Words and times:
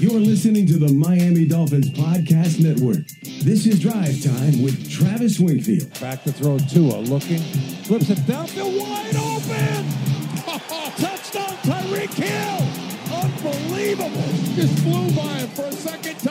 You're 0.00 0.18
listening 0.18 0.66
to 0.68 0.78
the 0.78 0.90
Miami 0.94 1.44
Dolphins 1.44 1.90
Podcast 1.90 2.58
Network. 2.58 3.06
This 3.44 3.66
is 3.66 3.80
Drive 3.80 4.24
Time 4.24 4.62
with 4.62 4.90
Travis 4.90 5.38
Wingfield. 5.38 5.92
Back 6.00 6.22
to 6.22 6.32
throw 6.32 6.56
Tua, 6.56 7.00
looking, 7.00 7.42
flips 7.84 8.08
it 8.08 8.16
downfield, 8.20 8.80
wide 8.80 9.14
open! 9.16 9.84
Touchdown, 10.96 11.54
Tyreek 11.68 12.14
Hill! 12.14 12.64
Unbelievable! 13.14 14.54
Just 14.54 14.78
flew 14.78 15.14
by 15.14 15.34
him 15.34 15.48
for 15.50 15.66
a 15.66 15.72
second 15.72 16.18
time. 16.20 16.29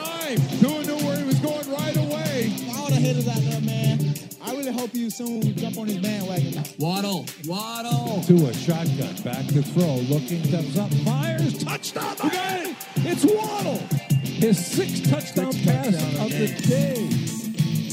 Hope 4.80 4.94
you 4.94 5.10
soon 5.10 5.42
jump 5.58 5.76
on 5.76 5.86
his 5.86 5.98
bandwagon. 5.98 6.64
Waddle, 6.78 7.26
Waddle. 7.46 8.22
To 8.22 8.46
a 8.46 8.54
shotgun, 8.54 9.14
back 9.22 9.46
to 9.48 9.62
throw, 9.62 9.96
looking, 10.08 10.42
steps 10.44 10.78
up, 10.78 10.90
fires, 11.04 11.62
touchdown! 11.62 12.16
You 12.24 12.30
got 12.30 12.60
it! 12.62 12.76
It's 12.96 13.22
Waddle! 13.26 13.76
His 14.24 14.64
sixth 14.64 15.10
touchdown 15.10 15.52
Sixth 15.52 15.68
pass 15.68 15.90
touchdown 15.90 16.24
of 16.24 16.32
the 16.32 16.46
day. 16.66 17.10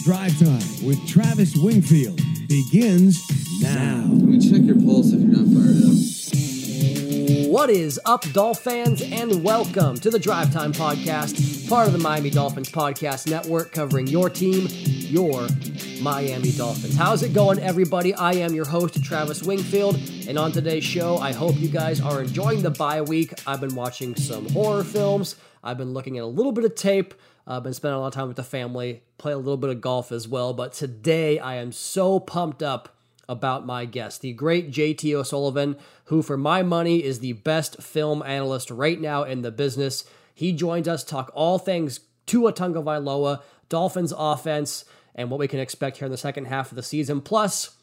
Drive 0.05 0.39
Time 0.39 0.88
with 0.88 1.05
Travis 1.05 1.58
Wingfield 1.58 2.21
begins 2.47 3.22
now. 3.61 4.05
Let 4.08 4.23
me 4.23 4.39
check 4.39 4.61
your 4.61 4.81
pulse 4.81 5.11
if 5.11 5.19
you're 5.19 5.44
not 5.44 5.47
fired 5.53 5.83
up. 5.83 5.97
What 7.52 7.69
is 7.69 7.99
up, 8.05 8.22
Dolph 8.31 8.59
fans, 8.59 9.02
and 9.02 9.44
welcome 9.44 9.97
to 9.97 10.09
the 10.09 10.19
Drive 10.19 10.53
Time 10.53 10.72
Podcast, 10.72 11.56
part 11.67 11.88
of 11.88 11.91
the 11.91 11.99
Miami 11.99 12.30
Dolphins 12.30 12.71
Podcast 12.71 13.30
Network, 13.30 13.73
covering 13.73 14.08
your 14.08 14.30
team, 14.30 14.67
your 14.71 15.49
Miami 16.02 16.52
Dolphins. 16.52 16.95
How's 16.95 17.23
it 17.23 17.34
going, 17.34 17.59
everybody? 17.59 18.13
I 18.13 18.31
am 18.34 18.53
your 18.53 18.63
host, 18.63 19.03
Travis 19.03 19.44
Wingfield, 19.44 19.99
and 20.30 20.39
on 20.39 20.53
today's 20.53 20.85
show, 20.85 21.17
I 21.17 21.34
hope 21.34 21.58
you 21.58 21.67
guys 21.67 21.99
are 21.99 22.22
enjoying 22.22 22.61
the 22.61 22.70
bye 22.70 23.02
week. 23.02 23.34
I've 23.45 23.59
been 23.59 23.75
watching 23.75 24.16
some 24.16 24.48
horror 24.48 24.85
films, 24.85 25.35
I've 25.61 25.77
been 25.77 25.94
looking 25.94 26.17
at 26.17 26.23
a 26.23 26.27
little 26.27 26.53
bit 26.53 26.63
of 26.63 26.73
tape, 26.75 27.13
I've 27.45 27.63
been 27.63 27.73
spending 27.73 27.97
a 27.97 27.99
lot 27.99 28.08
of 28.08 28.13
time 28.13 28.30
with 28.30 28.38
the 28.38 28.44
family, 28.44 29.03
play 29.17 29.34
a 29.34 29.38
little 29.38 29.58
bit 29.58 29.69
of 29.69 29.81
golf 29.81 30.13
as 30.13 30.25
well, 30.25 30.53
but 30.53 30.72
today 30.72 31.38
I 31.38 31.56
am 31.56 31.73
so 31.73 32.22
pumped 32.22 32.63
up 32.63 32.95
about 33.28 33.66
my 33.66 33.84
guest, 33.84 34.22
the 34.22 34.31
great 34.31 34.72
JT 34.72 35.13
O'Sullivan, 35.13 35.75
who, 36.06 36.22
for 36.22 36.38
my 36.38 36.63
money, 36.63 37.03
is 37.03 37.19
the 37.19 37.34
best 37.34 37.81
film 37.84 38.23
analyst 38.23 38.72
right 38.72 39.02
now 39.02 39.23
in 39.23 39.41
the 39.41 39.52
business. 39.52 40.06
He 40.38 40.53
joins 40.53 40.88
us 40.88 41.03
talk 41.03 41.31
all 41.33 41.57
things 41.57 41.99
Tua 42.27 42.53
Tagovailoa, 42.53 43.41
Dolphins 43.69 44.13
offense, 44.16 44.85
and 45.16 45.31
what 45.31 45.39
we 45.39 45.47
can 45.47 45.59
expect 45.59 45.97
here 45.97 46.05
in 46.05 46.11
the 46.11 46.17
second 46.17 46.45
half 46.45 46.71
of 46.71 46.75
the 46.75 46.83
season, 46.83 47.21
plus 47.21 47.75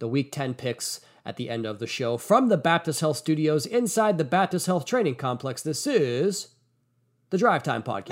the 0.00 0.06
Week 0.06 0.30
10 0.30 0.52
picks 0.52 1.00
at 1.24 1.38
the 1.38 1.48
end 1.48 1.64
of 1.64 1.78
the 1.78 1.86
show. 1.86 2.18
From 2.18 2.50
the 2.50 2.58
Baptist 2.58 3.00
Health 3.00 3.16
Studios 3.16 3.64
inside 3.64 4.18
the 4.18 4.24
Baptist 4.24 4.66
Health 4.66 4.84
Training 4.84 5.14
Complex, 5.14 5.62
this 5.62 5.86
is 5.86 6.48
the 7.30 7.38
Drive 7.38 7.62
Time 7.62 7.82
Podcast. 7.82 8.10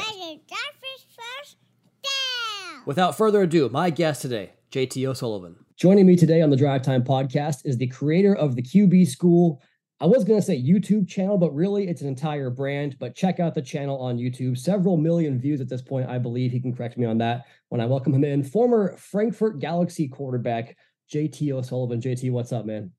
Without 2.87 3.19
further 3.19 3.43
ado, 3.43 3.69
my 3.69 3.91
guest 3.91 4.23
today, 4.23 4.53
JT 4.71 5.07
O'Sullivan. 5.07 5.67
Joining 5.77 6.07
me 6.07 6.17
today 6.17 6.41
on 6.41 6.49
the 6.49 6.57
Drive 6.57 6.81
Time 6.81 7.05
podcast 7.05 7.67
is 7.67 7.77
the 7.77 7.89
creator 7.89 8.35
of 8.35 8.57
the 8.57 8.63
QB 8.63 9.07
School. 9.07 9.61
I 10.03 10.07
was 10.07 10.25
going 10.25 10.41
to 10.41 10.45
say 10.45 10.61
YouTube 10.61 11.09
channel, 11.09 11.39
but 11.39 11.55
really 11.55 11.87
it's 11.87 12.03
an 12.03 12.09
entire 12.09 12.51
brand. 12.51 12.97
But 12.99 13.15
check 13.15 13.39
out 13.39 13.55
the 13.55 13.63
channel 13.63 14.01
on 14.01 14.19
YouTube. 14.19 14.59
Several 14.59 14.97
million 14.97 15.39
views 15.39 15.61
at 15.61 15.69
this 15.69 15.81
point, 15.81 16.11
I 16.11 16.19
believe. 16.19 16.51
He 16.51 16.59
can 16.59 16.75
correct 16.75 16.99
me 16.99 17.07
on 17.07 17.19
that 17.19 17.45
when 17.69 17.81
I 17.81 17.87
welcome 17.87 18.13
him 18.13 18.25
in. 18.25 18.43
Former 18.43 18.97
Frankfurt 18.97 19.61
Galaxy 19.61 20.09
quarterback, 20.09 20.77
JT 21.15 21.53
O'Sullivan. 21.53 22.01
JT, 22.01 22.33
what's 22.33 22.53
up, 22.53 22.67
man? 22.67 22.91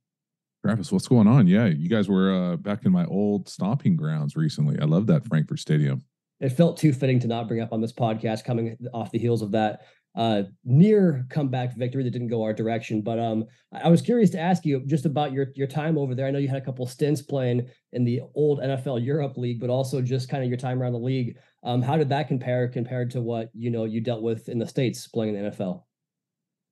Travis, 0.66 0.94
what's 0.94 1.10
going 1.10 1.28
on? 1.28 1.46
Yeah, 1.46 1.66
you 1.66 1.90
guys 1.90 2.08
were 2.08 2.32
uh, 2.32 2.56
back 2.56 2.86
in 2.86 2.94
my 2.94 3.04
old 3.08 3.50
stomping 3.50 3.98
grounds 3.98 4.38
recently. 4.38 4.80
I 4.80 4.86
love 4.86 5.06
that 5.08 5.26
Frankfurt 5.26 5.60
Stadium. 5.60 6.06
It 6.40 6.52
felt 6.52 6.78
too 6.78 6.94
fitting 6.94 7.20
to 7.20 7.28
not 7.28 7.50
bring 7.50 7.60
up 7.60 7.74
on 7.74 7.82
this 7.82 7.92
podcast 7.92 8.46
coming 8.46 8.78
off 8.94 9.12
the 9.12 9.20
heels 9.20 9.42
of 9.42 9.52
that 9.52 9.82
uh, 10.16 10.44
near 10.64 11.26
comeback 11.30 11.76
victory 11.76 12.04
that 12.04 12.12
didn't 12.12 12.28
go 12.28 12.44
our 12.44 12.54
direction. 12.54 13.02
But 13.02 13.20
um, 13.20 13.46
I 13.72 13.90
was 13.90 14.02
curious 14.02 14.30
to 14.32 14.40
ask 14.40 14.66
you 14.66 14.84
just 14.86 15.06
about 15.06 15.32
your 15.32 15.48
your 15.56 15.68
time 15.68 15.98
over 15.98 16.14
there. 16.14 16.28
I 16.28 16.32
know 16.32 16.40
you 16.40 16.48
had 16.48 16.62
a 16.62 16.66
couple 16.66 16.86
stints 16.86 17.22
playing 17.22 17.68
in 17.92 18.04
the 18.04 18.22
old 18.36 18.60
NFL 18.60 19.04
Europe 19.04 19.38
League, 19.38 19.60
but 19.60 19.70
also 19.70 20.02
just 20.02 20.30
kind 20.30 20.44
of 20.44 20.50
your 20.50 20.58
time 20.58 20.82
around 20.82 20.94
the 20.94 21.00
league. 21.00 21.38
Um, 21.64 21.82
how 21.82 21.98
did 21.98 22.10
that 22.10 22.28
compare 22.28 22.68
compared 22.68 23.10
to 23.12 23.22
what 23.22 23.50
you 23.54 23.72
know 23.72 23.86
you 23.86 24.02
dealt 24.02 24.22
with 24.22 24.50
in 24.50 24.60
the 24.60 24.68
states 24.68 25.08
playing 25.08 25.36
in 25.36 25.44
the 25.44 25.52
NFL? 25.52 25.84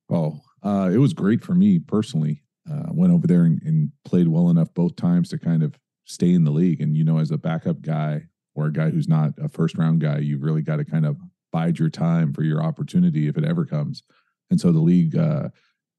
Oh, 0.09 0.40
uh, 0.63 0.90
it 0.94 0.97
was 0.97 1.13
great 1.13 1.44
for 1.44 1.56
me 1.56 1.79
personally. 1.79 2.44
Uh, 2.69 2.90
went 2.91 3.12
over 3.12 3.25
there 3.25 3.46
and, 3.46 3.59
and 3.63 3.91
played 4.06 4.28
well 4.28 4.50
enough 4.50 4.72
both 4.75 4.96
times 4.96 5.29
to 5.29 5.38
kind 5.38 5.63
of 5.63 5.79
stay 6.06 6.34
in 6.34 6.44
the 6.44 6.52
league. 6.52 6.81
And 6.81 6.96
you 6.96 7.03
know, 7.03 7.18
as 7.18 7.31
a 7.31 7.38
backup 7.38 7.81
guy 7.81 8.28
or 8.53 8.68
a 8.68 8.73
guy 8.73 8.90
who's 8.91 9.08
not 9.08 9.31
a 9.41 9.50
first 9.50 9.78
round 9.78 10.02
guy, 10.02 10.19
you've 10.19 10.44
really 10.44 10.62
got 10.62 10.75
to 10.75 10.85
kind 10.85 11.06
of 11.06 11.18
bide 11.51 11.79
your 11.79 11.89
time 11.89 12.34
for 12.34 12.44
your 12.44 12.63
opportunity 12.63 13.28
if 13.28 13.38
it 13.38 13.45
ever 13.45 13.66
comes. 13.66 14.03
And 14.50 14.59
so 14.59 14.72
the 14.72 14.79
league, 14.79 15.16
uh, 15.16 15.50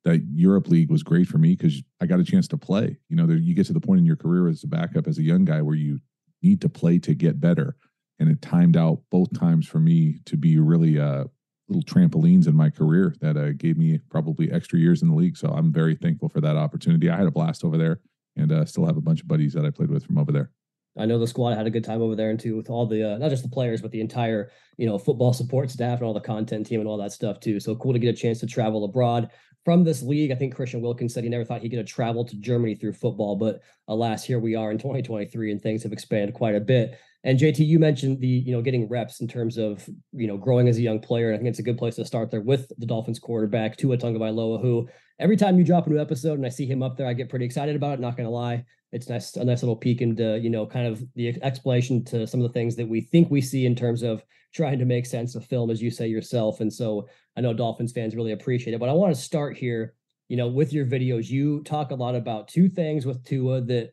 that 0.05 0.25
Europe 0.33 0.69
league 0.69 0.91
was 0.91 1.03
great 1.03 1.29
for 1.29 1.39
me 1.39 1.55
because 1.55 1.83
I 2.01 2.07
got 2.07 2.21
a 2.21 2.25
chance 2.25 2.49
to 2.49 2.57
play. 2.57 2.99
You 3.09 3.17
know, 3.17 3.27
there, 3.27 3.37
you 3.37 3.55
get 3.55 3.67
to 3.67 3.73
the 3.73 3.81
point 3.81 4.01
in 4.01 4.07
your 4.07 4.17
career 4.17 4.49
as 4.49 4.65
a 4.65 4.67
backup 4.69 5.07
as 5.07 5.19
a 5.19 5.23
young 5.23 5.45
guy 5.45 5.63
where 5.63 5.77
you 5.77 6.01
need 6.43 6.61
to 6.63 6.69
play 6.69 6.99
to 7.01 7.15
get 7.15 7.41
better. 7.41 7.77
And 8.19 8.29
it 8.29 8.43
timed 8.43 8.77
out 8.77 9.01
both 9.11 9.37
times 9.39 9.67
for 9.67 9.79
me 9.79 10.19
to 10.27 10.37
be 10.37 10.59
really 10.59 10.99
uh, 10.99 11.25
little 11.69 11.83
trampolines 11.83 12.47
in 12.47 12.57
my 12.57 12.71
career 12.71 13.15
that 13.21 13.37
uh, 13.37 13.53
gave 13.53 13.79
me 13.79 13.99
probably 14.11 14.51
extra 14.51 14.79
years 14.79 15.03
in 15.03 15.09
the 15.09 15.15
league. 15.15 15.37
So 15.37 15.49
I'm 15.49 15.73
very 15.73 15.95
thankful 15.95 16.29
for 16.29 16.41
that 16.41 16.57
opportunity. 16.57 17.09
I 17.09 17.17
had 17.17 17.27
a 17.27 17.33
blast 17.33 17.65
over 17.65 17.79
there 17.79 18.01
and 18.37 18.51
uh, 18.53 18.65
still 18.65 18.87
have 18.87 18.97
a 18.97 19.03
bunch 19.03 19.21
of 19.21 19.29
buddies 19.29 19.53
that 19.55 19.65
I 19.65 19.71
played 19.71 19.91
with 19.91 20.05
from 20.05 20.19
over 20.19 20.33
there. 20.33 20.51
I 20.97 21.07
know 21.07 21.19
the 21.19 21.27
squad 21.27 21.57
had 21.57 21.67
a 21.67 21.71
good 21.71 21.85
time 21.85 22.03
over 22.03 22.15
there 22.15 22.31
and 22.31 22.39
too 22.39 22.57
with 22.57 22.69
all 22.69 22.87
the 22.87 23.15
uh, 23.15 23.19
not 23.19 23.31
just 23.31 23.43
the 23.43 23.49
players 23.49 23.81
but 23.81 23.91
the 23.91 24.01
entire 24.01 24.51
you 24.77 24.87
know 24.87 24.99
football 24.99 25.33
support 25.33 25.71
staff 25.71 25.99
and 25.99 26.07
all 26.07 26.15
the 26.15 26.21
content 26.21 26.67
team 26.67 26.81
and 26.81 26.89
all 26.89 26.99
that 26.99 27.13
stuff 27.13 27.41
too. 27.41 27.61
So 27.61 27.75
cool 27.77 27.93
to 27.93 27.99
get 27.99 28.15
a 28.15 28.19
chance 28.19 28.41
to 28.41 28.47
travel 28.47 28.85
abroad 28.85 29.31
from 29.65 29.85
this 29.85 30.03
league. 30.03 30.31
I 30.31 30.35
think 30.35 30.55
Christian 30.55 30.81
Wilkins 30.81 31.15
said 31.15 31.25
he 31.25 31.31
never 31.31 31.45
thought 31.45 31.63
he 31.63 31.71
could 31.71 31.87
travel 31.87 32.25
to 32.25 32.37
Germany 32.37 32.75
through 32.75 32.95
football, 32.95 33.37
but 33.37 33.63
alas, 33.89 34.25
here 34.25 34.39
we 34.39 34.55
are 34.55 34.71
in 34.71 34.79
2023 34.79 35.53
and 35.53 35.63
things 35.63 35.83
have 35.83 35.93
expanded 35.93 36.35
quite 36.35 36.55
a 36.55 36.61
bit. 36.61 36.99
And 37.25 37.39
JT, 37.39 37.65
you 37.65 37.79
mentioned 37.79 38.21
the 38.21 38.27
you 38.27 38.53
know 38.53 38.63
getting 38.63 38.89
reps 38.89 39.21
in 39.21 39.29
terms 39.29 39.57
of 39.57 39.89
you 40.13 40.27
know 40.27 40.37
growing 40.37 40.69
as 40.69 40.79
a 40.79 40.83
young 40.83 41.01
player. 41.01 41.33
I 41.33 41.37
think 41.37 41.49
it's 41.49 41.61
a 41.61 41.65
good 41.65 41.79
place 41.79 41.97
to 41.97 42.05
start 42.05 42.31
there 42.31 42.41
with 42.41 42.73
the 42.79 42.87
Dolphins 42.87 43.19
quarterback 43.19 43.77
Tua 43.77 43.97
Tagovailoa, 43.97 44.61
who 44.61 44.89
every 45.19 45.37
time 45.37 45.59
you 45.59 45.65
drop 45.65 45.87
a 45.87 45.91
new 45.91 46.01
episode 46.01 46.35
and 46.35 46.47
I 46.47 46.49
see 46.49 46.67
him 46.67 46.83
up 46.83 46.97
there, 46.97 47.07
I 47.07 47.13
get 47.13 47.29
pretty 47.29 47.45
excited 47.45 47.77
about 47.77 47.95
it. 47.95 48.01
Not 48.01 48.17
gonna 48.17 48.31
lie, 48.31 48.65
it's 48.91 49.09
nice 49.09 49.37
a 49.37 49.45
nice 49.45 49.63
little 49.63 49.77
peek 49.77 50.03
into 50.03 50.39
you 50.41 50.51
know 50.51 50.67
kind 50.67 50.87
of 50.87 51.03
the 51.15 51.37
explanation 51.43 52.05
to 52.07 52.27
some 52.27 52.41
of 52.41 52.49
the 52.49 52.53
things 52.53 52.77
that 52.77 52.89
we 52.89 53.01
think 53.01 53.31
we 53.31 53.41
see 53.41 53.67
in 53.67 53.77
terms 53.77 54.03
of 54.03 54.25
trying 54.53 54.79
to 54.79 54.85
make 54.85 55.07
sense 55.07 55.35
of 55.35 55.45
film, 55.47 55.71
as 55.71 55.81
you 55.81 55.91
say 55.91 56.07
yourself. 56.07 56.61
And 56.61 56.73
so 56.73 57.09
I 57.37 57.41
know 57.41 57.55
Dolphins 57.55 57.93
fans 57.93 58.15
really 58.15 58.33
appreciate 58.33 58.75
it. 58.75 58.81
But 58.81 58.89
I 58.89 58.93
want 58.93 59.15
to 59.15 59.21
start 59.21 59.57
here. 59.57 59.95
You 60.29 60.37
know, 60.39 60.49
with 60.49 60.73
your 60.73 60.87
videos, 60.87 61.29
you 61.29 61.63
talk 61.63 61.91
a 61.91 61.95
lot 61.95 62.15
about 62.15 62.49
two 62.49 62.69
things 62.69 63.05
with 63.05 63.23
Tua 63.25 63.61
that 63.63 63.93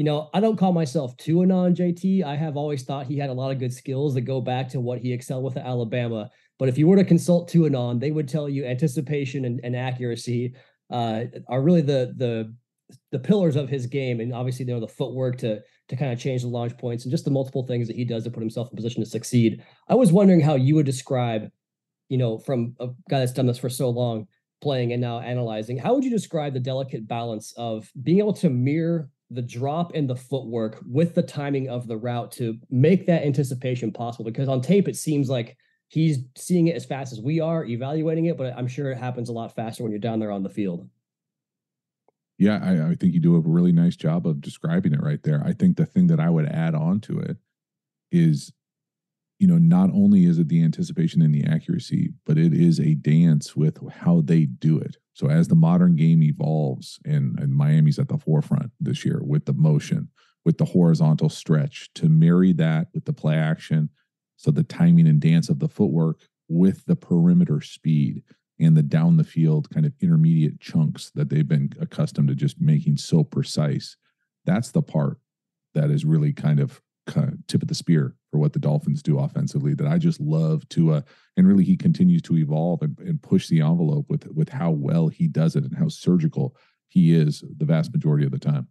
you 0.00 0.04
know, 0.04 0.30
I 0.32 0.40
don't 0.40 0.56
call 0.56 0.72
myself 0.72 1.14
Tuanon, 1.18 1.76
JT. 1.76 2.24
I 2.24 2.34
have 2.34 2.56
always 2.56 2.84
thought 2.84 3.04
he 3.04 3.18
had 3.18 3.28
a 3.28 3.34
lot 3.34 3.50
of 3.50 3.58
good 3.58 3.70
skills 3.70 4.14
that 4.14 4.22
go 4.22 4.40
back 4.40 4.66
to 4.70 4.80
what 4.80 4.98
he 4.98 5.12
excelled 5.12 5.44
with 5.44 5.58
at 5.58 5.66
Alabama. 5.66 6.30
But 6.58 6.70
if 6.70 6.78
you 6.78 6.88
were 6.88 6.96
to 6.96 7.04
consult 7.04 7.50
Tuanon, 7.50 8.00
they 8.00 8.10
would 8.10 8.26
tell 8.26 8.48
you 8.48 8.64
anticipation 8.64 9.44
and, 9.44 9.60
and 9.62 9.76
accuracy 9.76 10.54
uh, 10.90 11.24
are 11.48 11.60
really 11.60 11.82
the 11.82 12.14
the 12.16 12.56
the 13.12 13.18
pillars 13.18 13.56
of 13.56 13.68
his 13.68 13.84
game. 13.84 14.20
And 14.20 14.32
obviously, 14.32 14.64
you 14.64 14.72
know, 14.72 14.80
the 14.80 14.88
footwork 14.88 15.36
to 15.40 15.60
to 15.90 15.96
kind 15.96 16.10
of 16.10 16.18
change 16.18 16.40
the 16.40 16.48
launch 16.48 16.78
points 16.78 17.04
and 17.04 17.10
just 17.10 17.26
the 17.26 17.30
multiple 17.30 17.66
things 17.66 17.86
that 17.86 17.96
he 17.96 18.06
does 18.06 18.24
to 18.24 18.30
put 18.30 18.40
himself 18.40 18.70
in 18.70 18.76
position 18.76 19.04
to 19.04 19.10
succeed. 19.10 19.62
I 19.86 19.96
was 19.96 20.12
wondering 20.12 20.40
how 20.40 20.54
you 20.54 20.76
would 20.76 20.86
describe, 20.86 21.50
you 22.08 22.16
know, 22.16 22.38
from 22.38 22.74
a 22.80 22.86
guy 23.10 23.18
that's 23.18 23.34
done 23.34 23.44
this 23.44 23.58
for 23.58 23.68
so 23.68 23.90
long, 23.90 24.28
playing 24.62 24.94
and 24.94 25.02
now 25.02 25.20
analyzing, 25.20 25.76
how 25.76 25.92
would 25.92 26.04
you 26.04 26.10
describe 26.10 26.54
the 26.54 26.60
delicate 26.60 27.06
balance 27.06 27.52
of 27.58 27.90
being 28.02 28.18
able 28.18 28.32
to 28.32 28.48
mirror 28.48 29.10
the 29.30 29.42
drop 29.42 29.94
in 29.94 30.06
the 30.06 30.16
footwork 30.16 30.80
with 30.86 31.14
the 31.14 31.22
timing 31.22 31.68
of 31.68 31.86
the 31.86 31.96
route 31.96 32.32
to 32.32 32.58
make 32.70 33.06
that 33.06 33.22
anticipation 33.22 33.92
possible 33.92 34.24
because 34.24 34.48
on 34.48 34.60
tape 34.60 34.88
it 34.88 34.96
seems 34.96 35.30
like 35.30 35.56
he's 35.88 36.18
seeing 36.36 36.66
it 36.66 36.76
as 36.76 36.84
fast 36.84 37.12
as 37.12 37.20
we 37.20 37.40
are 37.40 37.64
evaluating 37.64 38.26
it 38.26 38.36
but 38.36 38.52
i'm 38.56 38.66
sure 38.66 38.90
it 38.90 38.98
happens 38.98 39.28
a 39.28 39.32
lot 39.32 39.54
faster 39.54 39.82
when 39.82 39.92
you're 39.92 39.98
down 40.00 40.18
there 40.18 40.32
on 40.32 40.42
the 40.42 40.48
field. 40.48 40.88
Yeah 42.38 42.58
I, 42.62 42.90
I 42.90 42.94
think 42.94 43.14
you 43.14 43.20
do 43.20 43.36
a 43.36 43.40
really 43.40 43.72
nice 43.72 43.96
job 43.96 44.26
of 44.26 44.40
describing 44.40 44.94
it 44.94 45.02
right 45.02 45.22
there. 45.22 45.42
I 45.44 45.52
think 45.52 45.76
the 45.76 45.86
thing 45.86 46.08
that 46.08 46.20
i 46.20 46.28
would 46.28 46.46
add 46.46 46.74
on 46.74 47.00
to 47.00 47.20
it 47.20 47.36
is 48.10 48.52
you 49.40 49.48
know 49.48 49.58
not 49.58 49.90
only 49.90 50.24
is 50.24 50.38
it 50.38 50.48
the 50.48 50.62
anticipation 50.62 51.20
and 51.20 51.34
the 51.34 51.44
accuracy 51.44 52.12
but 52.24 52.38
it 52.38 52.54
is 52.54 52.78
a 52.78 52.94
dance 52.94 53.56
with 53.56 53.80
how 53.90 54.20
they 54.20 54.44
do 54.44 54.78
it 54.78 54.96
so 55.20 55.28
as 55.28 55.48
the 55.48 55.54
modern 55.54 55.96
game 55.96 56.22
evolves, 56.22 56.98
and, 57.04 57.38
and 57.38 57.54
Miami's 57.54 57.98
at 57.98 58.08
the 58.08 58.16
forefront 58.16 58.70
this 58.80 59.04
year 59.04 59.20
with 59.22 59.44
the 59.44 59.52
motion, 59.52 60.08
with 60.46 60.56
the 60.56 60.64
horizontal 60.64 61.28
stretch, 61.28 61.90
to 61.96 62.08
marry 62.08 62.54
that 62.54 62.88
with 62.94 63.04
the 63.04 63.12
play 63.12 63.36
action, 63.36 63.90
so 64.38 64.50
the 64.50 64.62
timing 64.62 65.06
and 65.06 65.20
dance 65.20 65.50
of 65.50 65.58
the 65.58 65.68
footwork 65.68 66.20
with 66.48 66.86
the 66.86 66.96
perimeter 66.96 67.60
speed 67.60 68.22
and 68.58 68.74
the 68.74 68.82
down 68.82 69.18
the 69.18 69.24
field 69.24 69.68
kind 69.68 69.84
of 69.84 69.92
intermediate 70.00 70.58
chunks 70.58 71.10
that 71.14 71.28
they've 71.28 71.46
been 71.46 71.70
accustomed 71.78 72.28
to 72.28 72.34
just 72.34 72.58
making 72.58 72.96
so 72.96 73.22
precise. 73.22 73.98
That's 74.46 74.70
the 74.70 74.80
part 74.80 75.18
that 75.74 75.90
is 75.90 76.06
really 76.06 76.32
kind 76.32 76.60
of 76.60 76.80
kind 77.06 77.28
of 77.28 77.46
tip 77.46 77.62
of 77.62 77.68
the 77.68 77.74
spear 77.74 78.14
for 78.30 78.38
what 78.38 78.52
the 78.52 78.58
Dolphins 78.58 79.02
do 79.02 79.18
offensively. 79.18 79.74
That 79.74 79.86
I 79.86 79.98
just 79.98 80.20
love 80.20 80.68
Tua, 80.68 80.98
uh, 80.98 81.02
and 81.36 81.46
really 81.46 81.64
he 81.64 81.76
continues 81.76 82.22
to 82.22 82.36
evolve 82.36 82.82
and, 82.82 82.98
and 83.00 83.22
push 83.22 83.48
the 83.48 83.60
envelope 83.60 84.06
with 84.08 84.26
with 84.32 84.48
how 84.48 84.70
well 84.70 85.08
he 85.08 85.28
does 85.28 85.56
it 85.56 85.64
and 85.64 85.76
how 85.76 85.88
surgical 85.88 86.56
he 86.88 87.14
is 87.14 87.44
the 87.58 87.64
vast 87.64 87.92
majority 87.92 88.24
of 88.24 88.32
the 88.32 88.38
time. 88.38 88.68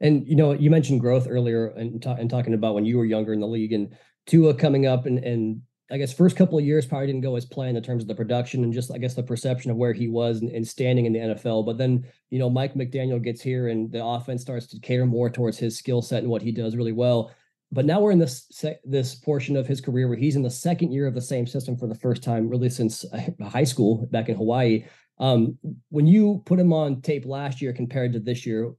And 0.00 0.26
you 0.26 0.36
know, 0.36 0.52
you 0.52 0.70
mentioned 0.70 1.00
growth 1.00 1.26
earlier 1.28 1.68
and, 1.68 2.02
ta- 2.02 2.16
and 2.18 2.28
talking 2.28 2.54
about 2.54 2.74
when 2.74 2.84
you 2.84 2.98
were 2.98 3.04
younger 3.04 3.32
in 3.32 3.40
the 3.40 3.46
league 3.46 3.72
and 3.72 3.96
Tua 4.26 4.54
coming 4.54 4.86
up 4.86 5.06
and 5.06 5.18
and 5.18 5.62
I 5.90 5.98
guess 5.98 6.14
first 6.14 6.36
couple 6.36 6.58
of 6.58 6.64
years 6.64 6.86
probably 6.86 7.06
didn't 7.06 7.20
go 7.20 7.36
as 7.36 7.44
planned 7.44 7.76
in 7.76 7.82
terms 7.82 8.02
of 8.02 8.08
the 8.08 8.14
production 8.14 8.64
and 8.64 8.72
just 8.72 8.90
I 8.92 8.98
guess 8.98 9.14
the 9.14 9.22
perception 9.22 9.70
of 9.70 9.76
where 9.76 9.92
he 9.92 10.08
was 10.08 10.40
and, 10.40 10.50
and, 10.50 10.66
standing 10.66 11.04
in 11.04 11.12
the 11.12 11.18
NFL. 11.18 11.66
But 11.66 11.78
then 11.78 12.06
you 12.30 12.38
know 12.38 12.48
Mike 12.50 12.74
McDaniel 12.74 13.22
gets 13.22 13.42
here 13.42 13.68
and 13.68 13.92
the 13.92 14.04
offense 14.04 14.42
starts 14.42 14.66
to 14.68 14.80
cater 14.80 15.06
more 15.06 15.28
towards 15.28 15.58
his 15.58 15.78
skill 15.78 16.00
set 16.02 16.22
and 16.22 16.30
what 16.30 16.42
he 16.42 16.52
does 16.52 16.74
really 16.74 16.92
well. 16.92 17.30
But 17.74 17.86
now 17.86 18.00
we're 18.00 18.12
in 18.12 18.20
this 18.20 18.46
this 18.84 19.16
portion 19.16 19.56
of 19.56 19.66
his 19.66 19.80
career 19.80 20.06
where 20.06 20.16
he's 20.16 20.36
in 20.36 20.42
the 20.42 20.50
second 20.50 20.92
year 20.92 21.06
of 21.06 21.14
the 21.14 21.20
same 21.20 21.46
system 21.46 21.76
for 21.76 21.88
the 21.88 21.94
first 21.94 22.22
time, 22.22 22.48
really 22.48 22.70
since 22.70 23.04
high 23.42 23.64
school 23.64 24.06
back 24.12 24.28
in 24.28 24.36
Hawaii. 24.36 24.84
Um, 25.18 25.58
when 25.90 26.06
you 26.06 26.42
put 26.46 26.60
him 26.60 26.72
on 26.72 27.02
tape 27.02 27.26
last 27.26 27.60
year 27.60 27.72
compared 27.72 28.12
to 28.12 28.20
this 28.20 28.46
year, 28.46 28.72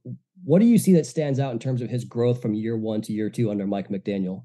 what 0.44 0.60
do 0.60 0.66
you 0.66 0.78
see 0.78 0.94
that 0.94 1.06
stands 1.06 1.38
out 1.38 1.52
in 1.52 1.58
terms 1.58 1.82
of 1.82 1.90
his 1.90 2.04
growth 2.04 2.40
from 2.40 2.54
year 2.54 2.76
one 2.76 3.02
to 3.02 3.12
year 3.12 3.28
two 3.28 3.50
under 3.50 3.66
Mike 3.66 3.90
McDaniel? 3.90 4.44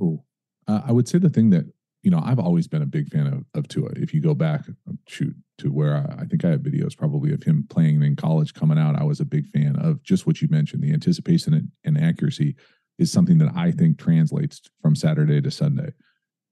Oh, 0.00 0.24
uh, 0.66 0.80
I 0.86 0.92
would 0.92 1.08
say 1.08 1.18
the 1.18 1.28
thing 1.28 1.50
that 1.50 1.66
you 2.02 2.10
know 2.10 2.20
I've 2.24 2.38
always 2.38 2.66
been 2.66 2.82
a 2.82 2.86
big 2.86 3.08
fan 3.08 3.26
of, 3.26 3.44
of 3.54 3.68
Tua. 3.68 3.90
If 3.96 4.14
you 4.14 4.20
go 4.20 4.34
back, 4.34 4.64
shoot 5.06 5.34
to 5.58 5.70
where 5.70 5.96
I, 5.96 6.22
I, 6.22 6.24
think 6.24 6.44
I 6.44 6.50
have 6.50 6.60
videos 6.60 6.96
probably 6.96 7.32
of 7.32 7.42
him 7.42 7.66
playing 7.68 8.02
in 8.02 8.16
college 8.16 8.54
coming 8.54 8.78
out. 8.78 8.98
I 8.98 9.04
was 9.04 9.20
a 9.20 9.24
big 9.24 9.46
fan 9.46 9.76
of 9.76 10.02
just 10.02 10.26
what 10.26 10.40
you 10.40 10.48
mentioned. 10.50 10.82
The 10.82 10.92
anticipation 10.92 11.52
and, 11.52 11.68
and 11.84 12.02
accuracy 12.02 12.56
is 12.98 13.12
something 13.12 13.38
that 13.38 13.52
I 13.54 13.70
think 13.70 13.98
translates 13.98 14.62
from 14.80 14.94
Saturday 14.94 15.40
to 15.40 15.50
Sunday. 15.50 15.92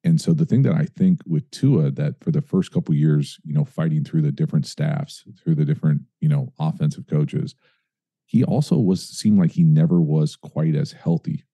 And 0.04 0.20
so 0.20 0.32
the 0.32 0.46
thing 0.46 0.62
that 0.62 0.74
I 0.74 0.86
think 0.86 1.20
with 1.26 1.50
Tua 1.50 1.90
that 1.92 2.22
for 2.22 2.30
the 2.30 2.40
first 2.40 2.72
couple 2.72 2.94
years, 2.94 3.38
you 3.44 3.52
know, 3.52 3.64
fighting 3.64 4.04
through 4.04 4.22
the 4.22 4.32
different 4.32 4.66
staffs, 4.66 5.24
through 5.42 5.56
the 5.56 5.64
different, 5.64 6.02
you 6.20 6.28
know, 6.28 6.52
offensive 6.58 7.06
coaches, 7.06 7.54
he 8.26 8.44
also 8.44 8.76
was 8.76 9.02
seemed 9.02 9.38
like 9.38 9.52
he 9.52 9.62
never 9.62 10.00
was 10.00 10.36
quite 10.36 10.74
as 10.74 10.92
healthy 10.92 11.44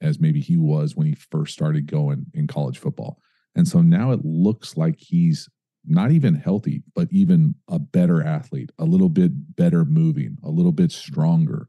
as 0.00 0.20
maybe 0.20 0.40
he 0.40 0.56
was 0.56 0.94
when 0.94 1.06
he 1.06 1.14
first 1.14 1.52
started 1.52 1.86
going 1.86 2.26
in 2.34 2.46
college 2.46 2.78
football. 2.78 3.20
And 3.58 3.66
so 3.66 3.82
now 3.82 4.12
it 4.12 4.24
looks 4.24 4.76
like 4.76 4.94
he's 5.00 5.48
not 5.84 6.12
even 6.12 6.36
healthy, 6.36 6.84
but 6.94 7.08
even 7.10 7.56
a 7.68 7.80
better 7.80 8.22
athlete, 8.22 8.70
a 8.78 8.84
little 8.84 9.08
bit 9.08 9.56
better 9.56 9.84
moving, 9.84 10.38
a 10.44 10.48
little 10.48 10.70
bit 10.70 10.92
stronger. 10.92 11.68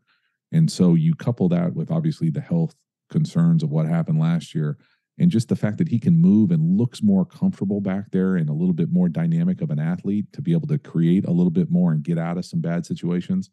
And 0.52 0.72
so 0.72 0.94
you 0.94 1.16
couple 1.16 1.50
that 1.50 1.74
with 1.74 1.90
obviously 1.90 2.30
the 2.30 2.42
health 2.42 2.76
concerns 3.10 3.64
of 3.64 3.72
what 3.72 3.88
happened 3.88 4.20
last 4.20 4.54
year 4.54 4.78
and 5.18 5.32
just 5.32 5.50
the 5.50 5.56
fact 5.56 5.80
that 5.80 5.88
he 5.88 5.98
can 5.98 6.16
move 6.16 6.52
and 6.52 6.78
looks 6.78 7.02
more 7.02 7.26
comfortable 7.26 7.82
back 7.82 8.12
there 8.12 8.36
and 8.36 8.52
a 8.52 8.54
little 8.54 8.74
bit 8.74 8.92
more 8.92 9.10
dynamic 9.10 9.60
of 9.60 9.72
an 9.72 9.80
athlete 9.80 10.32
to 10.34 10.44
be 10.44 10.52
able 10.52 10.68
to 10.68 10.78
create 10.78 11.26
a 11.26 11.32
little 11.32 11.50
bit 11.50 11.72
more 11.72 11.92
and 11.92 12.04
get 12.04 12.20
out 12.20 12.38
of 12.38 12.46
some 12.46 12.62
bad 12.62 12.86
situations. 12.86 13.50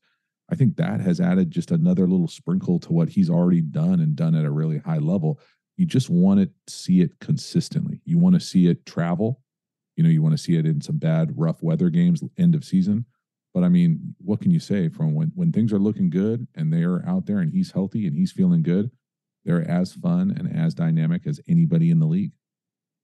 I 0.52 0.56
think 0.56 0.76
that 0.76 1.00
has 1.00 1.22
added 1.22 1.50
just 1.50 1.70
another 1.70 2.06
little 2.06 2.28
sprinkle 2.28 2.78
to 2.80 2.92
what 2.92 3.08
he's 3.08 3.30
already 3.30 3.62
done 3.62 4.00
and 4.00 4.14
done 4.14 4.34
at 4.34 4.44
a 4.44 4.50
really 4.50 4.78
high 4.78 4.98
level. 4.98 5.40
You 5.76 5.86
just 5.86 6.08
want 6.08 6.40
to 6.40 6.50
see 6.72 7.00
it 7.00 7.12
consistently. 7.20 8.00
You 8.04 8.18
want 8.18 8.34
to 8.34 8.40
see 8.40 8.66
it 8.68 8.86
travel. 8.86 9.40
You 9.96 10.04
know, 10.04 10.10
you 10.10 10.22
want 10.22 10.36
to 10.36 10.42
see 10.42 10.56
it 10.56 10.66
in 10.66 10.80
some 10.80 10.98
bad, 10.98 11.32
rough 11.36 11.62
weather 11.62 11.90
games, 11.90 12.22
end 12.38 12.54
of 12.54 12.64
season. 12.64 13.06
But 13.54 13.64
I 13.64 13.68
mean, 13.68 14.14
what 14.18 14.40
can 14.40 14.50
you 14.50 14.60
say 14.60 14.88
from 14.88 15.14
when 15.14 15.32
when 15.34 15.52
things 15.52 15.72
are 15.72 15.78
looking 15.78 16.10
good 16.10 16.46
and 16.54 16.72
they're 16.72 17.02
out 17.08 17.24
there 17.24 17.38
and 17.38 17.50
he's 17.50 17.72
healthy 17.72 18.06
and 18.06 18.16
he's 18.16 18.32
feeling 18.32 18.62
good? 18.62 18.90
They're 19.44 19.68
as 19.70 19.94
fun 19.94 20.34
and 20.36 20.54
as 20.54 20.74
dynamic 20.74 21.26
as 21.26 21.40
anybody 21.48 21.90
in 21.90 21.98
the 21.98 22.06
league. 22.06 22.32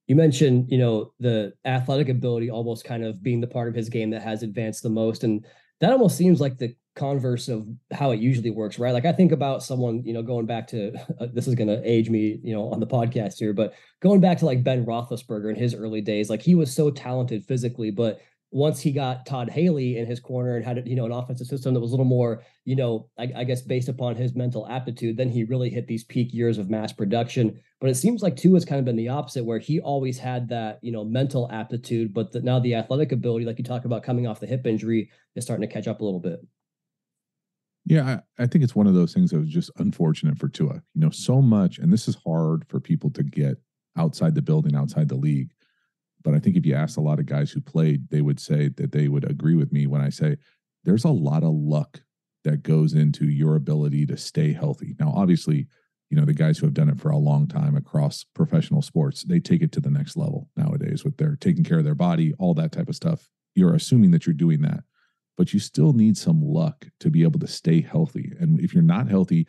You 0.07 0.15
mentioned, 0.15 0.69
you 0.69 0.77
know, 0.77 1.13
the 1.19 1.53
athletic 1.65 2.09
ability 2.09 2.51
almost 2.51 2.83
kind 2.83 3.03
of 3.03 3.23
being 3.23 3.39
the 3.39 3.47
part 3.47 3.69
of 3.69 3.73
his 3.73 3.89
game 3.89 4.09
that 4.09 4.21
has 4.21 4.43
advanced 4.43 4.83
the 4.83 4.89
most. 4.89 5.23
And 5.23 5.45
that 5.79 5.91
almost 5.91 6.17
seems 6.17 6.41
like 6.41 6.57
the 6.57 6.75
converse 6.95 7.49
of 7.49 7.67
how 7.91 8.11
it 8.11 8.19
usually 8.19 8.51
works, 8.51 8.77
right? 8.77 8.93
Like 8.93 9.05
I 9.05 9.11
think 9.11 9.31
about 9.31 9.63
someone, 9.63 10.03
you 10.05 10.13
know, 10.13 10.21
going 10.21 10.45
back 10.45 10.67
to 10.67 10.93
uh, 11.19 11.27
this 11.33 11.47
is 11.47 11.55
going 11.55 11.67
to 11.67 11.81
age 11.83 12.09
me, 12.09 12.39
you 12.43 12.53
know, 12.53 12.69
on 12.71 12.79
the 12.79 12.87
podcast 12.87 13.39
here, 13.39 13.53
but 13.53 13.73
going 14.01 14.21
back 14.21 14.37
to 14.39 14.45
like 14.45 14.63
Ben 14.63 14.85
Roethlisberger 14.85 15.49
in 15.49 15.55
his 15.55 15.73
early 15.73 16.01
days, 16.01 16.29
like 16.29 16.41
he 16.41 16.55
was 16.55 16.73
so 16.73 16.91
talented 16.91 17.45
physically, 17.45 17.91
but 17.91 18.21
once 18.53 18.79
he 18.79 18.91
got 18.91 19.25
Todd 19.25 19.49
Haley 19.49 19.97
in 19.97 20.05
his 20.05 20.19
corner 20.19 20.55
and 20.55 20.63
had 20.63 20.87
you 20.87 20.95
know 20.95 21.07
an 21.07 21.11
offensive 21.11 21.47
system 21.47 21.73
that 21.73 21.79
was 21.79 21.89
a 21.89 21.93
little 21.95 22.05
more 22.05 22.43
you 22.65 22.75
know 22.75 23.09
I, 23.17 23.31
I, 23.37 23.43
guess 23.45 23.63
based 23.63 23.89
upon 23.89 24.15
his 24.15 24.35
mental 24.35 24.67
aptitude, 24.67 25.17
then 25.17 25.29
he 25.29 25.43
really 25.43 25.71
hit 25.71 25.87
these 25.87 26.03
peak 26.03 26.31
years 26.31 26.59
of 26.59 26.69
mass 26.69 26.93
production. 26.93 27.59
But 27.81 27.89
it 27.89 27.95
seems 27.95 28.21
like 28.21 28.37
Tua 28.37 28.55
has 28.55 28.63
kind 28.63 28.77
of 28.77 28.85
been 28.85 28.95
the 28.95 29.09
opposite, 29.09 29.43
where 29.43 29.57
he 29.57 29.79
always 29.79 30.19
had 30.19 30.49
that 30.49 30.77
you 30.83 30.91
know 30.91 31.03
mental 31.03 31.49
aptitude, 31.51 32.13
but 32.13 32.31
the, 32.31 32.41
now 32.41 32.59
the 32.59 32.75
athletic 32.75 33.11
ability, 33.11 33.45
like 33.45 33.57
you 33.57 33.63
talk 33.63 33.85
about 33.85 34.03
coming 34.03 34.27
off 34.27 34.39
the 34.39 34.45
hip 34.45 34.67
injury, 34.67 35.09
is 35.35 35.43
starting 35.43 35.67
to 35.67 35.73
catch 35.73 35.87
up 35.87 36.01
a 36.01 36.05
little 36.05 36.19
bit. 36.19 36.39
Yeah, 37.85 38.19
I, 38.39 38.43
I 38.43 38.47
think 38.47 38.63
it's 38.63 38.75
one 38.75 38.87
of 38.87 38.93
those 38.93 39.13
things 39.13 39.31
that 39.31 39.39
was 39.39 39.49
just 39.49 39.71
unfortunate 39.77 40.37
for 40.37 40.47
Tua. 40.47 40.81
You 40.93 41.01
know, 41.01 41.09
so 41.09 41.41
much, 41.41 41.79
and 41.79 41.91
this 41.91 42.07
is 42.07 42.17
hard 42.25 42.65
for 42.69 42.79
people 42.79 43.09
to 43.11 43.23
get 43.23 43.57
outside 43.97 44.35
the 44.35 44.41
building, 44.41 44.75
outside 44.75 45.09
the 45.09 45.15
league 45.15 45.51
but 46.23 46.33
I 46.33 46.39
think 46.39 46.55
if 46.55 46.65
you 46.65 46.73
ask 46.73 46.97
a 46.97 47.01
lot 47.01 47.19
of 47.19 47.25
guys 47.25 47.51
who 47.51 47.61
played, 47.61 48.09
they 48.09 48.21
would 48.21 48.39
say 48.39 48.69
that 48.69 48.91
they 48.91 49.07
would 49.07 49.29
agree 49.29 49.55
with 49.55 49.71
me 49.71 49.87
when 49.87 50.01
I 50.01 50.09
say 50.09 50.37
there's 50.83 51.03
a 51.03 51.09
lot 51.09 51.43
of 51.43 51.53
luck 51.53 52.01
that 52.43 52.63
goes 52.63 52.93
into 52.93 53.25
your 53.25 53.55
ability 53.55 54.05
to 54.07 54.17
stay 54.17 54.53
healthy. 54.53 54.95
Now, 54.99 55.13
obviously, 55.15 55.67
you 56.09 56.17
know, 56.17 56.25
the 56.25 56.33
guys 56.33 56.57
who 56.57 56.65
have 56.65 56.73
done 56.73 56.89
it 56.89 56.99
for 56.99 57.09
a 57.09 57.17
long 57.17 57.47
time 57.47 57.75
across 57.75 58.25
professional 58.35 58.81
sports, 58.81 59.23
they 59.23 59.39
take 59.39 59.61
it 59.61 59.71
to 59.73 59.79
the 59.79 59.89
next 59.89 60.17
level 60.17 60.49
nowadays 60.55 61.03
with 61.03 61.17
their 61.17 61.35
taking 61.37 61.63
care 61.63 61.79
of 61.79 61.85
their 61.85 61.95
body, 61.95 62.33
all 62.39 62.53
that 62.53 62.71
type 62.71 62.89
of 62.89 62.95
stuff. 62.95 63.29
You're 63.55 63.75
assuming 63.75 64.11
that 64.11 64.25
you're 64.25 64.33
doing 64.33 64.61
that, 64.61 64.83
but 65.37 65.53
you 65.53 65.59
still 65.59 65.93
need 65.93 66.17
some 66.17 66.41
luck 66.41 66.87
to 66.99 67.09
be 67.09 67.23
able 67.23 67.39
to 67.39 67.47
stay 67.47 67.81
healthy. 67.81 68.33
And 68.39 68.59
if 68.59 68.73
you're 68.73 68.83
not 68.83 69.09
healthy, 69.09 69.47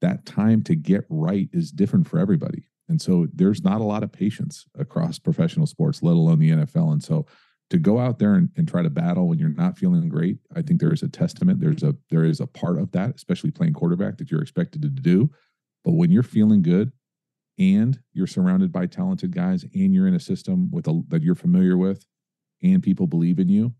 that 0.00 0.26
time 0.26 0.62
to 0.64 0.74
get 0.74 1.04
right 1.08 1.48
is 1.52 1.70
different 1.70 2.08
for 2.08 2.18
everybody. 2.18 2.68
And 2.88 3.00
so 3.00 3.26
there's 3.32 3.62
not 3.62 3.80
a 3.80 3.84
lot 3.84 4.02
of 4.02 4.12
patience 4.12 4.66
across 4.78 5.18
professional 5.18 5.66
sports, 5.66 6.02
let 6.02 6.12
alone 6.12 6.38
the 6.38 6.50
NFL. 6.50 6.92
And 6.92 7.02
so 7.02 7.26
to 7.70 7.78
go 7.78 7.98
out 7.98 8.18
there 8.18 8.34
and, 8.34 8.50
and 8.56 8.68
try 8.68 8.82
to 8.82 8.90
battle 8.90 9.28
when 9.28 9.38
you're 9.38 9.48
not 9.48 9.78
feeling 9.78 10.08
great, 10.08 10.38
I 10.54 10.60
think 10.60 10.80
there 10.80 10.92
is 10.92 11.02
a 11.02 11.08
testament. 11.08 11.60
There's 11.60 11.82
a 11.82 11.96
there 12.10 12.24
is 12.24 12.40
a 12.40 12.46
part 12.46 12.78
of 12.78 12.92
that, 12.92 13.14
especially 13.14 13.50
playing 13.50 13.72
quarterback, 13.72 14.18
that 14.18 14.30
you're 14.30 14.42
expected 14.42 14.82
to 14.82 14.88
do. 14.88 15.30
But 15.84 15.92
when 15.92 16.10
you're 16.10 16.22
feeling 16.22 16.60
good 16.60 16.92
and 17.58 17.98
you're 18.12 18.26
surrounded 18.26 18.72
by 18.72 18.86
talented 18.86 19.34
guys 19.34 19.64
and 19.74 19.94
you're 19.94 20.06
in 20.06 20.14
a 20.14 20.20
system 20.20 20.70
with 20.70 20.86
a 20.86 21.00
that 21.08 21.22
you're 21.22 21.34
familiar 21.34 21.78
with 21.78 22.04
and 22.62 22.82
people 22.82 23.06
believe 23.06 23.38
in 23.38 23.48
you, 23.48 23.72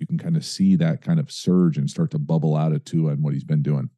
you 0.00 0.06
can 0.06 0.18
kind 0.18 0.36
of 0.36 0.44
see 0.44 0.76
that 0.76 1.02
kind 1.02 1.20
of 1.20 1.30
surge 1.30 1.78
and 1.78 1.88
start 1.88 2.10
to 2.12 2.18
bubble 2.18 2.56
out 2.56 2.72
of 2.72 2.84
Tua 2.84 3.12
and 3.12 3.22
what 3.22 3.34
he's 3.34 3.44
been 3.44 3.62
doing. 3.62 3.90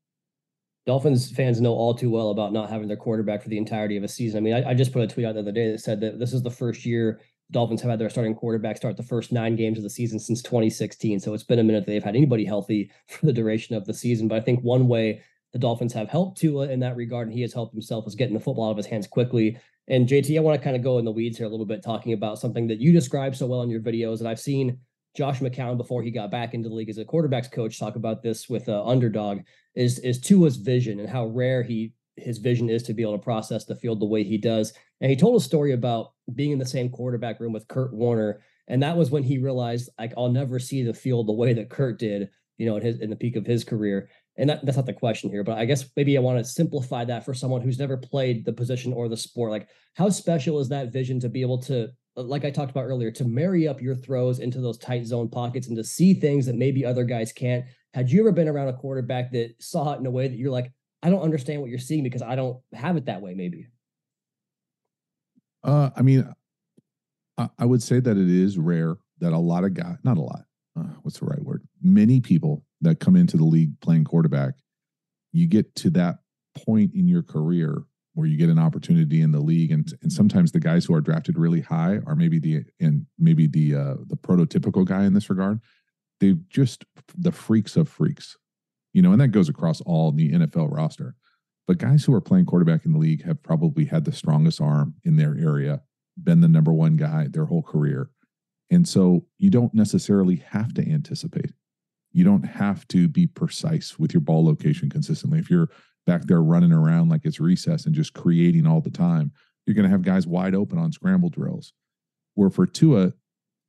Dolphins 0.84 1.30
fans 1.30 1.60
know 1.60 1.74
all 1.74 1.94
too 1.94 2.10
well 2.10 2.30
about 2.30 2.52
not 2.52 2.68
having 2.68 2.88
their 2.88 2.96
quarterback 2.96 3.42
for 3.42 3.48
the 3.48 3.58
entirety 3.58 3.96
of 3.96 4.02
a 4.02 4.08
season. 4.08 4.38
I 4.38 4.40
mean, 4.40 4.54
I, 4.54 4.70
I, 4.70 4.74
just 4.74 4.92
put 4.92 5.02
a 5.02 5.06
tweet 5.06 5.24
out 5.24 5.34
the 5.34 5.40
other 5.40 5.52
day 5.52 5.70
that 5.70 5.78
said 5.78 6.00
that 6.00 6.18
this 6.18 6.32
is 6.32 6.42
the 6.42 6.50
first 6.50 6.84
year 6.84 7.20
Dolphins 7.52 7.82
have 7.82 7.90
had 7.90 8.00
their 8.00 8.10
starting 8.10 8.34
quarterback 8.34 8.78
start 8.78 8.96
the 8.96 9.02
first 9.02 9.30
nine 9.30 9.54
games 9.56 9.76
of 9.76 9.84
the 9.84 9.90
season 9.90 10.18
since 10.18 10.42
2016. 10.42 11.20
So 11.20 11.34
it's 11.34 11.44
been 11.44 11.58
a 11.58 11.64
minute 11.64 11.86
they've 11.86 12.02
had 12.02 12.16
anybody 12.16 12.44
healthy 12.44 12.90
for 13.08 13.26
the 13.26 13.32
duration 13.32 13.76
of 13.76 13.84
the 13.84 13.94
season. 13.94 14.26
But 14.26 14.38
I 14.38 14.40
think 14.40 14.60
one 14.62 14.88
way 14.88 15.22
the 15.52 15.58
Dolphins 15.58 15.92
have 15.92 16.08
helped 16.08 16.38
Tua 16.38 16.68
in 16.68 16.80
that 16.80 16.96
regard, 16.96 17.28
and 17.28 17.36
he 17.36 17.42
has 17.42 17.52
helped 17.52 17.74
himself, 17.74 18.06
is 18.06 18.14
getting 18.14 18.34
the 18.34 18.40
football 18.40 18.68
out 18.68 18.70
of 18.72 18.78
his 18.78 18.86
hands 18.86 19.06
quickly. 19.06 19.58
And 19.86 20.08
JT, 20.08 20.36
I 20.36 20.40
want 20.40 20.58
to 20.58 20.64
kind 20.64 20.76
of 20.76 20.82
go 20.82 20.98
in 20.98 21.04
the 21.04 21.12
weeds 21.12 21.36
here 21.36 21.46
a 21.46 21.50
little 21.50 21.66
bit, 21.66 21.82
talking 21.82 22.14
about 22.14 22.38
something 22.38 22.66
that 22.68 22.80
you 22.80 22.90
describe 22.90 23.36
so 23.36 23.46
well 23.46 23.62
in 23.62 23.68
your 23.68 23.80
videos, 23.80 24.20
and 24.20 24.28
I've 24.28 24.40
seen 24.40 24.78
Josh 25.16 25.40
McCown 25.40 25.76
before 25.76 26.02
he 26.02 26.10
got 26.10 26.30
back 26.30 26.54
into 26.54 26.68
the 26.68 26.74
league 26.74 26.88
as 26.88 26.98
a 26.98 27.04
quarterbacks 27.04 27.50
coach 27.50 27.78
talk 27.78 27.96
about 27.96 28.22
this 28.22 28.48
with 28.48 28.68
uh, 28.68 28.84
underdog 28.84 29.40
is 29.74 29.98
is 29.98 30.20
Tua's 30.20 30.56
vision 30.56 31.00
and 31.00 31.08
how 31.08 31.26
rare 31.26 31.62
he 31.62 31.92
his 32.16 32.38
vision 32.38 32.68
is 32.68 32.82
to 32.84 32.94
be 32.94 33.02
able 33.02 33.16
to 33.16 33.22
process 33.22 33.64
the 33.64 33.76
field 33.76 34.00
the 34.00 34.06
way 34.06 34.22
he 34.22 34.38
does. 34.38 34.72
And 35.00 35.10
he 35.10 35.16
told 35.16 35.40
a 35.40 35.44
story 35.44 35.72
about 35.72 36.12
being 36.34 36.50
in 36.50 36.58
the 36.58 36.66
same 36.66 36.90
quarterback 36.90 37.40
room 37.40 37.52
with 37.52 37.68
Kurt 37.68 37.92
Warner, 37.92 38.42
and 38.68 38.82
that 38.82 38.96
was 38.96 39.10
when 39.10 39.22
he 39.22 39.38
realized 39.38 39.90
like 39.98 40.12
I'll 40.16 40.30
never 40.30 40.58
see 40.58 40.82
the 40.82 40.94
field 40.94 41.28
the 41.28 41.32
way 41.32 41.52
that 41.52 41.70
Kurt 41.70 41.98
did, 41.98 42.30
you 42.56 42.66
know, 42.66 42.76
in 42.76 42.82
his 42.82 43.00
in 43.00 43.10
the 43.10 43.16
peak 43.16 43.36
of 43.36 43.46
his 43.46 43.64
career. 43.64 44.08
And 44.38 44.48
that, 44.48 44.64
that's 44.64 44.78
not 44.78 44.86
the 44.86 44.94
question 44.94 45.28
here, 45.28 45.44
but 45.44 45.58
I 45.58 45.66
guess 45.66 45.84
maybe 45.94 46.16
I 46.16 46.20
want 46.22 46.38
to 46.38 46.44
simplify 46.44 47.04
that 47.04 47.22
for 47.22 47.34
someone 47.34 47.60
who's 47.60 47.78
never 47.78 47.98
played 47.98 48.46
the 48.46 48.52
position 48.52 48.94
or 48.94 49.06
the 49.06 49.16
sport. 49.16 49.50
Like, 49.50 49.68
how 49.94 50.08
special 50.08 50.58
is 50.58 50.70
that 50.70 50.90
vision 50.90 51.20
to 51.20 51.28
be 51.28 51.42
able 51.42 51.58
to 51.64 51.90
like 52.16 52.44
I 52.44 52.50
talked 52.50 52.70
about 52.70 52.84
earlier, 52.84 53.10
to 53.12 53.24
marry 53.24 53.66
up 53.66 53.80
your 53.80 53.94
throws 53.94 54.38
into 54.38 54.60
those 54.60 54.78
tight 54.78 55.06
zone 55.06 55.28
pockets 55.28 55.68
and 55.68 55.76
to 55.76 55.84
see 55.84 56.14
things 56.14 56.46
that 56.46 56.56
maybe 56.56 56.84
other 56.84 57.04
guys 57.04 57.32
can't. 57.32 57.64
Had 57.94 58.10
you 58.10 58.20
ever 58.20 58.32
been 58.32 58.48
around 58.48 58.68
a 58.68 58.72
quarterback 58.74 59.32
that 59.32 59.54
saw 59.60 59.92
it 59.92 60.00
in 60.00 60.06
a 60.06 60.10
way 60.10 60.28
that 60.28 60.36
you're 60.36 60.50
like, 60.50 60.72
I 61.02 61.10
don't 61.10 61.22
understand 61.22 61.60
what 61.60 61.70
you're 61.70 61.78
seeing 61.78 62.02
because 62.02 62.22
I 62.22 62.36
don't 62.36 62.58
have 62.72 62.96
it 62.96 63.06
that 63.06 63.20
way, 63.22 63.34
maybe? 63.34 63.66
Uh, 65.64 65.90
I 65.96 66.02
mean, 66.02 66.32
I, 67.38 67.48
I 67.58 67.64
would 67.64 67.82
say 67.82 68.00
that 68.00 68.16
it 68.16 68.30
is 68.30 68.58
rare 68.58 68.96
that 69.18 69.32
a 69.32 69.38
lot 69.38 69.64
of 69.64 69.74
guys, 69.74 69.96
not 70.04 70.18
a 70.18 70.22
lot, 70.22 70.44
uh, 70.78 70.94
what's 71.02 71.18
the 71.18 71.26
right 71.26 71.42
word? 71.42 71.66
Many 71.82 72.20
people 72.20 72.64
that 72.80 73.00
come 73.00 73.16
into 73.16 73.36
the 73.36 73.44
league 73.44 73.78
playing 73.80 74.04
quarterback, 74.04 74.54
you 75.32 75.46
get 75.46 75.74
to 75.76 75.90
that 75.90 76.18
point 76.66 76.94
in 76.94 77.08
your 77.08 77.22
career 77.22 77.84
where 78.14 78.26
you 78.26 78.36
get 78.36 78.50
an 78.50 78.58
opportunity 78.58 79.22
in 79.22 79.32
the 79.32 79.40
league 79.40 79.70
and 79.70 79.92
and 80.02 80.12
sometimes 80.12 80.52
the 80.52 80.60
guys 80.60 80.84
who 80.84 80.94
are 80.94 81.00
drafted 81.00 81.38
really 81.38 81.60
high 81.60 81.98
are 82.06 82.14
maybe 82.14 82.38
the 82.38 82.64
and 82.80 83.06
maybe 83.18 83.46
the 83.46 83.74
uh 83.74 83.94
the 84.06 84.16
prototypical 84.16 84.84
guy 84.84 85.04
in 85.04 85.14
this 85.14 85.30
regard. 85.30 85.60
They 86.20 86.36
just 86.48 86.84
the 87.16 87.32
freaks 87.32 87.76
of 87.76 87.88
freaks 87.88 88.36
you 88.92 89.02
know 89.02 89.12
and 89.12 89.20
that 89.20 89.28
goes 89.28 89.48
across 89.48 89.80
all 89.82 90.12
the 90.12 90.32
NFL 90.32 90.70
roster. 90.70 91.14
But 91.66 91.78
guys 91.78 92.04
who 92.04 92.12
are 92.14 92.20
playing 92.20 92.46
quarterback 92.46 92.84
in 92.84 92.92
the 92.92 92.98
league 92.98 93.24
have 93.24 93.42
probably 93.42 93.84
had 93.84 94.04
the 94.04 94.12
strongest 94.12 94.60
arm 94.60 94.94
in 95.04 95.16
their 95.16 95.36
area 95.38 95.82
been 96.22 96.40
the 96.40 96.48
number 96.48 96.72
one 96.72 96.96
guy 96.96 97.28
their 97.30 97.46
whole 97.46 97.62
career. 97.62 98.10
And 98.70 98.86
so 98.88 99.26
you 99.38 99.50
don't 99.50 99.74
necessarily 99.74 100.36
have 100.48 100.74
to 100.74 100.90
anticipate. 100.90 101.52
You 102.12 102.24
don't 102.24 102.44
have 102.44 102.86
to 102.88 103.08
be 103.08 103.26
precise 103.26 103.98
with 103.98 104.12
your 104.12 104.20
ball 104.20 104.44
location 104.44 104.90
consistently. 104.90 105.38
If 105.38 105.50
you're 105.50 105.70
back 106.06 106.22
there 106.24 106.42
running 106.42 106.72
around 106.72 107.08
like 107.08 107.24
it's 107.24 107.40
recess 107.40 107.86
and 107.86 107.94
just 107.94 108.14
creating 108.14 108.66
all 108.66 108.80
the 108.80 108.90
time, 108.90 109.32
you're 109.66 109.74
going 109.74 109.84
to 109.84 109.90
have 109.90 110.02
guys 110.02 110.26
wide 110.26 110.54
open 110.54 110.78
on 110.78 110.92
scramble 110.92 111.28
drills. 111.28 111.72
Where 112.34 112.50
for 112.50 112.66
Tua, 112.66 113.12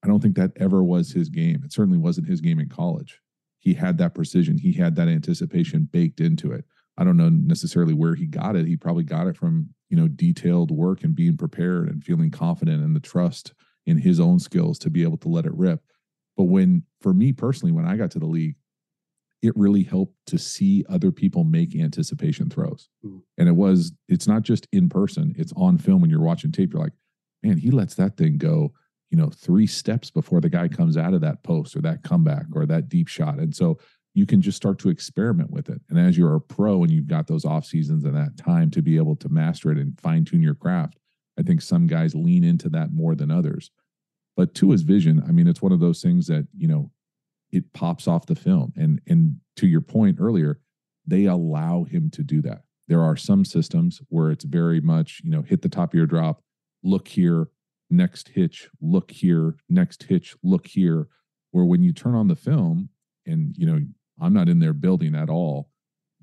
I 0.03 0.07
don't 0.07 0.21
think 0.21 0.35
that 0.35 0.51
ever 0.57 0.83
was 0.83 1.11
his 1.11 1.29
game. 1.29 1.61
It 1.63 1.71
certainly 1.71 1.97
wasn't 1.97 2.27
his 2.27 2.41
game 2.41 2.59
in 2.59 2.69
college. 2.69 3.19
He 3.59 3.73
had 3.73 3.97
that 3.99 4.13
precision, 4.13 4.57
he 4.57 4.73
had 4.73 4.95
that 4.95 5.07
anticipation 5.07 5.87
baked 5.91 6.19
into 6.19 6.51
it. 6.51 6.65
I 6.97 7.03
don't 7.03 7.17
know 7.17 7.29
necessarily 7.29 7.93
where 7.93 8.13
he 8.13 8.25
got 8.25 8.55
it. 8.55 8.67
He 8.67 8.75
probably 8.75 9.03
got 9.03 9.27
it 9.27 9.37
from, 9.37 9.69
you 9.89 9.97
know, 9.97 10.07
detailed 10.07 10.69
work 10.69 11.03
and 11.03 11.15
being 11.15 11.37
prepared 11.37 11.89
and 11.89 12.03
feeling 12.03 12.29
confident 12.29 12.83
and 12.83 12.95
the 12.95 12.99
trust 12.99 13.53
in 13.85 13.97
his 13.97 14.19
own 14.19 14.39
skills 14.39 14.77
to 14.79 14.89
be 14.89 15.03
able 15.03 15.17
to 15.17 15.29
let 15.29 15.45
it 15.45 15.55
rip. 15.55 15.81
But 16.37 16.45
when, 16.45 16.83
for 17.01 17.13
me 17.13 17.33
personally, 17.33 17.71
when 17.71 17.85
I 17.85 17.95
got 17.95 18.11
to 18.11 18.19
the 18.19 18.25
league, 18.25 18.55
it 19.43 19.53
really 19.57 19.83
helped 19.83 20.15
to 20.25 20.37
see 20.39 20.85
other 20.89 21.11
people 21.11 21.43
make 21.43 21.75
anticipation 21.75 22.49
throws. 22.49 22.87
Mm. 23.05 23.21
And 23.37 23.49
it 23.49 23.51
was, 23.51 23.91
it's 24.07 24.27
not 24.27 24.41
just 24.41 24.67
in 24.71 24.87
person, 24.87 25.35
it's 25.37 25.51
on 25.57 25.77
film 25.77 25.99
when 26.01 26.09
you're 26.09 26.21
watching 26.21 26.51
tape. 26.51 26.73
You're 26.73 26.81
like, 26.81 26.93
man, 27.43 27.57
he 27.57 27.69
lets 27.69 27.95
that 27.95 28.15
thing 28.15 28.37
go, 28.37 28.71
you 29.11 29.17
know, 29.17 29.29
three 29.29 29.67
steps 29.67 30.09
before 30.09 30.39
the 30.39 30.49
guy 30.49 30.69
comes 30.69 30.95
out 30.95 31.13
of 31.13 31.19
that 31.21 31.43
post 31.43 31.75
or 31.75 31.81
that 31.81 32.03
comeback 32.03 32.45
or 32.53 32.65
that 32.65 32.87
deep 32.87 33.09
shot. 33.09 33.37
And 33.37 33.53
so 33.53 33.77
you 34.13 34.25
can 34.25 34.41
just 34.41 34.55
start 34.55 34.79
to 34.79 34.89
experiment 34.89 35.51
with 35.51 35.69
it. 35.69 35.81
And 35.89 35.99
as 35.99 36.17
you're 36.17 36.35
a 36.35 36.41
pro 36.41 36.81
and 36.81 36.91
you've 36.91 37.07
got 37.07 37.27
those 37.27 37.43
off 37.43 37.65
seasons 37.65 38.05
and 38.05 38.15
that 38.15 38.37
time 38.37 38.71
to 38.71 38.81
be 38.81 38.95
able 38.95 39.17
to 39.17 39.29
master 39.29 39.71
it 39.71 39.77
and 39.77 39.99
fine 39.99 40.23
tune 40.23 40.41
your 40.41 40.55
craft, 40.55 40.99
I 41.37 41.41
think 41.41 41.61
some 41.61 41.85
guys 41.85 42.15
lean 42.15 42.45
into 42.45 42.69
that 42.69 42.93
more 42.93 43.13
than 43.13 43.29
others. 43.29 43.71
But 44.37 44.55
to 44.55 44.71
his 44.71 44.83
vision, 44.83 45.21
I 45.27 45.31
mean, 45.31 45.47
it's 45.47 45.61
one 45.61 45.73
of 45.73 45.81
those 45.81 46.01
things 46.01 46.27
that, 46.27 46.47
you 46.55 46.67
know, 46.67 46.91
it 47.53 47.71
pops 47.71 48.07
off 48.07 48.25
the 48.25 48.35
film. 48.35 48.73
And 48.75 48.99
and 49.07 49.35
to 49.57 49.67
your 49.67 49.81
point 49.81 50.17
earlier, 50.19 50.59
they 51.05 51.25
allow 51.25 51.83
him 51.83 52.09
to 52.11 52.23
do 52.23 52.41
that. 52.41 52.63
There 52.87 53.01
are 53.01 53.15
some 53.15 53.45
systems 53.45 54.01
where 54.09 54.31
it's 54.31 54.43
very 54.43 54.81
much, 54.81 55.21
you 55.23 55.29
know, 55.29 55.43
hit 55.43 55.61
the 55.61 55.69
top 55.69 55.93
of 55.93 55.97
your 55.97 56.07
drop, 56.07 56.41
look 56.83 57.07
here, 57.07 57.47
next 57.89 58.29
hitch, 58.29 58.69
look 58.81 59.11
here, 59.11 59.55
next 59.69 60.03
hitch, 60.03 60.35
look 60.43 60.67
here. 60.67 61.07
Where 61.51 61.65
when 61.65 61.83
you 61.83 61.93
turn 61.93 62.15
on 62.15 62.27
the 62.27 62.35
film, 62.35 62.89
and 63.27 63.55
you 63.55 63.67
know, 63.67 63.79
I'm 64.19 64.33
not 64.33 64.49
in 64.49 64.59
there 64.59 64.73
building 64.73 65.13
at 65.13 65.29
all, 65.29 65.69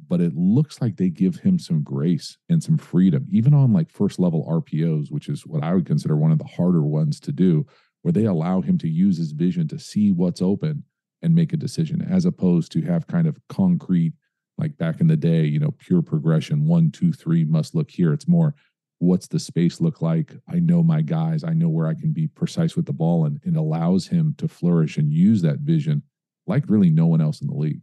but 0.08 0.20
it 0.20 0.34
looks 0.34 0.80
like 0.80 0.96
they 0.96 1.10
give 1.10 1.36
him 1.36 1.60
some 1.60 1.84
grace 1.84 2.36
and 2.48 2.60
some 2.60 2.76
freedom, 2.76 3.26
even 3.30 3.54
on 3.54 3.72
like 3.72 3.92
first 3.92 4.18
level 4.18 4.44
RPOs, 4.50 5.12
which 5.12 5.28
is 5.28 5.46
what 5.46 5.62
I 5.62 5.74
would 5.74 5.86
consider 5.86 6.16
one 6.16 6.32
of 6.32 6.38
the 6.38 6.44
harder 6.44 6.82
ones 6.82 7.20
to 7.20 7.32
do, 7.32 7.66
where 8.02 8.12
they 8.12 8.24
allow 8.24 8.60
him 8.60 8.76
to 8.78 8.88
use 8.88 9.18
his 9.18 9.30
vision 9.30 9.68
to 9.68 9.78
see 9.78 10.10
what's 10.10 10.42
open 10.42 10.82
and 11.22 11.34
make 11.34 11.52
a 11.52 11.56
decision 11.56 12.02
as 12.02 12.24
opposed 12.24 12.72
to 12.72 12.82
have 12.82 13.06
kind 13.06 13.26
of 13.26 13.38
concrete 13.48 14.12
like 14.58 14.76
back 14.76 15.00
in 15.00 15.06
the 15.06 15.16
day 15.16 15.44
you 15.44 15.58
know 15.58 15.72
pure 15.78 16.02
progression 16.02 16.66
one 16.66 16.90
two 16.90 17.12
three 17.12 17.44
must 17.44 17.74
look 17.74 17.90
here 17.90 18.12
it's 18.12 18.28
more 18.28 18.54
what's 18.98 19.26
the 19.26 19.38
space 19.38 19.80
look 19.80 20.02
like 20.02 20.32
i 20.48 20.58
know 20.58 20.82
my 20.82 21.00
guys 21.00 21.44
i 21.44 21.52
know 21.52 21.68
where 21.68 21.86
i 21.86 21.94
can 21.94 22.12
be 22.12 22.26
precise 22.26 22.76
with 22.76 22.86
the 22.86 22.92
ball 22.92 23.24
and 23.24 23.40
it 23.44 23.56
allows 23.56 24.06
him 24.06 24.34
to 24.36 24.46
flourish 24.46 24.98
and 24.98 25.12
use 25.12 25.42
that 25.42 25.60
vision 25.60 26.02
like 26.46 26.64
really 26.68 26.90
no 26.90 27.06
one 27.06 27.20
else 27.20 27.40
in 27.40 27.46
the 27.46 27.54
league 27.54 27.80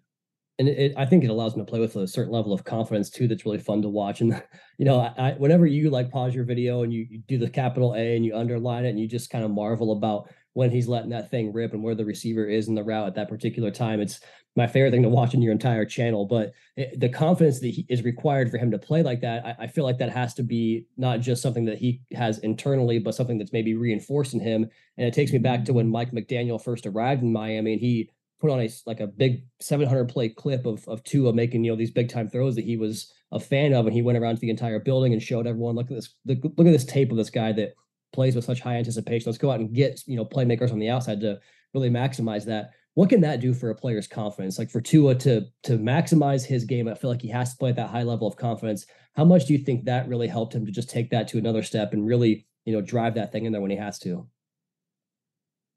and 0.60 0.68
it, 0.68 0.94
I 0.98 1.06
think 1.06 1.24
it 1.24 1.30
allows 1.30 1.54
him 1.54 1.60
to 1.60 1.70
play 1.70 1.80
with 1.80 1.96
a 1.98 2.08
certain 2.08 2.34
level 2.34 2.52
of 2.52 2.64
confidence 2.64 3.10
too. 3.10 3.28
That's 3.28 3.46
really 3.46 3.60
fun 3.60 3.82
to 3.84 3.90
watch. 3.90 4.22
And 4.22 4.42
you 4.78 4.86
know, 4.86 5.00
I, 5.00 5.14
I, 5.18 5.32
whenever 5.34 5.68
you 5.68 5.90
like 5.90 6.10
pause 6.10 6.34
your 6.34 6.46
video 6.46 6.84
and 6.84 6.92
you, 6.92 7.06
you, 7.10 7.20
do 7.28 7.38
the 7.38 7.50
capital 7.50 7.94
A 7.94 8.16
and 8.16 8.26
you 8.26 8.36
underline 8.36 8.86
it 8.86 8.90
and 8.90 9.00
you 9.00 9.08
just 9.08 9.30
kind 9.30 9.44
of 9.44 9.52
marvel 9.52 9.92
about 9.92 10.30
when 10.58 10.72
he's 10.72 10.88
letting 10.88 11.12
that 11.12 11.30
thing 11.30 11.54
rip 11.54 11.74
and 11.74 11.84
where 11.84 11.94
the 11.94 12.04
receiver 12.04 12.44
is 12.44 12.68
in 12.68 12.74
the 12.74 12.84
route 12.84 13.06
at 13.06 13.14
that 13.14 13.30
particular 13.30 13.70
time. 13.70 14.02
It's 14.02 14.20
my 14.56 14.66
favorite 14.66 14.90
thing 14.90 15.04
to 15.04 15.08
watch 15.08 15.36
in 15.36 15.42
your 15.44 15.52
entire 15.52 15.86
channel. 15.86 16.26
But 16.26 16.52
it, 16.76 17.00
the 17.00 17.10
confidence 17.10 17.60
that 17.60 17.80
is 17.90 18.02
required 18.02 18.50
for 18.50 18.58
him 18.58 18.72
to 18.72 18.80
play 18.80 19.04
like 19.04 19.22
that, 19.22 19.46
I, 19.46 19.56
I, 19.66 19.68
feel 19.68 19.84
like 19.84 20.00
that 20.00 20.10
has 20.10 20.34
to 20.34 20.42
be 20.42 20.88
not 20.98 21.20
just 21.20 21.44
something 21.44 21.66
that 21.66 21.78
he 21.78 22.02
has 22.14 22.40
internally, 22.40 22.98
but 22.98 23.14
something 23.14 23.38
that's 23.38 23.54
maybe 23.54 23.76
reinforced 23.76 24.34
in 24.34 24.40
him. 24.40 24.68
And 24.98 25.08
it 25.08 25.14
takes 25.14 25.32
me 25.32 25.38
back 25.38 25.60
to 25.60 25.66
mm-hmm. 25.66 25.76
when 25.76 25.90
Mike 25.92 26.12
McDaniel 26.12 26.60
first 26.60 26.88
arrived 26.88 27.22
in 27.22 27.32
Miami 27.32 27.74
and 27.74 27.80
he 27.80 28.10
put 28.42 28.50
on 28.50 28.60
a 28.60 28.70
like 28.88 29.00
a 29.00 29.06
big 29.06 29.44
700 29.60 30.06
play 30.06 30.30
clip 30.30 30.66
of 30.66 30.88
of 30.88 31.04
Tua 31.04 31.34
making 31.34 31.66
you 31.66 31.72
know 31.72 31.78
these 31.78 31.92
big 31.92 32.10
time 32.10 32.30
throws 32.30 32.56
that 32.56 32.66
he 32.66 32.78
was 32.78 33.14
a 33.32 33.40
fan 33.40 33.74
of, 33.74 33.86
and 33.86 33.94
he 33.94 34.02
went 34.02 34.18
around 34.18 34.36
to 34.36 34.42
the 34.42 34.50
entire 34.50 34.80
building 34.80 35.14
and 35.14 35.22
showed 35.22 35.46
everyone 35.46 35.76
look 35.76 35.92
at 35.92 35.98
this 35.98 36.16
look, 36.26 36.40
look 36.44 36.66
at 36.66 36.74
this 36.74 36.86
tape 36.86 37.12
of 37.12 37.18
this 37.18 37.30
guy 37.30 37.52
that 37.52 37.76
plays 38.18 38.36
with 38.36 38.46
such 38.46 38.62
high 38.62 38.78
anticipation. 38.78 39.30
Let's 39.30 39.38
go 39.38 39.52
out 39.52 39.60
and 39.60 39.72
get, 39.72 40.02
you 40.08 40.16
know, 40.16 40.26
playmakers 40.26 40.72
on 40.72 40.80
the 40.80 40.90
outside 40.90 41.22
to 41.22 41.40
really 41.76 41.92
maximize 41.92 42.46
that. 42.46 42.72
What 42.96 43.10
can 43.10 43.22
that 43.22 43.42
do 43.42 43.54
for 43.54 43.70
a 43.70 43.76
player's 43.76 44.08
confidence? 44.08 44.58
Like 44.58 44.72
for 44.72 44.82
Tua 44.82 45.14
to 45.20 45.46
to 45.66 45.78
maximize 45.78 46.44
his 46.44 46.66
game, 46.66 46.88
I 46.88 46.96
feel 46.96 47.12
like 47.12 47.22
he 47.22 47.28
has 47.28 47.52
to 47.52 47.58
play 47.58 47.70
at 47.70 47.76
that 47.76 47.92
high 47.92 48.02
level 48.02 48.28
of 48.28 48.36
confidence. 48.36 48.88
How 49.16 49.24
much 49.24 49.46
do 49.46 49.54
you 49.54 49.60
think 49.60 49.86
that 49.86 50.08
really 50.08 50.28
helped 50.28 50.56
him 50.56 50.66
to 50.66 50.72
just 50.72 50.90
take 50.90 51.12
that 51.12 51.28
to 51.28 51.38
another 51.38 51.62
step 51.62 51.94
and 51.94 52.08
really, 52.08 52.48
you 52.66 52.74
know, 52.74 52.82
drive 52.82 53.14
that 53.14 53.32
thing 53.32 53.46
in 53.46 53.52
there 53.52 53.62
when 53.62 53.70
he 53.70 53.78
has 53.78 54.00
to? 54.00 54.28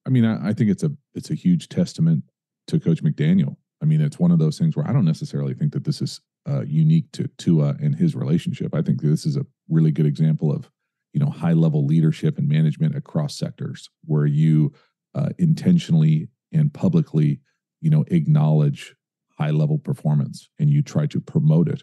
I 0.06 0.08
mean, 0.08 0.24
I, 0.24 0.48
I 0.48 0.52
think 0.54 0.70
it's 0.70 0.82
a 0.82 0.92
it's 1.14 1.30
a 1.30 1.34
huge 1.34 1.68
testament 1.68 2.24
to 2.68 2.80
Coach 2.80 3.04
McDaniel. 3.04 3.56
I 3.82 3.84
mean, 3.84 4.00
it's 4.00 4.18
one 4.18 4.30
of 4.30 4.38
those 4.38 4.58
things 4.58 4.76
where 4.76 4.88
I 4.88 4.94
don't 4.94 5.04
necessarily 5.04 5.52
think 5.52 5.74
that 5.74 5.84
this 5.84 6.00
is 6.00 6.22
uh, 6.48 6.62
unique 6.62 7.12
to 7.12 7.28
Tua 7.36 7.76
and 7.82 7.94
his 7.94 8.14
relationship. 8.14 8.74
I 8.74 8.80
think 8.80 9.02
this 9.02 9.26
is 9.26 9.36
a 9.36 9.44
really 9.68 9.90
good 9.90 10.06
example 10.06 10.50
of 10.50 10.70
you 11.12 11.20
know 11.20 11.30
high 11.30 11.52
level 11.52 11.84
leadership 11.84 12.38
and 12.38 12.48
management 12.48 12.94
across 12.94 13.36
sectors 13.36 13.90
where 14.04 14.26
you 14.26 14.72
uh, 15.14 15.30
intentionally 15.38 16.28
and 16.52 16.72
publicly 16.72 17.40
you 17.80 17.90
know 17.90 18.04
acknowledge 18.08 18.94
high 19.40 19.50
level 19.50 19.78
performance 19.78 20.50
and 20.58 20.68
you 20.68 20.82
try 20.82 21.06
to 21.06 21.18
promote 21.18 21.66
it. 21.66 21.82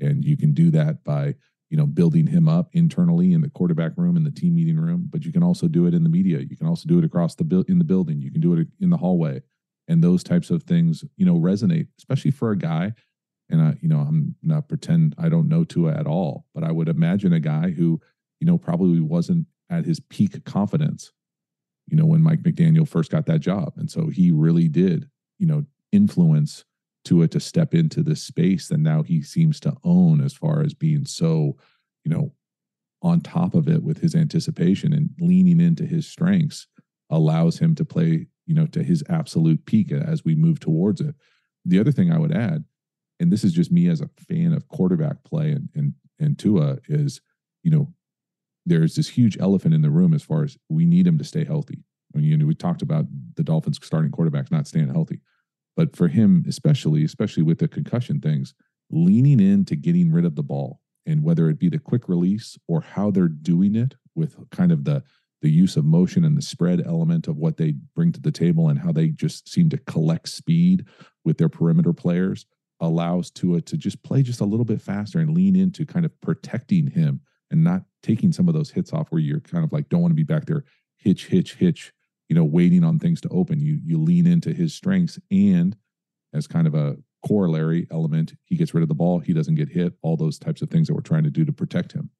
And 0.00 0.24
you 0.24 0.38
can 0.38 0.54
do 0.54 0.70
that 0.70 1.04
by 1.04 1.34
you 1.68 1.76
know 1.76 1.86
building 1.86 2.26
him 2.26 2.48
up 2.48 2.70
internally 2.72 3.32
in 3.34 3.42
the 3.42 3.50
quarterback 3.50 3.92
room 3.96 4.16
in 4.16 4.24
the 4.24 4.30
team 4.30 4.54
meeting 4.54 4.78
room 4.78 5.06
but 5.10 5.22
you 5.22 5.32
can 5.32 5.42
also 5.42 5.68
do 5.68 5.86
it 5.86 5.94
in 5.94 6.02
the 6.02 6.08
media. 6.08 6.38
You 6.38 6.56
can 6.56 6.66
also 6.66 6.88
do 6.88 6.98
it 6.98 7.04
across 7.04 7.34
the 7.34 7.44
build 7.44 7.68
in 7.68 7.78
the 7.78 7.84
building. 7.84 8.22
You 8.22 8.32
can 8.32 8.40
do 8.40 8.54
it 8.54 8.68
in 8.80 8.90
the 8.90 8.96
hallway. 8.96 9.42
And 9.86 10.02
those 10.02 10.22
types 10.22 10.50
of 10.50 10.62
things 10.62 11.04
you 11.16 11.26
know 11.26 11.36
resonate 11.36 11.88
especially 11.98 12.30
for 12.30 12.50
a 12.52 12.58
guy. 12.58 12.94
And 13.50 13.62
I, 13.62 13.76
you 13.80 13.88
know 13.88 14.00
i'm 14.00 14.34
not 14.42 14.68
pretend 14.68 15.14
i 15.18 15.28
don't 15.28 15.48
know 15.48 15.64
Tua 15.64 15.92
at 15.92 16.06
all 16.06 16.46
but 16.54 16.64
i 16.64 16.70
would 16.70 16.88
imagine 16.88 17.32
a 17.32 17.40
guy 17.40 17.70
who 17.70 18.00
you 18.40 18.46
know, 18.46 18.58
probably 18.58 19.00
wasn't 19.00 19.46
at 19.70 19.84
his 19.84 20.00
peak 20.00 20.44
confidence, 20.44 21.12
you 21.86 21.96
know, 21.96 22.06
when 22.06 22.22
Mike 22.22 22.42
McDaniel 22.42 22.88
first 22.88 23.10
got 23.10 23.26
that 23.26 23.40
job. 23.40 23.72
And 23.76 23.90
so 23.90 24.08
he 24.08 24.30
really 24.30 24.68
did, 24.68 25.08
you 25.38 25.46
know, 25.46 25.64
influence 25.92 26.64
Tua 27.04 27.28
to 27.28 27.40
step 27.40 27.74
into 27.74 28.02
this 28.02 28.22
space 28.22 28.68
that 28.68 28.78
now 28.78 29.02
he 29.02 29.22
seems 29.22 29.60
to 29.60 29.74
own 29.84 30.20
as 30.20 30.34
far 30.34 30.60
as 30.62 30.74
being 30.74 31.06
so, 31.06 31.56
you 32.04 32.10
know, 32.10 32.32
on 33.02 33.20
top 33.20 33.54
of 33.54 33.68
it 33.68 33.82
with 33.82 33.98
his 34.00 34.14
anticipation 34.14 34.92
and 34.92 35.10
leaning 35.20 35.60
into 35.60 35.84
his 35.84 36.06
strengths 36.06 36.66
allows 37.10 37.58
him 37.58 37.74
to 37.76 37.84
play, 37.84 38.26
you 38.46 38.54
know, 38.54 38.66
to 38.66 38.82
his 38.82 39.04
absolute 39.08 39.64
peak 39.66 39.92
as 39.92 40.24
we 40.24 40.34
move 40.34 40.60
towards 40.60 41.00
it. 41.00 41.14
The 41.64 41.78
other 41.78 41.92
thing 41.92 42.12
I 42.12 42.18
would 42.18 42.32
add, 42.32 42.64
and 43.20 43.32
this 43.32 43.44
is 43.44 43.52
just 43.52 43.72
me 43.72 43.88
as 43.88 44.00
a 44.00 44.10
fan 44.28 44.52
of 44.52 44.68
quarterback 44.68 45.22
play 45.24 45.52
and 45.52 45.68
and 45.74 45.94
and 46.20 46.38
Tua 46.38 46.78
is, 46.88 47.20
you 47.62 47.70
know, 47.70 47.92
there's 48.66 48.94
this 48.94 49.08
huge 49.08 49.36
elephant 49.40 49.74
in 49.74 49.82
the 49.82 49.90
room 49.90 50.14
as 50.14 50.22
far 50.22 50.44
as 50.44 50.56
we 50.68 50.84
need 50.84 51.06
him 51.06 51.18
to 51.18 51.24
stay 51.24 51.44
healthy. 51.44 51.82
I 52.14 52.18
mean, 52.18 52.26
you 52.26 52.36
know, 52.36 52.46
we 52.46 52.54
talked 52.54 52.82
about 52.82 53.06
the 53.34 53.44
Dolphins 53.44 53.78
starting 53.82 54.10
quarterbacks 54.10 54.50
not 54.50 54.66
staying 54.66 54.88
healthy, 54.88 55.20
but 55.76 55.94
for 55.96 56.08
him, 56.08 56.44
especially, 56.48 57.04
especially 57.04 57.42
with 57.42 57.58
the 57.58 57.68
concussion 57.68 58.20
things, 58.20 58.54
leaning 58.90 59.40
into 59.40 59.76
getting 59.76 60.12
rid 60.12 60.24
of 60.24 60.34
the 60.34 60.42
ball 60.42 60.80
and 61.06 61.22
whether 61.22 61.48
it 61.48 61.58
be 61.58 61.68
the 61.68 61.78
quick 61.78 62.08
release 62.08 62.58
or 62.66 62.80
how 62.80 63.10
they're 63.10 63.28
doing 63.28 63.74
it 63.74 63.94
with 64.14 64.36
kind 64.50 64.72
of 64.72 64.84
the 64.84 65.02
the 65.40 65.50
use 65.50 65.76
of 65.76 65.84
motion 65.84 66.24
and 66.24 66.36
the 66.36 66.42
spread 66.42 66.84
element 66.84 67.28
of 67.28 67.36
what 67.36 67.56
they 67.56 67.74
bring 67.94 68.10
to 68.10 68.20
the 68.20 68.32
table 68.32 68.68
and 68.68 68.80
how 68.80 68.90
they 68.90 69.08
just 69.08 69.48
seem 69.48 69.68
to 69.68 69.78
collect 69.78 70.28
speed 70.28 70.84
with 71.24 71.38
their 71.38 71.48
perimeter 71.48 71.92
players 71.92 72.44
allows 72.80 73.30
Tua 73.30 73.60
to 73.62 73.76
just 73.76 74.02
play 74.02 74.22
just 74.22 74.40
a 74.40 74.44
little 74.44 74.64
bit 74.64 74.80
faster 74.80 75.20
and 75.20 75.34
lean 75.34 75.54
into 75.54 75.86
kind 75.86 76.04
of 76.04 76.20
protecting 76.20 76.88
him 76.88 77.20
and 77.50 77.64
not 77.64 77.82
taking 78.02 78.32
some 78.32 78.48
of 78.48 78.54
those 78.54 78.70
hits 78.70 78.92
off 78.92 79.08
where 79.10 79.20
you're 79.20 79.40
kind 79.40 79.64
of 79.64 79.72
like 79.72 79.88
don't 79.88 80.02
want 80.02 80.10
to 80.10 80.16
be 80.16 80.22
back 80.22 80.46
there 80.46 80.64
hitch 80.96 81.26
hitch 81.26 81.54
hitch 81.54 81.92
you 82.28 82.34
know 82.34 82.44
waiting 82.44 82.84
on 82.84 82.98
things 82.98 83.20
to 83.20 83.28
open 83.30 83.60
you 83.60 83.78
you 83.84 83.98
lean 83.98 84.26
into 84.26 84.52
his 84.52 84.74
strengths 84.74 85.18
and 85.30 85.76
as 86.34 86.46
kind 86.46 86.66
of 86.66 86.74
a 86.74 86.96
corollary 87.26 87.86
element, 87.90 88.34
he 88.44 88.56
gets 88.56 88.74
rid 88.74 88.82
of 88.82 88.88
the 88.88 88.94
ball, 88.94 89.18
he 89.18 89.32
doesn't 89.32 89.54
get 89.54 89.68
hit, 89.68 89.94
all 90.02 90.16
those 90.16 90.38
types 90.38 90.62
of 90.62 90.70
things 90.70 90.86
that 90.86 90.94
we're 90.94 91.00
trying 91.00 91.24
to 91.24 91.30
do 91.30 91.44
to 91.44 91.52
protect 91.52 91.92
him. 91.92 92.10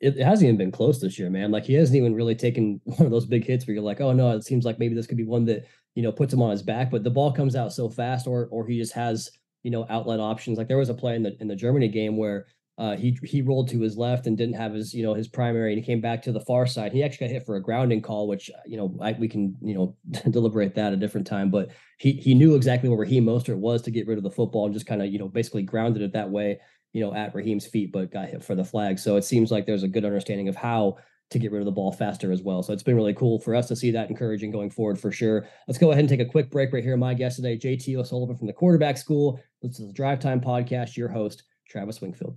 It 0.00 0.18
hasn't 0.18 0.46
even 0.46 0.56
been 0.56 0.72
close 0.72 1.00
this 1.00 1.18
year, 1.18 1.30
man. 1.30 1.50
Like 1.50 1.64
he 1.64 1.74
hasn't 1.74 1.96
even 1.96 2.14
really 2.14 2.34
taken 2.34 2.80
one 2.84 3.06
of 3.06 3.10
those 3.10 3.26
big 3.26 3.46
hits 3.46 3.66
where 3.66 3.74
you're 3.74 3.82
like, 3.82 4.00
oh 4.00 4.12
no, 4.12 4.30
it 4.30 4.44
seems 4.44 4.64
like 4.64 4.78
maybe 4.78 4.94
this 4.94 5.06
could 5.06 5.16
be 5.16 5.24
one 5.24 5.44
that 5.46 5.66
you 5.94 6.02
know 6.02 6.12
puts 6.12 6.32
him 6.32 6.42
on 6.42 6.50
his 6.50 6.62
back. 6.62 6.90
But 6.90 7.04
the 7.04 7.10
ball 7.10 7.32
comes 7.32 7.54
out 7.54 7.72
so 7.72 7.88
fast, 7.88 8.26
or 8.26 8.48
or 8.50 8.66
he 8.66 8.76
just 8.76 8.92
has 8.92 9.30
you 9.62 9.70
know 9.70 9.86
outlet 9.88 10.18
options. 10.18 10.58
Like 10.58 10.66
there 10.66 10.78
was 10.78 10.88
a 10.88 10.94
play 10.94 11.14
in 11.14 11.22
the 11.22 11.36
in 11.40 11.46
the 11.46 11.54
Germany 11.54 11.88
game 11.88 12.16
where 12.16 12.46
uh, 12.76 12.96
he 12.96 13.16
he 13.22 13.40
rolled 13.40 13.68
to 13.68 13.80
his 13.80 13.96
left 13.96 14.26
and 14.26 14.36
didn't 14.36 14.56
have 14.56 14.74
his 14.74 14.92
you 14.92 15.04
know 15.04 15.14
his 15.14 15.28
primary, 15.28 15.72
and 15.72 15.80
he 15.80 15.86
came 15.86 16.00
back 16.00 16.22
to 16.22 16.32
the 16.32 16.40
far 16.40 16.66
side. 16.66 16.92
He 16.92 17.04
actually 17.04 17.28
got 17.28 17.34
hit 17.34 17.46
for 17.46 17.54
a 17.54 17.62
grounding 17.62 18.02
call, 18.02 18.26
which 18.26 18.50
uh, 18.50 18.60
you 18.66 18.76
know 18.76 18.96
I, 19.00 19.12
we 19.12 19.28
can 19.28 19.56
you 19.62 19.74
know 19.74 19.96
deliberate 20.30 20.74
that 20.74 20.92
a 20.92 20.96
different 20.96 21.26
time. 21.26 21.50
But 21.50 21.70
he 21.98 22.12
he 22.12 22.34
knew 22.34 22.56
exactly 22.56 22.88
where 22.88 22.98
Raheem 22.98 23.26
Mostert 23.26 23.58
was 23.58 23.82
to 23.82 23.92
get 23.92 24.08
rid 24.08 24.18
of 24.18 24.24
the 24.24 24.30
football 24.30 24.64
and 24.64 24.74
just 24.74 24.86
kind 24.86 25.02
of 25.02 25.08
you 25.08 25.20
know 25.20 25.28
basically 25.28 25.62
grounded 25.62 26.02
it 26.02 26.12
that 26.14 26.30
way, 26.30 26.58
you 26.92 27.00
know 27.00 27.14
at 27.14 27.32
Raheem's 27.34 27.66
feet, 27.66 27.92
but 27.92 28.10
got 28.10 28.28
hit 28.28 28.42
for 28.42 28.56
the 28.56 28.64
flag. 28.64 28.98
So 28.98 29.16
it 29.16 29.24
seems 29.24 29.52
like 29.52 29.66
there's 29.66 29.84
a 29.84 29.88
good 29.88 30.04
understanding 30.04 30.48
of 30.48 30.56
how 30.56 30.96
to 31.30 31.38
get 31.38 31.52
rid 31.52 31.60
of 31.60 31.66
the 31.66 31.72
ball 31.72 31.92
faster 31.92 32.32
as 32.32 32.42
well. 32.42 32.62
So 32.62 32.72
it's 32.72 32.82
been 32.82 32.96
really 32.96 33.14
cool 33.14 33.38
for 33.38 33.54
us 33.54 33.68
to 33.68 33.76
see 33.76 33.90
that 33.92 34.10
encouraging 34.10 34.50
going 34.50 34.70
forward 34.70 34.98
for 34.98 35.10
sure. 35.10 35.46
Let's 35.66 35.78
go 35.78 35.90
ahead 35.90 36.00
and 36.00 36.08
take 36.08 36.20
a 36.20 36.24
quick 36.24 36.50
break 36.50 36.72
right 36.72 36.84
here. 36.84 36.96
My 36.96 37.14
guest 37.14 37.36
today, 37.36 37.56
JT 37.56 37.96
O'Sullivan 37.96 38.36
from 38.36 38.46
the 38.46 38.52
Quarterback 38.52 38.98
School. 38.98 39.40
This 39.62 39.80
is 39.80 39.86
the 39.86 39.92
Drive 39.92 40.20
Time 40.20 40.40
Podcast. 40.40 40.96
Your 40.96 41.08
host, 41.08 41.44
Travis 41.68 42.00
Wingfield. 42.00 42.36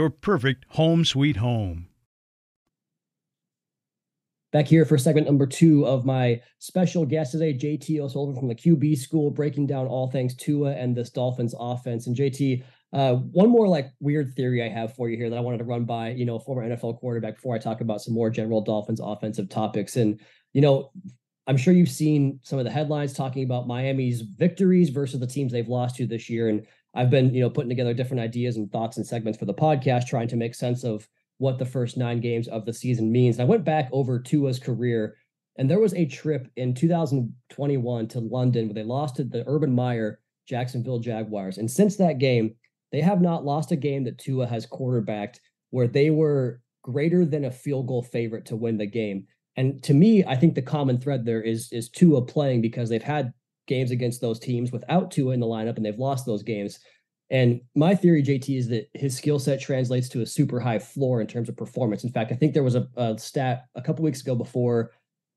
perfect 0.09 0.65
home 0.69 1.05
sweet 1.05 1.37
home. 1.37 1.87
Back 4.51 4.67
here 4.67 4.83
for 4.83 4.97
segment 4.97 5.27
number 5.27 5.47
two 5.47 5.85
of 5.85 6.03
my 6.03 6.41
special 6.59 7.05
guest 7.05 7.31
today, 7.31 7.53
JT 7.53 8.01
O'Sullivan 8.01 8.35
from 8.35 8.49
the 8.49 8.55
QB 8.55 8.97
school, 8.97 9.31
breaking 9.31 9.67
down 9.67 9.87
all 9.87 10.11
things 10.11 10.35
Tua 10.35 10.73
and 10.73 10.95
this 10.95 11.09
Dolphins 11.09 11.55
offense. 11.57 12.07
And 12.07 12.17
JT, 12.17 12.61
uh, 12.91 13.15
one 13.15 13.49
more 13.49 13.69
like 13.69 13.91
weird 14.01 14.35
theory 14.35 14.61
I 14.61 14.67
have 14.67 14.93
for 14.93 15.09
you 15.09 15.15
here 15.15 15.29
that 15.29 15.37
I 15.37 15.41
wanted 15.41 15.59
to 15.59 15.63
run 15.63 15.85
by, 15.85 16.09
you 16.09 16.25
know, 16.25 16.37
former 16.37 16.67
NFL 16.67 16.99
quarterback 16.99 17.35
before 17.35 17.55
I 17.55 17.59
talk 17.59 17.79
about 17.79 18.01
some 18.01 18.13
more 18.13 18.29
general 18.29 18.59
Dolphins 18.59 18.99
offensive 19.01 19.47
topics. 19.47 19.95
And, 19.95 20.19
you 20.51 20.59
know, 20.59 20.91
I'm 21.47 21.55
sure 21.55 21.73
you've 21.73 21.89
seen 21.89 22.39
some 22.43 22.59
of 22.59 22.65
the 22.65 22.71
headlines 22.71 23.13
talking 23.13 23.45
about 23.45 23.67
Miami's 23.67 24.21
victories 24.21 24.89
versus 24.89 25.21
the 25.21 25.27
teams 25.27 25.53
they've 25.53 25.67
lost 25.67 25.95
to 25.95 26.05
this 26.05 26.29
year. 26.29 26.49
And 26.49 26.65
I've 26.93 27.09
been, 27.09 27.33
you 27.33 27.41
know, 27.41 27.49
putting 27.49 27.69
together 27.69 27.93
different 27.93 28.21
ideas 28.21 28.57
and 28.57 28.71
thoughts 28.71 28.97
and 28.97 29.05
segments 29.05 29.39
for 29.39 29.45
the 29.45 29.53
podcast, 29.53 30.07
trying 30.07 30.27
to 30.29 30.35
make 30.35 30.55
sense 30.55 30.83
of 30.83 31.07
what 31.37 31.57
the 31.57 31.65
first 31.65 31.97
nine 31.97 32.19
games 32.19 32.47
of 32.47 32.65
the 32.65 32.73
season 32.73 33.11
means. 33.11 33.39
I 33.39 33.45
went 33.45 33.63
back 33.63 33.89
over 33.91 34.19
Tua's 34.19 34.59
career, 34.59 35.17
and 35.57 35.69
there 35.69 35.79
was 35.79 35.93
a 35.93 36.05
trip 36.05 36.49
in 36.55 36.73
2021 36.73 38.07
to 38.09 38.19
London 38.19 38.67
where 38.67 38.73
they 38.73 38.83
lost 38.83 39.15
to 39.15 39.23
the 39.23 39.43
Urban 39.47 39.73
Meyer 39.73 40.19
Jacksonville 40.47 40.99
Jaguars. 40.99 41.57
And 41.57 41.69
since 41.69 41.95
that 41.95 42.19
game, 42.19 42.55
they 42.91 43.01
have 43.01 43.21
not 43.21 43.45
lost 43.45 43.71
a 43.71 43.77
game 43.77 44.03
that 44.03 44.17
Tua 44.17 44.45
has 44.47 44.65
quarterbacked 44.65 45.39
where 45.69 45.87
they 45.87 46.09
were 46.09 46.61
greater 46.83 47.25
than 47.25 47.45
a 47.45 47.51
field 47.51 47.87
goal 47.87 48.03
favorite 48.03 48.45
to 48.45 48.55
win 48.55 48.77
the 48.77 48.85
game. 48.85 49.27
And 49.55 49.81
to 49.83 49.93
me, 49.93 50.23
I 50.25 50.35
think 50.35 50.55
the 50.55 50.61
common 50.61 50.99
thread 50.99 51.25
there 51.25 51.41
is 51.41 51.71
is 51.71 51.89
Tua 51.89 52.21
playing 52.21 52.61
because 52.61 52.89
they've 52.89 53.01
had 53.01 53.33
games 53.67 53.91
against 53.91 54.21
those 54.21 54.39
teams 54.39 54.71
without 54.71 55.11
Tua 55.11 55.33
in 55.33 55.39
the 55.39 55.45
lineup 55.45 55.77
and 55.77 55.85
they've 55.85 55.97
lost 55.97 56.25
those 56.25 56.43
games. 56.43 56.79
And 57.29 57.61
my 57.75 57.95
theory, 57.95 58.21
JT, 58.21 58.57
is 58.57 58.67
that 58.69 58.89
his 58.93 59.15
skill 59.15 59.39
set 59.39 59.61
translates 59.61 60.09
to 60.09 60.21
a 60.21 60.25
super 60.25 60.59
high 60.59 60.79
floor 60.79 61.21
in 61.21 61.27
terms 61.27 61.47
of 61.47 61.55
performance. 61.55 62.03
In 62.03 62.11
fact, 62.11 62.31
I 62.31 62.35
think 62.35 62.53
there 62.53 62.63
was 62.63 62.75
a, 62.75 62.87
a 62.97 63.17
stat 63.17 63.67
a 63.75 63.81
couple 63.81 64.03
weeks 64.03 64.21
ago 64.21 64.35
before 64.35 64.91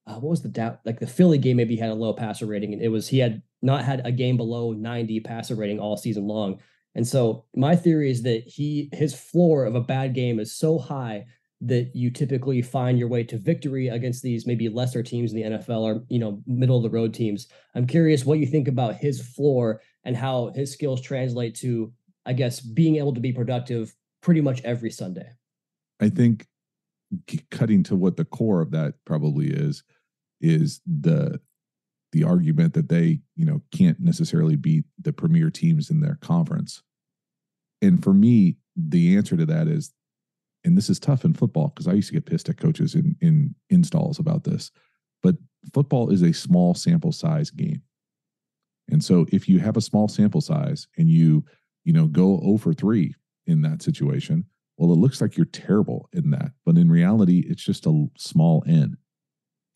uh, 0.06 0.14
what 0.14 0.30
was 0.30 0.42
the 0.42 0.48
doubt? 0.48 0.80
Like 0.84 1.00
the 1.00 1.06
Philly 1.06 1.38
game, 1.38 1.56
maybe 1.56 1.76
had 1.76 1.90
a 1.90 1.94
low 1.94 2.12
passer 2.12 2.46
rating, 2.46 2.72
and 2.72 2.82
it 2.82 2.88
was 2.88 3.08
he 3.08 3.18
had 3.18 3.42
not 3.62 3.84
had 3.84 4.06
a 4.06 4.12
game 4.12 4.36
below 4.36 4.72
90 4.72 5.20
passer 5.20 5.54
rating 5.54 5.78
all 5.78 5.96
season 5.96 6.26
long. 6.26 6.60
And 6.94 7.06
so 7.06 7.46
my 7.54 7.74
theory 7.74 8.10
is 8.10 8.22
that 8.22 8.42
he 8.46 8.90
his 8.92 9.14
floor 9.14 9.64
of 9.64 9.74
a 9.74 9.80
bad 9.80 10.14
game 10.14 10.38
is 10.38 10.54
so 10.54 10.78
high 10.78 11.24
that 11.66 11.90
you 11.94 12.10
typically 12.10 12.62
find 12.62 12.98
your 12.98 13.08
way 13.08 13.24
to 13.24 13.38
victory 13.38 13.88
against 13.88 14.22
these 14.22 14.46
maybe 14.46 14.68
lesser 14.68 15.02
teams 15.02 15.32
in 15.32 15.36
the 15.36 15.58
NFL 15.58 15.80
or 15.80 16.04
you 16.08 16.18
know 16.18 16.42
middle 16.46 16.76
of 16.76 16.82
the 16.82 16.90
road 16.90 17.14
teams. 17.14 17.48
I'm 17.74 17.86
curious 17.86 18.24
what 18.24 18.38
you 18.38 18.46
think 18.46 18.68
about 18.68 18.96
his 18.96 19.20
floor 19.20 19.80
and 20.04 20.16
how 20.16 20.52
his 20.54 20.72
skills 20.72 21.00
translate 21.00 21.54
to 21.56 21.92
I 22.26 22.32
guess 22.32 22.60
being 22.60 22.96
able 22.96 23.14
to 23.14 23.20
be 23.20 23.32
productive 23.32 23.94
pretty 24.22 24.40
much 24.40 24.62
every 24.62 24.90
Sunday. 24.90 25.28
I 26.00 26.08
think 26.08 26.46
cutting 27.50 27.82
to 27.84 27.96
what 27.96 28.16
the 28.16 28.24
core 28.24 28.60
of 28.60 28.70
that 28.72 28.94
probably 29.04 29.48
is 29.48 29.82
is 30.40 30.80
the 30.86 31.40
the 32.12 32.22
argument 32.22 32.74
that 32.74 32.88
they, 32.88 33.20
you 33.34 33.44
know, 33.44 33.60
can't 33.72 33.98
necessarily 33.98 34.54
beat 34.54 34.84
the 35.00 35.12
premier 35.12 35.50
teams 35.50 35.90
in 35.90 36.00
their 36.00 36.16
conference. 36.20 36.80
And 37.82 38.04
for 38.04 38.14
me, 38.14 38.56
the 38.76 39.16
answer 39.16 39.36
to 39.36 39.44
that 39.46 39.66
is 39.66 39.92
and 40.64 40.76
this 40.76 40.88
is 40.88 40.98
tough 40.98 41.24
in 41.24 41.34
football 41.34 41.68
because 41.68 41.86
I 41.86 41.92
used 41.92 42.08
to 42.08 42.14
get 42.14 42.26
pissed 42.26 42.48
at 42.48 42.56
coaches 42.56 42.94
in 42.94 43.16
in 43.20 43.54
installs 43.70 44.18
about 44.18 44.44
this. 44.44 44.70
But 45.22 45.36
football 45.72 46.10
is 46.10 46.22
a 46.22 46.32
small 46.32 46.74
sample 46.74 47.12
size 47.12 47.50
game. 47.50 47.82
And 48.90 49.02
so 49.02 49.26
if 49.32 49.48
you 49.48 49.60
have 49.60 49.76
a 49.76 49.82
small 49.82 50.08
sample 50.08 50.40
size 50.40 50.86
and 50.98 51.08
you, 51.08 51.44
you 51.84 51.92
know, 51.92 52.06
go 52.06 52.40
oh 52.42 52.52
over 52.52 52.74
3 52.74 53.14
in 53.46 53.62
that 53.62 53.82
situation, 53.82 54.44
well, 54.76 54.92
it 54.92 54.98
looks 54.98 55.20
like 55.20 55.36
you're 55.36 55.46
terrible 55.46 56.08
in 56.12 56.30
that. 56.30 56.52
But 56.66 56.76
in 56.76 56.90
reality, 56.90 57.44
it's 57.46 57.64
just 57.64 57.86
a 57.86 58.06
small 58.18 58.62
N. 58.66 58.96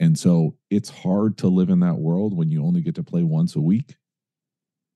And 0.01 0.19
so 0.19 0.57
it's 0.71 0.91
hard 0.91 1.39
to 1.39 1.49
live 1.49 1.71
in 1.71 1.81
that 1.81 1.99
world 1.99 2.37
when 2.37 2.51
you 2.51 2.65
only 2.65 2.83
get 2.83 2.95
to 2.97 3.03
play 3.03 3.23
once 3.23 3.57
a 3.57 3.61
week 3.61 3.97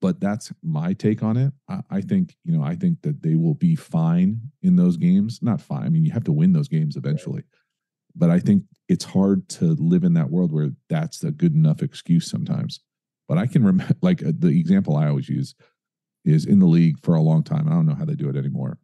but 0.02 0.20
that's 0.20 0.52
my 0.64 0.92
take 0.92 1.22
on 1.22 1.36
it. 1.36 1.52
I, 1.68 1.80
I, 1.88 2.00
think, 2.00 2.36
you 2.44 2.52
know, 2.52 2.64
I 2.64 2.74
think 2.74 3.00
that 3.02 3.22
they 3.22 3.36
will 3.36 3.54
be 3.54 3.76
fine 3.76 4.40
in 4.60 4.74
those 4.74 4.96
games. 4.96 5.38
Not 5.40 5.60
fine. 5.60 5.84
I 5.84 5.88
mean, 5.88 6.04
you 6.04 6.10
have 6.10 6.24
to 6.24 6.32
win 6.32 6.52
those 6.52 6.66
games 6.66 6.96
eventually. 6.96 7.36
Right. 7.36 7.44
But 8.16 8.30
I 8.30 8.40
think 8.40 8.64
it's 8.88 9.04
hard 9.04 9.48
to 9.50 9.76
live 9.76 10.02
in 10.02 10.14
that 10.14 10.28
world 10.28 10.52
where 10.52 10.70
that's 10.90 11.22
a 11.22 11.30
good 11.30 11.54
enough 11.54 11.82
excuse 11.82 12.28
sometimes. 12.28 12.80
But 13.28 13.38
I 13.38 13.46
can 13.46 13.64
remember, 13.64 13.94
like, 14.02 14.26
uh, 14.26 14.32
the 14.36 14.48
example 14.48 14.96
I 14.96 15.06
always 15.06 15.28
use 15.28 15.54
is 16.24 16.46
in 16.46 16.58
the 16.58 16.66
league 16.66 16.98
for 17.00 17.14
a 17.14 17.22
long 17.22 17.44
time. 17.44 17.68
I 17.68 17.70
don't 17.70 17.86
know 17.86 17.94
how 17.94 18.04
they 18.04 18.16
do 18.16 18.28
it 18.28 18.36
anymore. 18.36 18.78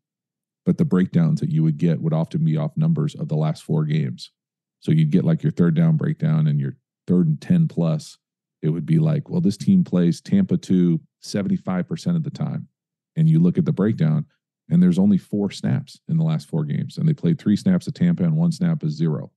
But 0.64 0.78
the 0.78 0.84
breakdowns 0.84 1.40
that 1.40 1.50
you 1.50 1.64
would 1.64 1.78
get 1.78 2.00
would 2.00 2.14
often 2.14 2.44
be 2.44 2.56
off 2.56 2.76
numbers 2.76 3.16
of 3.16 3.26
the 3.26 3.36
last 3.36 3.64
four 3.64 3.84
games. 3.84 4.30
So 4.78 4.92
you'd 4.92 5.10
get 5.10 5.24
like 5.24 5.42
your 5.42 5.52
third 5.52 5.74
down 5.74 5.96
breakdown 5.96 6.46
and 6.46 6.60
your 6.60 6.76
third 7.08 7.26
and 7.26 7.40
10 7.40 7.66
plus 7.66 8.18
it 8.62 8.70
would 8.70 8.86
be 8.86 8.98
like, 8.98 9.28
well, 9.28 9.40
this 9.40 9.56
team 9.56 9.84
plays 9.84 10.20
Tampa 10.20 10.56
2 10.56 11.00
75% 11.22 12.16
of 12.16 12.22
the 12.22 12.30
time. 12.30 12.68
And 13.16 13.28
you 13.28 13.38
look 13.38 13.58
at 13.58 13.64
the 13.64 13.72
breakdown, 13.72 14.26
and 14.70 14.82
there's 14.82 14.98
only 14.98 15.18
four 15.18 15.50
snaps 15.50 16.00
in 16.08 16.18
the 16.18 16.24
last 16.24 16.48
four 16.48 16.64
games. 16.64 16.98
And 16.98 17.08
they 17.08 17.14
played 17.14 17.38
three 17.38 17.56
snaps 17.56 17.88
at 17.88 17.94
Tampa, 17.94 18.22
and 18.22 18.36
one 18.36 18.52
snap 18.52 18.84
is 18.84 18.92
zero. 18.92 19.30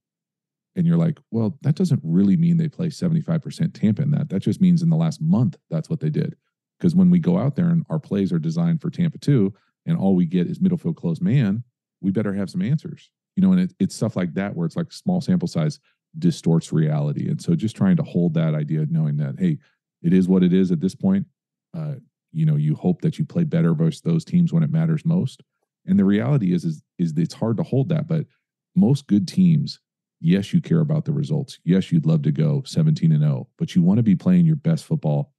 And 0.76 0.86
you're 0.86 0.96
like, 0.96 1.18
well, 1.30 1.58
that 1.62 1.74
doesn't 1.74 2.00
really 2.02 2.36
mean 2.36 2.56
they 2.56 2.68
play 2.68 2.88
75% 2.88 3.74
Tampa 3.74 4.02
in 4.02 4.10
that. 4.12 4.28
That 4.28 4.40
just 4.40 4.60
means 4.60 4.82
in 4.82 4.90
the 4.90 4.96
last 4.96 5.20
month, 5.20 5.56
that's 5.70 5.90
what 5.90 6.00
they 6.00 6.10
did. 6.10 6.36
Because 6.78 6.94
when 6.94 7.10
we 7.10 7.18
go 7.18 7.38
out 7.38 7.56
there 7.56 7.68
and 7.68 7.84
our 7.90 7.98
plays 7.98 8.32
are 8.32 8.38
designed 8.38 8.80
for 8.80 8.90
Tampa 8.90 9.18
2, 9.18 9.52
and 9.86 9.98
all 9.98 10.14
we 10.14 10.26
get 10.26 10.46
is 10.46 10.60
middle 10.60 10.78
field 10.78 10.96
close 10.96 11.20
man, 11.20 11.64
we 12.00 12.10
better 12.10 12.34
have 12.34 12.50
some 12.50 12.62
answers. 12.62 13.10
You 13.36 13.42
know, 13.42 13.52
and 13.52 13.60
it, 13.60 13.74
it's 13.78 13.94
stuff 13.94 14.16
like 14.16 14.34
that 14.34 14.54
where 14.54 14.66
it's 14.66 14.76
like 14.76 14.92
small 14.92 15.20
sample 15.20 15.48
size 15.48 15.80
distorts 16.18 16.72
reality. 16.72 17.28
And 17.28 17.40
so 17.40 17.54
just 17.54 17.76
trying 17.76 17.96
to 17.96 18.02
hold 18.02 18.34
that 18.34 18.54
idea, 18.54 18.86
knowing 18.90 19.16
that, 19.18 19.36
hey, 19.38 19.58
it 20.02 20.12
is 20.12 20.28
what 20.28 20.42
it 20.42 20.52
is 20.52 20.70
at 20.70 20.80
this 20.80 20.94
point. 20.94 21.26
Uh, 21.74 21.94
you 22.32 22.46
know, 22.46 22.56
you 22.56 22.74
hope 22.74 23.02
that 23.02 23.18
you 23.18 23.24
play 23.24 23.44
better 23.44 23.74
versus 23.74 24.00
those 24.00 24.24
teams 24.24 24.52
when 24.52 24.62
it 24.62 24.70
matters 24.70 25.04
most. 25.04 25.42
And 25.86 25.98
the 25.98 26.04
reality 26.04 26.52
is, 26.52 26.64
is, 26.64 26.82
is 26.98 27.12
it's 27.16 27.34
hard 27.34 27.56
to 27.58 27.62
hold 27.62 27.88
that. 27.90 28.06
But 28.06 28.26
most 28.74 29.06
good 29.06 29.28
teams, 29.28 29.80
yes, 30.20 30.52
you 30.52 30.60
care 30.60 30.80
about 30.80 31.04
the 31.04 31.12
results. 31.12 31.58
Yes, 31.64 31.92
you'd 31.92 32.06
love 32.06 32.22
to 32.22 32.32
go 32.32 32.62
17 32.64 33.12
and 33.12 33.22
0, 33.22 33.48
but 33.58 33.74
you 33.74 33.82
want 33.82 33.98
to 33.98 34.02
be 34.02 34.14
playing 34.14 34.46
your 34.46 34.56
best 34.56 34.84
football 34.84 35.32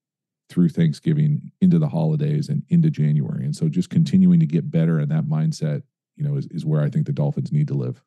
through 0.49 0.69
Thanksgiving 0.69 1.51
into 1.61 1.79
the 1.79 1.87
holidays 1.87 2.49
and 2.49 2.63
into 2.69 2.89
January. 2.89 3.45
And 3.45 3.55
so 3.55 3.69
just 3.69 3.89
continuing 3.89 4.39
to 4.39 4.45
get 4.45 4.69
better 4.69 4.99
in 4.99 5.09
that 5.09 5.25
mindset, 5.25 5.83
you 6.15 6.23
know, 6.23 6.35
is, 6.35 6.47
is 6.47 6.65
where 6.65 6.81
I 6.81 6.89
think 6.89 7.05
the 7.05 7.13
Dolphins 7.13 7.51
need 7.51 7.67
to 7.69 7.73
live. 7.73 8.03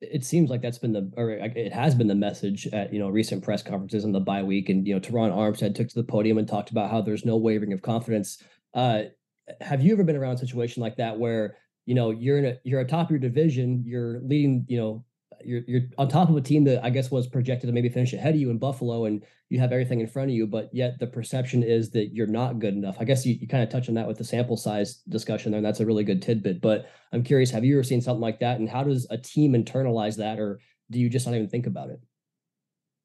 It 0.00 0.24
seems 0.24 0.50
like 0.50 0.60
that's 0.60 0.78
been 0.78 0.92
the 0.92 1.10
or 1.16 1.30
it 1.30 1.72
has 1.72 1.94
been 1.94 2.06
the 2.06 2.14
message 2.14 2.66
at 2.68 2.92
you 2.92 2.98
know 2.98 3.08
recent 3.08 3.42
press 3.42 3.62
conferences 3.62 4.04
in 4.04 4.12
the 4.12 4.20
bye 4.20 4.42
week 4.42 4.68
and 4.68 4.86
you 4.86 4.94
know 4.94 5.00
Terron 5.00 5.32
Armstead 5.32 5.74
took 5.74 5.88
to 5.88 5.94
the 5.94 6.04
podium 6.04 6.38
and 6.38 6.46
talked 6.46 6.70
about 6.70 6.90
how 6.90 7.00
there's 7.00 7.24
no 7.24 7.36
wavering 7.36 7.72
of 7.72 7.82
confidence. 7.82 8.42
Uh, 8.74 9.04
have 9.60 9.82
you 9.82 9.92
ever 9.92 10.04
been 10.04 10.16
around 10.16 10.34
a 10.34 10.38
situation 10.38 10.82
like 10.82 10.96
that 10.96 11.18
where 11.18 11.56
you 11.86 11.94
know 11.94 12.10
you're 12.10 12.38
in 12.38 12.44
a 12.46 12.58
you're 12.64 12.80
atop 12.80 13.10
your 13.10 13.18
division, 13.18 13.82
you're 13.86 14.20
leading 14.20 14.66
you 14.68 14.78
know 14.78 15.04
you're 15.44 15.62
you're 15.66 15.82
on 15.98 16.08
top 16.08 16.28
of 16.28 16.36
a 16.36 16.40
team 16.40 16.64
that 16.64 16.84
I 16.84 16.90
guess 16.90 17.10
was 17.10 17.26
projected 17.26 17.68
to 17.68 17.72
maybe 17.72 17.88
finish 17.88 18.12
ahead 18.12 18.34
of 18.34 18.40
you 18.40 18.50
in 18.50 18.58
Buffalo, 18.58 19.04
and 19.04 19.22
you 19.48 19.60
have 19.60 19.72
everything 19.72 20.00
in 20.00 20.06
front 20.06 20.30
of 20.30 20.34
you, 20.34 20.46
but 20.46 20.68
yet 20.72 20.98
the 20.98 21.06
perception 21.06 21.62
is 21.62 21.90
that 21.90 22.14
you're 22.14 22.26
not 22.26 22.58
good 22.58 22.74
enough. 22.74 22.96
I 22.98 23.04
guess 23.04 23.24
you, 23.24 23.34
you 23.34 23.46
kind 23.46 23.62
of 23.62 23.68
touch 23.68 23.88
on 23.88 23.94
that 23.94 24.08
with 24.08 24.18
the 24.18 24.24
sample 24.24 24.56
size 24.56 25.02
discussion 25.08 25.52
there, 25.52 25.58
and 25.58 25.66
that's 25.66 25.80
a 25.80 25.86
really 25.86 26.04
good 26.04 26.22
tidbit. 26.22 26.60
But 26.60 26.90
I'm 27.12 27.22
curious, 27.22 27.50
have 27.50 27.64
you 27.64 27.76
ever 27.76 27.84
seen 27.84 28.00
something 28.00 28.20
like 28.20 28.40
that, 28.40 28.58
and 28.58 28.68
how 28.68 28.84
does 28.84 29.06
a 29.10 29.18
team 29.18 29.52
internalize 29.52 30.16
that, 30.16 30.38
or 30.38 30.60
do 30.90 30.98
you 30.98 31.08
just 31.08 31.26
not 31.26 31.34
even 31.34 31.48
think 31.48 31.66
about 31.66 31.90
it? 31.90 32.00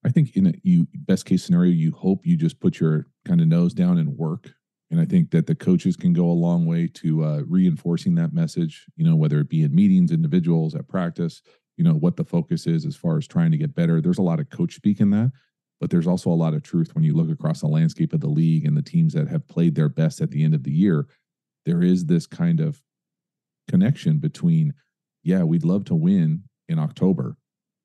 I 0.03 0.09
think 0.09 0.35
in 0.35 0.47
a 0.47 0.53
you 0.63 0.87
best 0.95 1.25
case 1.25 1.43
scenario, 1.43 1.71
you 1.71 1.91
hope 1.91 2.25
you 2.25 2.35
just 2.35 2.59
put 2.59 2.79
your 2.79 3.07
kind 3.25 3.41
of 3.41 3.47
nose 3.47 3.73
down 3.73 3.97
and 3.97 4.17
work. 4.17 4.51
And 4.89 4.99
I 4.99 5.05
think 5.05 5.31
that 5.31 5.47
the 5.47 5.55
coaches 5.55 5.95
can 5.95 6.11
go 6.11 6.25
a 6.25 6.33
long 6.33 6.65
way 6.65 6.87
to 6.95 7.23
uh, 7.23 7.41
reinforcing 7.47 8.15
that 8.15 8.33
message. 8.33 8.85
You 8.97 9.05
know, 9.05 9.15
whether 9.15 9.39
it 9.39 9.47
be 9.47 9.63
in 9.63 9.73
meetings, 9.73 10.11
individuals, 10.11 10.75
at 10.75 10.87
practice, 10.89 11.41
you 11.81 11.87
know 11.87 11.95
what 11.95 12.15
the 12.15 12.23
focus 12.23 12.67
is 12.67 12.85
as 12.85 12.95
far 12.95 13.17
as 13.17 13.25
trying 13.25 13.49
to 13.49 13.57
get 13.57 13.73
better. 13.73 14.01
There's 14.01 14.19
a 14.19 14.21
lot 14.21 14.39
of 14.39 14.51
coach 14.51 14.75
speak 14.75 14.99
in 14.99 15.09
that, 15.09 15.31
but 15.79 15.89
there's 15.89 16.05
also 16.05 16.29
a 16.29 16.33
lot 16.37 16.53
of 16.53 16.61
truth 16.61 16.93
when 16.93 17.03
you 17.03 17.15
look 17.15 17.31
across 17.31 17.61
the 17.61 17.67
landscape 17.67 18.13
of 18.13 18.19
the 18.19 18.27
league 18.27 18.67
and 18.67 18.77
the 18.77 18.83
teams 18.83 19.13
that 19.13 19.27
have 19.29 19.47
played 19.47 19.73
their 19.73 19.89
best 19.89 20.21
at 20.21 20.29
the 20.29 20.43
end 20.43 20.53
of 20.53 20.61
the 20.61 20.71
year. 20.71 21.07
There 21.65 21.81
is 21.81 22.05
this 22.05 22.27
kind 22.27 22.59
of 22.59 22.79
connection 23.67 24.19
between, 24.19 24.75
yeah, 25.23 25.41
we'd 25.41 25.65
love 25.65 25.83
to 25.85 25.95
win 25.95 26.43
in 26.69 26.77
October, 26.77 27.35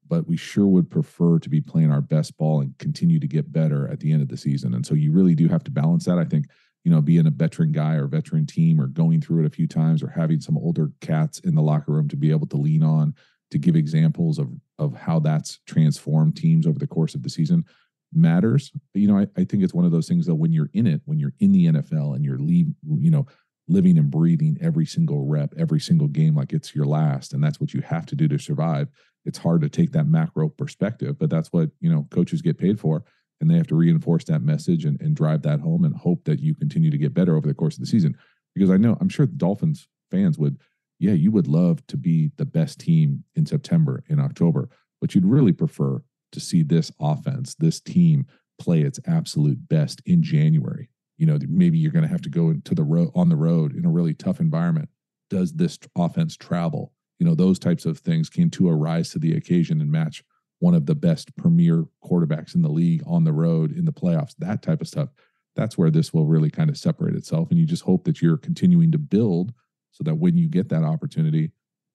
but 0.06 0.28
we 0.28 0.36
sure 0.36 0.66
would 0.66 0.90
prefer 0.90 1.38
to 1.38 1.48
be 1.48 1.62
playing 1.62 1.90
our 1.90 2.02
best 2.02 2.36
ball 2.36 2.60
and 2.60 2.76
continue 2.76 3.18
to 3.18 3.26
get 3.26 3.50
better 3.50 3.88
at 3.88 4.00
the 4.00 4.12
end 4.12 4.20
of 4.20 4.28
the 4.28 4.36
season. 4.36 4.74
And 4.74 4.84
so 4.84 4.92
you 4.92 5.10
really 5.10 5.34
do 5.34 5.48
have 5.48 5.64
to 5.64 5.70
balance 5.70 6.04
that. 6.04 6.18
I 6.18 6.26
think, 6.26 6.50
you 6.84 6.90
know, 6.90 7.00
being 7.00 7.26
a 7.26 7.30
veteran 7.30 7.72
guy 7.72 7.94
or 7.94 8.08
veteran 8.08 8.44
team 8.44 8.78
or 8.78 8.88
going 8.88 9.22
through 9.22 9.44
it 9.44 9.46
a 9.46 9.56
few 9.56 9.66
times 9.66 10.02
or 10.02 10.08
having 10.08 10.42
some 10.42 10.58
older 10.58 10.92
cats 11.00 11.38
in 11.38 11.54
the 11.54 11.62
locker 11.62 11.92
room 11.92 12.08
to 12.08 12.16
be 12.16 12.30
able 12.30 12.46
to 12.48 12.58
lean 12.58 12.82
on 12.82 13.14
to 13.50 13.58
give 13.58 13.76
examples 13.76 14.38
of 14.38 14.50
of 14.78 14.94
how 14.94 15.18
that's 15.18 15.60
transformed 15.66 16.36
teams 16.36 16.66
over 16.66 16.78
the 16.78 16.86
course 16.86 17.14
of 17.14 17.22
the 17.22 17.30
season 17.30 17.64
matters. 18.12 18.72
But, 18.92 19.02
you 19.02 19.08
know, 19.08 19.18
I, 19.18 19.26
I 19.36 19.44
think 19.44 19.62
it's 19.62 19.74
one 19.74 19.84
of 19.84 19.92
those 19.92 20.08
things 20.08 20.26
that 20.26 20.34
when 20.34 20.52
you're 20.52 20.70
in 20.72 20.86
it, 20.86 21.02
when 21.04 21.18
you're 21.18 21.34
in 21.40 21.52
the 21.52 21.66
NFL 21.66 22.14
and 22.14 22.24
you're 22.24 22.38
leave, 22.38 22.66
you 22.98 23.10
know, 23.10 23.26
living 23.68 23.98
and 23.98 24.10
breathing 24.10 24.56
every 24.60 24.86
single 24.86 25.26
rep, 25.26 25.52
every 25.58 25.80
single 25.80 26.08
game 26.08 26.34
like 26.36 26.52
it's 26.52 26.74
your 26.74 26.84
last, 26.84 27.32
and 27.32 27.42
that's 27.42 27.60
what 27.60 27.74
you 27.74 27.80
have 27.82 28.06
to 28.06 28.14
do 28.14 28.28
to 28.28 28.38
survive. 28.38 28.88
It's 29.24 29.38
hard 29.38 29.60
to 29.62 29.68
take 29.68 29.92
that 29.92 30.06
macro 30.06 30.48
perspective, 30.48 31.18
but 31.18 31.30
that's 31.30 31.52
what 31.52 31.70
you 31.80 31.90
know 31.90 32.06
coaches 32.10 32.42
get 32.42 32.58
paid 32.58 32.78
for, 32.78 33.04
and 33.40 33.50
they 33.50 33.56
have 33.56 33.66
to 33.68 33.74
reinforce 33.74 34.24
that 34.24 34.42
message 34.42 34.84
and, 34.84 35.00
and 35.00 35.16
drive 35.16 35.42
that 35.42 35.60
home 35.60 35.84
and 35.84 35.96
hope 35.96 36.24
that 36.24 36.40
you 36.40 36.54
continue 36.54 36.90
to 36.90 36.98
get 36.98 37.14
better 37.14 37.36
over 37.36 37.48
the 37.48 37.54
course 37.54 37.74
of 37.74 37.80
the 37.80 37.86
season. 37.86 38.16
Because 38.54 38.70
I 38.70 38.76
know 38.76 38.96
I'm 39.00 39.08
sure 39.08 39.26
Dolphins 39.26 39.88
fans 40.10 40.38
would 40.38 40.58
yeah, 40.98 41.12
you 41.12 41.30
would 41.30 41.48
love 41.48 41.86
to 41.88 41.96
be 41.96 42.30
the 42.36 42.44
best 42.44 42.80
team 42.80 43.24
in 43.34 43.46
September, 43.46 44.02
in 44.08 44.18
October, 44.18 44.68
but 45.00 45.14
you'd 45.14 45.26
really 45.26 45.52
prefer 45.52 46.02
to 46.32 46.40
see 46.40 46.62
this 46.62 46.90
offense, 47.00 47.54
this 47.54 47.80
team 47.80 48.26
play 48.58 48.82
its 48.82 49.00
absolute 49.06 49.68
best 49.68 50.00
in 50.06 50.22
January. 50.22 50.88
You 51.18 51.26
know, 51.26 51.38
maybe 51.48 51.78
you're 51.78 51.92
going 51.92 52.04
to 52.04 52.10
have 52.10 52.22
to 52.22 52.30
go 52.30 52.50
into 52.50 52.74
the 52.74 52.84
road 52.84 53.10
on 53.14 53.28
the 53.28 53.36
road 53.36 53.74
in 53.74 53.84
a 53.84 53.90
really 53.90 54.14
tough 54.14 54.40
environment. 54.40 54.88
Does 55.30 55.52
this 55.52 55.78
offense 55.96 56.36
travel? 56.36 56.92
You 57.18 57.26
know, 57.26 57.34
those 57.34 57.58
types 57.58 57.86
of 57.86 57.98
things 57.98 58.28
can 58.28 58.50
to 58.50 58.68
arise 58.68 59.10
to 59.10 59.18
the 59.18 59.34
occasion 59.34 59.80
and 59.80 59.90
match 59.90 60.22
one 60.58 60.74
of 60.74 60.86
the 60.86 60.94
best 60.94 61.34
premier 61.36 61.84
quarterbacks 62.04 62.54
in 62.54 62.62
the 62.62 62.68
league 62.68 63.02
on 63.06 63.24
the 63.24 63.32
road 63.32 63.72
in 63.72 63.84
the 63.84 63.92
playoffs. 63.92 64.34
That 64.38 64.62
type 64.62 64.80
of 64.80 64.88
stuff. 64.88 65.10
That's 65.54 65.78
where 65.78 65.90
this 65.90 66.12
will 66.12 66.26
really 66.26 66.50
kind 66.50 66.68
of 66.68 66.76
separate 66.76 67.14
itself. 67.14 67.50
And 67.50 67.58
you 67.58 67.64
just 67.66 67.82
hope 67.82 68.04
that 68.04 68.20
you're 68.20 68.36
continuing 68.36 68.92
to 68.92 68.98
build 68.98 69.52
so 69.96 70.04
that 70.04 70.14
when 70.14 70.36
you 70.36 70.48
get 70.48 70.68
that 70.68 70.84
opportunity, 70.84 71.50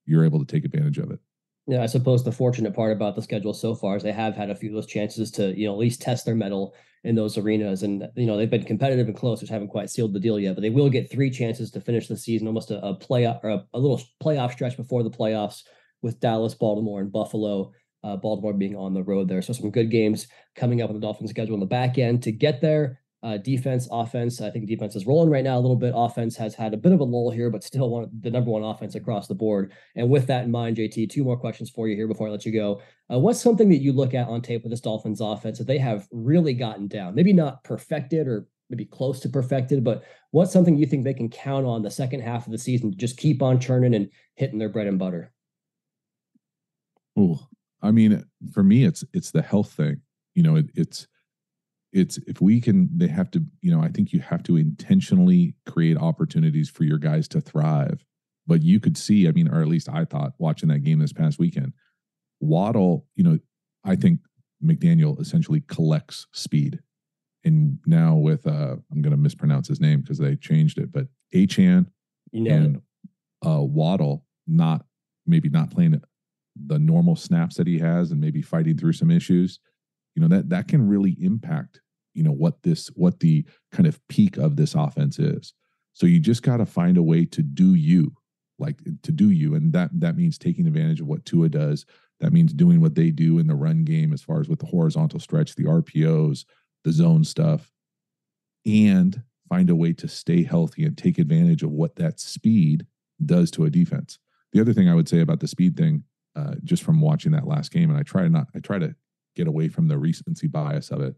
you're 0.06 0.26
able 0.26 0.40
to 0.40 0.46
take 0.46 0.66
advantage 0.66 0.98
of 0.98 1.12
it. 1.12 1.20
Yeah, 1.68 1.84
I 1.84 1.86
suppose 1.86 2.24
the 2.24 2.32
fortunate 2.32 2.74
part 2.74 2.92
about 2.92 3.16
the 3.16 3.22
schedule 3.22 3.54
so 3.54 3.76
far 3.76 3.96
is 3.96 4.02
they 4.02 4.12
have 4.12 4.36
had 4.36 4.50
a 4.50 4.56
few 4.56 4.70
of 4.70 4.76
those 4.76 4.88
chances 4.88 5.30
to, 5.32 5.58
you 5.58 5.68
know, 5.68 5.74
at 5.74 5.80
least 5.80 6.02
test 6.02 6.26
their 6.26 6.36
mettle 6.36 6.74
in 7.04 7.14
those 7.14 7.38
arenas. 7.38 7.84
And, 7.84 8.10
you 8.16 8.26
know, 8.26 8.36
they've 8.36 8.50
been 8.50 8.66
competitive 8.66 9.08
and 9.08 9.16
close, 9.16 9.42
which 9.42 9.52
haven't 9.52 9.68
quite 9.68 9.92
sealed 9.92 10.14
the 10.14 10.20
deal 10.20 10.40
yet, 10.40 10.56
but 10.56 10.62
they 10.62 10.72
will 10.72 10.90
get 10.90 11.12
three 11.12 11.30
chances 11.30 11.70
to 11.72 11.82
finish 11.82 12.08
the 12.08 12.18
season, 12.18 12.48
almost 12.48 12.72
a, 12.72 12.84
a 12.84 12.98
playoff 12.98 13.44
or 13.44 13.50
a, 13.50 13.66
a, 13.76 13.80
little 13.80 14.02
playoff 14.22 14.54
stretch 14.54 14.76
before 14.76 15.04
the 15.04 15.10
playoffs 15.12 15.62
with 16.02 16.20
Dallas, 16.20 16.56
Baltimore, 16.56 17.00
and 17.00 17.12
Buffalo. 17.12 17.72
Uh, 18.04 18.16
Baltimore 18.16 18.54
being 18.54 18.76
on 18.76 18.96
the 18.96 19.04
road 19.04 19.28
there. 19.28 19.44
So 19.44 19.54
some 19.54 19.70
good 19.70 19.92
games 19.92 20.26
coming 20.56 20.82
up 20.82 20.90
on 20.90 20.96
the 20.96 21.02
Dolphins 21.02 21.30
schedule 21.30 21.54
on 21.54 21.60
the 21.60 21.68
back 21.68 22.00
end 22.00 22.24
to 22.24 22.32
get 22.32 22.60
there. 22.60 23.00
Uh, 23.24 23.38
defense, 23.38 23.88
offense. 23.92 24.42
I 24.42 24.50
think 24.50 24.68
defense 24.68 24.96
is 24.96 25.06
rolling 25.06 25.30
right 25.30 25.44
now 25.44 25.56
a 25.56 25.62
little 25.62 25.76
bit. 25.76 25.94
Offense 25.96 26.36
has 26.38 26.56
had 26.56 26.74
a 26.74 26.78
bit 26.78 26.92
of 26.92 27.02
a 27.02 27.04
lull 27.04 27.30
here, 27.30 27.52
but 27.52 27.64
still 27.64 27.90
one 27.90 28.10
the 28.22 28.32
number 28.32 28.50
one 28.50 28.64
offense 28.64 28.96
across 28.96 29.28
the 29.28 29.36
board. 29.36 29.74
And 29.96 30.10
with 30.10 30.26
that 30.28 30.46
in 30.46 30.52
mind, 30.52 30.78
JT, 30.78 31.10
two 31.10 31.24
more 31.24 31.38
questions 31.38 31.70
for 31.70 31.88
you 31.88 31.96
here 31.96 32.08
before 32.08 32.28
I 32.28 32.32
let 32.32 32.46
you 32.48 32.52
go. 32.52 32.82
Uh, 33.12 33.20
what's 33.20 33.40
something 33.40 33.70
that 33.70 33.82
you 33.82 33.94
look 33.94 34.16
at 34.16 34.28
on 34.28 34.42
tape 34.42 34.64
with 34.64 34.72
this 34.72 34.82
Dolphins 34.82 35.22
offense 35.22 35.60
that 35.60 35.68
they 35.68 35.78
have 35.78 36.08
really 36.12 36.54
gotten 36.54 36.88
down? 36.88 37.14
Maybe 37.14 37.32
not 37.32 37.64
perfected 37.64 38.28
or 38.28 38.48
maybe 38.72 38.86
close 38.86 39.20
to 39.20 39.30
perfected, 39.30 39.84
but 39.84 40.04
what's 40.32 40.52
something 40.52 40.76
you 40.76 40.88
think 40.88 41.04
they 41.04 41.14
can 41.14 41.30
count 41.30 41.66
on 41.66 41.84
the 41.84 41.92
second 41.92 42.22
half 42.22 42.48
of 42.48 42.52
the 42.52 42.58
season 42.58 42.90
to 42.90 42.98
just 42.98 43.18
keep 43.18 43.44
on 43.44 43.60
churning 43.60 43.94
and 43.94 44.10
hitting 44.36 44.58
their 44.58 44.70
bread 44.70 44.88
and 44.88 44.98
butter? 44.98 45.32
Oh, 47.16 47.40
I 47.84 47.92
mean, 47.92 48.24
for 48.52 48.64
me, 48.64 48.86
it's 48.86 49.04
it's 49.14 49.30
the 49.30 49.42
health 49.44 49.74
thing. 49.74 50.02
You 50.34 50.44
know, 50.44 50.56
it, 50.56 50.72
it's 50.74 51.08
it's 51.94 52.18
if 52.28 52.40
we 52.42 52.62
can 52.62 52.90
they 52.96 53.08
have 53.08 53.30
to 53.32 53.44
you 53.62 53.72
know 53.72 53.82
i 53.82 53.90
think 53.90 54.14
you 54.14 54.20
have 54.20 54.44
to 54.44 54.58
intentionally 54.58 55.56
create 55.68 55.98
opportunities 55.98 56.70
for 56.70 56.84
your 56.84 56.98
guys 56.98 57.28
to 57.30 57.42
thrive. 57.42 58.06
But 58.48 58.64
you 58.64 58.80
could 58.80 58.98
see 58.98 59.28
i 59.28 59.32
mean 59.32 59.48
or 59.48 59.62
at 59.62 59.68
least 59.68 59.90
i 59.90 60.06
thought 60.06 60.34
watching 60.38 60.70
that 60.70 60.80
game 60.80 61.00
this 61.00 61.14
past 61.14 61.40
weekend 61.40 61.74
waddle 62.40 63.06
you 63.16 63.24
know 63.24 63.40
i 63.86 63.96
think 63.96 64.20
mcdaniel 64.64 65.20
essentially 65.20 65.62
collects 65.68 66.28
speed. 66.34 66.80
And 67.44 67.80
now 67.86 68.16
with 68.16 68.46
uh 68.48 68.76
i'm 68.92 69.02
going 69.02 69.12
to 69.12 69.18
mispronounce 69.18 69.68
his 69.68 69.80
name 69.80 70.02
because 70.02 70.18
they 70.18 70.36
changed 70.36 70.78
it 70.78 70.92
but 70.92 71.08
Achane 71.34 71.88
and 72.54 72.82
uh 73.46 73.62
waddle 73.62 74.26
not 74.48 74.86
maybe 75.26 75.50
not 75.50 75.72
playing 75.72 76.02
the 76.68 76.80
normal 76.80 77.16
snaps 77.16 77.56
that 77.56 77.68
he 77.68 77.80
has 77.80 78.12
and 78.12 78.20
maybe 78.20 78.42
fighting 78.42 78.78
through 78.78 78.94
some 78.94 79.12
issues 79.12 79.60
you 80.16 80.22
know 80.22 80.28
that 80.28 80.50
that 80.50 80.68
can 80.68 80.88
really 80.88 81.16
impact 81.20 81.82
you 82.14 82.24
know 82.24 82.32
what 82.32 82.62
this 82.64 82.88
what 82.96 83.20
the 83.20 83.46
kind 83.72 83.88
of 83.88 84.00
peak 84.08 84.38
of 84.38 84.56
this 84.56 84.76
offense 84.76 85.20
is. 85.20 85.54
So 85.94 86.06
you 86.06 86.20
just 86.20 86.44
got 86.44 86.58
to 86.58 86.66
find 86.66 86.98
a 86.98 87.04
way 87.04 87.26
to 87.26 87.42
do 87.42 87.76
you 87.76 88.14
like 88.60 88.78
to 89.04 89.12
do 89.12 89.30
you 89.30 89.56
and 89.56 89.74
that 89.74 89.90
that 90.00 90.16
means 90.16 90.38
taking 90.38 90.68
advantage 90.68 91.02
of 91.02 91.08
what 91.08 91.26
Tua 91.26 91.50
does. 91.50 91.86
That 92.20 92.34
means 92.34 92.54
doing 92.54 92.82
what 92.82 92.96
they 92.96 93.10
do 93.10 93.40
in 93.40 93.48
the 93.48 93.56
run 93.56 93.84
game 93.84 94.14
as 94.14 94.22
far 94.22 94.40
as 94.40 94.48
with 94.48 94.60
the 94.60 94.68
horizontal 94.68 95.20
stretch 95.20 95.56
the 95.56 95.66
RPOs 95.66 96.46
the 96.84 96.92
zone 96.92 97.24
stuff 97.24 97.72
and 98.66 99.22
find 99.50 99.70
a 99.70 99.76
way 99.76 99.94
to 99.94 100.08
stay 100.08 100.44
healthy 100.44 100.84
and 100.84 100.98
take 100.98 101.20
advantage 101.20 101.64
of 101.64 101.72
what 101.72 101.96
that 101.96 102.20
speed 102.20 102.86
does 103.24 103.52
to 103.52 103.66
a 103.66 103.70
defense. 103.70 104.20
The 104.54 104.62
other 104.62 104.74
thing 104.74 104.90
i 104.90 104.96
would 104.96 105.10
say 105.10 105.22
about 105.22 105.40
the 105.40 105.48
speed 105.48 105.78
thing 105.78 106.04
uh, 106.36 106.56
just 106.64 106.84
from 106.84 107.02
watching 107.02 107.34
that 107.34 107.48
last 107.48 107.72
game 107.72 107.90
and 107.90 108.00
i 108.00 108.04
try 108.04 108.24
to 108.24 108.30
not 108.30 108.48
i 108.56 108.60
try 108.60 108.80
to 108.80 108.96
get 109.36 109.48
away 109.48 109.68
from 109.68 109.88
the 109.88 109.98
recency 109.98 110.48
bias 110.48 110.90
of 110.90 111.02
it. 111.02 111.16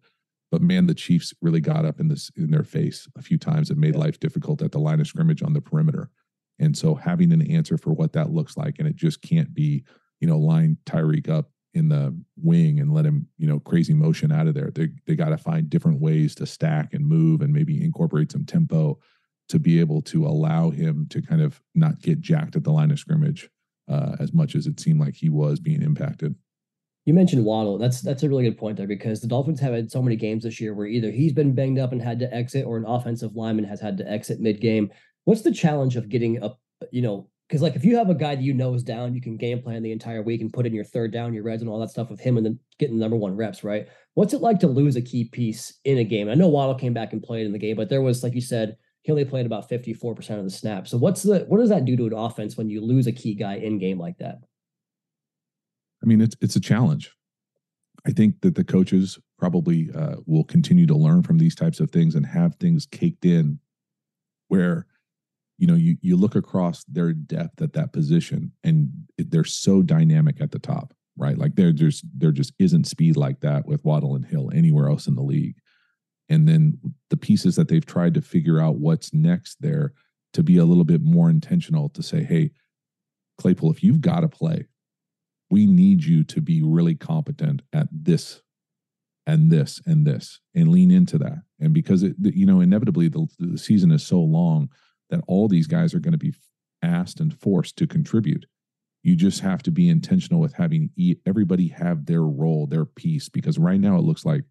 But 0.51 0.61
man, 0.61 0.85
the 0.85 0.93
Chiefs 0.93 1.33
really 1.41 1.61
got 1.61 1.85
up 1.85 1.99
in 1.99 2.09
this 2.09 2.29
in 2.35 2.51
their 2.51 2.63
face 2.63 3.07
a 3.17 3.21
few 3.21 3.37
times 3.37 3.69
and 3.69 3.79
made 3.79 3.95
life 3.95 4.19
difficult 4.19 4.61
at 4.61 4.71
the 4.71 4.79
line 4.79 4.99
of 4.99 5.07
scrimmage 5.07 5.41
on 5.41 5.53
the 5.53 5.61
perimeter. 5.61 6.09
And 6.59 6.77
so 6.77 6.95
having 6.95 7.31
an 7.31 7.41
answer 7.49 7.77
for 7.77 7.91
what 7.91 8.13
that 8.13 8.29
looks 8.29 8.55
like, 8.55 8.77
and 8.77 8.87
it 8.87 8.95
just 8.95 9.21
can't 9.21 9.53
be, 9.53 9.83
you 10.19 10.27
know, 10.27 10.37
line 10.37 10.77
Tyreek 10.85 11.27
up 11.27 11.49
in 11.73 11.89
the 11.89 12.15
wing 12.37 12.79
and 12.79 12.93
let 12.93 13.05
him, 13.05 13.27
you 13.37 13.47
know, 13.47 13.59
crazy 13.59 13.93
motion 13.93 14.31
out 14.31 14.45
of 14.47 14.53
there. 14.53 14.69
They 14.69 14.89
they 15.07 15.15
got 15.15 15.29
to 15.29 15.37
find 15.37 15.69
different 15.69 15.99
ways 15.99 16.35
to 16.35 16.45
stack 16.45 16.93
and 16.93 17.05
move 17.05 17.41
and 17.41 17.51
maybe 17.51 17.83
incorporate 17.83 18.31
some 18.31 18.45
tempo 18.45 18.99
to 19.49 19.59
be 19.59 19.79
able 19.79 20.01
to 20.03 20.25
allow 20.25 20.69
him 20.69 21.07
to 21.09 21.21
kind 21.21 21.41
of 21.41 21.61
not 21.75 21.99
get 22.01 22.21
jacked 22.21 22.55
at 22.55 22.63
the 22.63 22.71
line 22.71 22.91
of 22.91 22.99
scrimmage 22.99 23.49
uh, 23.89 24.15
as 24.19 24.33
much 24.33 24.55
as 24.55 24.67
it 24.67 24.79
seemed 24.79 24.99
like 24.99 25.15
he 25.15 25.29
was 25.29 25.59
being 25.59 25.81
impacted. 25.81 26.35
You 27.05 27.13
mentioned 27.13 27.43
Waddle. 27.43 27.77
That's 27.77 28.01
that's 28.01 28.23
a 28.23 28.29
really 28.29 28.45
good 28.45 28.57
point 28.57 28.77
there 28.77 28.87
because 28.87 29.19
the 29.19 29.27
Dolphins 29.27 29.59
have 29.59 29.73
had 29.73 29.91
so 29.91 30.01
many 30.01 30.15
games 30.15 30.43
this 30.43 30.61
year 30.61 30.73
where 30.73 30.87
either 30.87 31.11
he's 31.11 31.33
been 31.33 31.53
banged 31.53 31.79
up 31.79 31.91
and 31.91 32.01
had 32.01 32.19
to 32.19 32.33
exit, 32.33 32.65
or 32.65 32.77
an 32.77 32.85
offensive 32.85 33.35
lineman 33.35 33.65
has 33.65 33.81
had 33.81 33.97
to 33.97 34.09
exit 34.09 34.39
mid 34.39 34.61
game. 34.61 34.89
What's 35.25 35.41
the 35.41 35.51
challenge 35.51 35.95
of 35.95 36.09
getting 36.09 36.41
a 36.41 36.51
you 36.91 37.01
know 37.01 37.29
because 37.47 37.61
like 37.61 37.75
if 37.75 37.83
you 37.83 37.97
have 37.97 38.09
a 38.09 38.15
guy 38.15 38.35
that 38.35 38.43
you 38.43 38.53
know 38.53 38.73
is 38.73 38.83
down, 38.83 39.13
you 39.13 39.21
can 39.21 39.37
game 39.37 39.61
plan 39.61 39.83
the 39.83 39.91
entire 39.91 40.21
week 40.21 40.41
and 40.41 40.51
put 40.51 40.65
in 40.65 40.73
your 40.73 40.85
third 40.85 41.11
down, 41.11 41.33
your 41.33 41.43
reds, 41.43 41.61
and 41.61 41.69
all 41.69 41.79
that 41.79 41.89
stuff 41.89 42.09
with 42.09 42.19
him, 42.19 42.37
and 42.37 42.45
then 42.45 42.57
getting 42.79 42.97
number 42.97 43.17
one 43.17 43.35
reps, 43.35 43.63
right? 43.63 43.87
What's 44.13 44.33
it 44.33 44.41
like 44.41 44.59
to 44.61 44.67
lose 44.67 44.95
a 44.95 45.01
key 45.01 45.25
piece 45.25 45.73
in 45.83 45.97
a 45.97 46.03
game? 46.03 46.29
I 46.29 46.35
know 46.35 46.47
Waddle 46.47 46.75
came 46.75 46.93
back 46.93 47.13
and 47.13 47.21
played 47.21 47.45
in 47.45 47.51
the 47.51 47.59
game, 47.59 47.75
but 47.75 47.89
there 47.89 48.01
was 48.01 48.23
like 48.23 48.33
you 48.33 48.41
said, 48.41 48.77
he 49.01 49.11
only 49.11 49.25
played 49.25 49.45
about 49.45 49.67
fifty 49.67 49.93
four 49.93 50.15
percent 50.15 50.39
of 50.39 50.45
the 50.45 50.51
snaps. 50.51 50.89
So 50.89 50.97
what's 50.97 51.21
the 51.21 51.39
what 51.47 51.59
does 51.59 51.69
that 51.69 51.85
do 51.85 51.97
to 51.97 52.07
an 52.07 52.13
offense 52.13 52.55
when 52.55 52.69
you 52.69 52.81
lose 52.81 53.07
a 53.07 53.11
key 53.11 53.35
guy 53.35 53.55
in 53.55 53.77
game 53.77 53.99
like 53.99 54.17
that? 54.19 54.37
I 56.03 56.05
mean, 56.05 56.21
it's 56.21 56.35
it's 56.41 56.55
a 56.55 56.61
challenge. 56.61 57.11
I 58.05 58.11
think 58.11 58.41
that 58.41 58.55
the 58.55 58.63
coaches 58.63 59.17
probably 59.39 59.89
uh, 59.95 60.17
will 60.25 60.43
continue 60.43 60.85
to 60.87 60.95
learn 60.95 61.23
from 61.23 61.37
these 61.37 61.55
types 61.55 61.79
of 61.79 61.89
things 61.91 62.15
and 62.15 62.25
have 62.25 62.55
things 62.55 62.85
caked 62.85 63.25
in 63.25 63.59
where 64.49 64.85
you 65.57 65.67
know 65.67 65.75
you 65.75 65.97
you 66.01 66.15
look 66.15 66.35
across 66.35 66.83
their 66.85 67.13
depth 67.13 67.61
at 67.61 67.73
that 67.73 67.93
position 67.93 68.51
and 68.63 68.89
they're 69.17 69.43
so 69.43 69.81
dynamic 69.81 70.41
at 70.41 70.51
the 70.51 70.59
top 70.59 70.93
right 71.17 71.37
like 71.37 71.55
there 71.55 71.71
just 71.71 72.05
there 72.17 72.31
just 72.31 72.53
isn't 72.59 72.87
speed 72.87 73.15
like 73.15 73.39
that 73.39 73.65
with 73.65 73.83
Waddle 73.85 74.15
and 74.15 74.25
Hill 74.25 74.51
anywhere 74.53 74.89
else 74.89 75.07
in 75.07 75.15
the 75.15 75.21
league 75.21 75.55
and 76.29 76.47
then 76.47 76.77
the 77.09 77.17
pieces 77.17 77.55
that 77.55 77.67
they've 77.67 77.85
tried 77.85 78.13
to 78.15 78.21
figure 78.21 78.59
out 78.59 78.75
what's 78.75 79.13
next 79.13 79.61
there 79.61 79.93
to 80.33 80.43
be 80.43 80.57
a 80.57 80.65
little 80.65 80.83
bit 80.83 81.01
more 81.01 81.29
intentional 81.29 81.89
to 81.89 82.03
say 82.03 82.23
hey 82.23 82.51
Claypool 83.37 83.71
if 83.71 83.83
you've 83.83 84.01
got 84.01 84.21
to 84.21 84.27
play 84.27 84.67
we 85.53 85.67
need 85.67 86.03
you 86.03 86.23
to 86.23 86.41
be 86.41 86.63
really 86.63 86.95
competent 86.95 87.61
at 87.73 87.87
this 87.91 88.41
and 89.27 89.51
this 89.51 89.79
and 89.85 90.03
this 90.03 90.39
and 90.55 90.69
lean 90.69 90.89
into 90.89 91.19
that. 91.19 91.43
And 91.59 91.75
because 91.75 92.01
it 92.01 92.15
you 92.19 92.47
know 92.47 92.59
inevitably 92.59 93.07
the, 93.07 93.27
the 93.37 93.59
season 93.59 93.91
is 93.91 94.03
so 94.03 94.19
long 94.19 94.69
that 95.11 95.21
all 95.27 95.47
these 95.47 95.67
guys 95.67 95.93
are 95.93 95.99
going 95.99 96.13
to 96.13 96.17
be 96.17 96.33
asked 96.81 97.19
and 97.19 97.39
forced 97.39 97.77
to 97.77 97.85
contribute. 97.85 98.47
You 99.03 99.15
just 99.15 99.41
have 99.41 99.61
to 99.63 99.71
be 99.71 99.89
intentional 99.89 100.41
with 100.41 100.55
having 100.55 100.89
everybody 101.27 101.67
have 101.67 102.07
their 102.07 102.23
role 102.23 102.65
their 102.65 102.85
piece 102.85 103.29
because 103.29 103.59
right 103.59 103.79
now 103.79 103.95
it 103.97 104.03
looks 104.03 104.25
like 104.25 104.45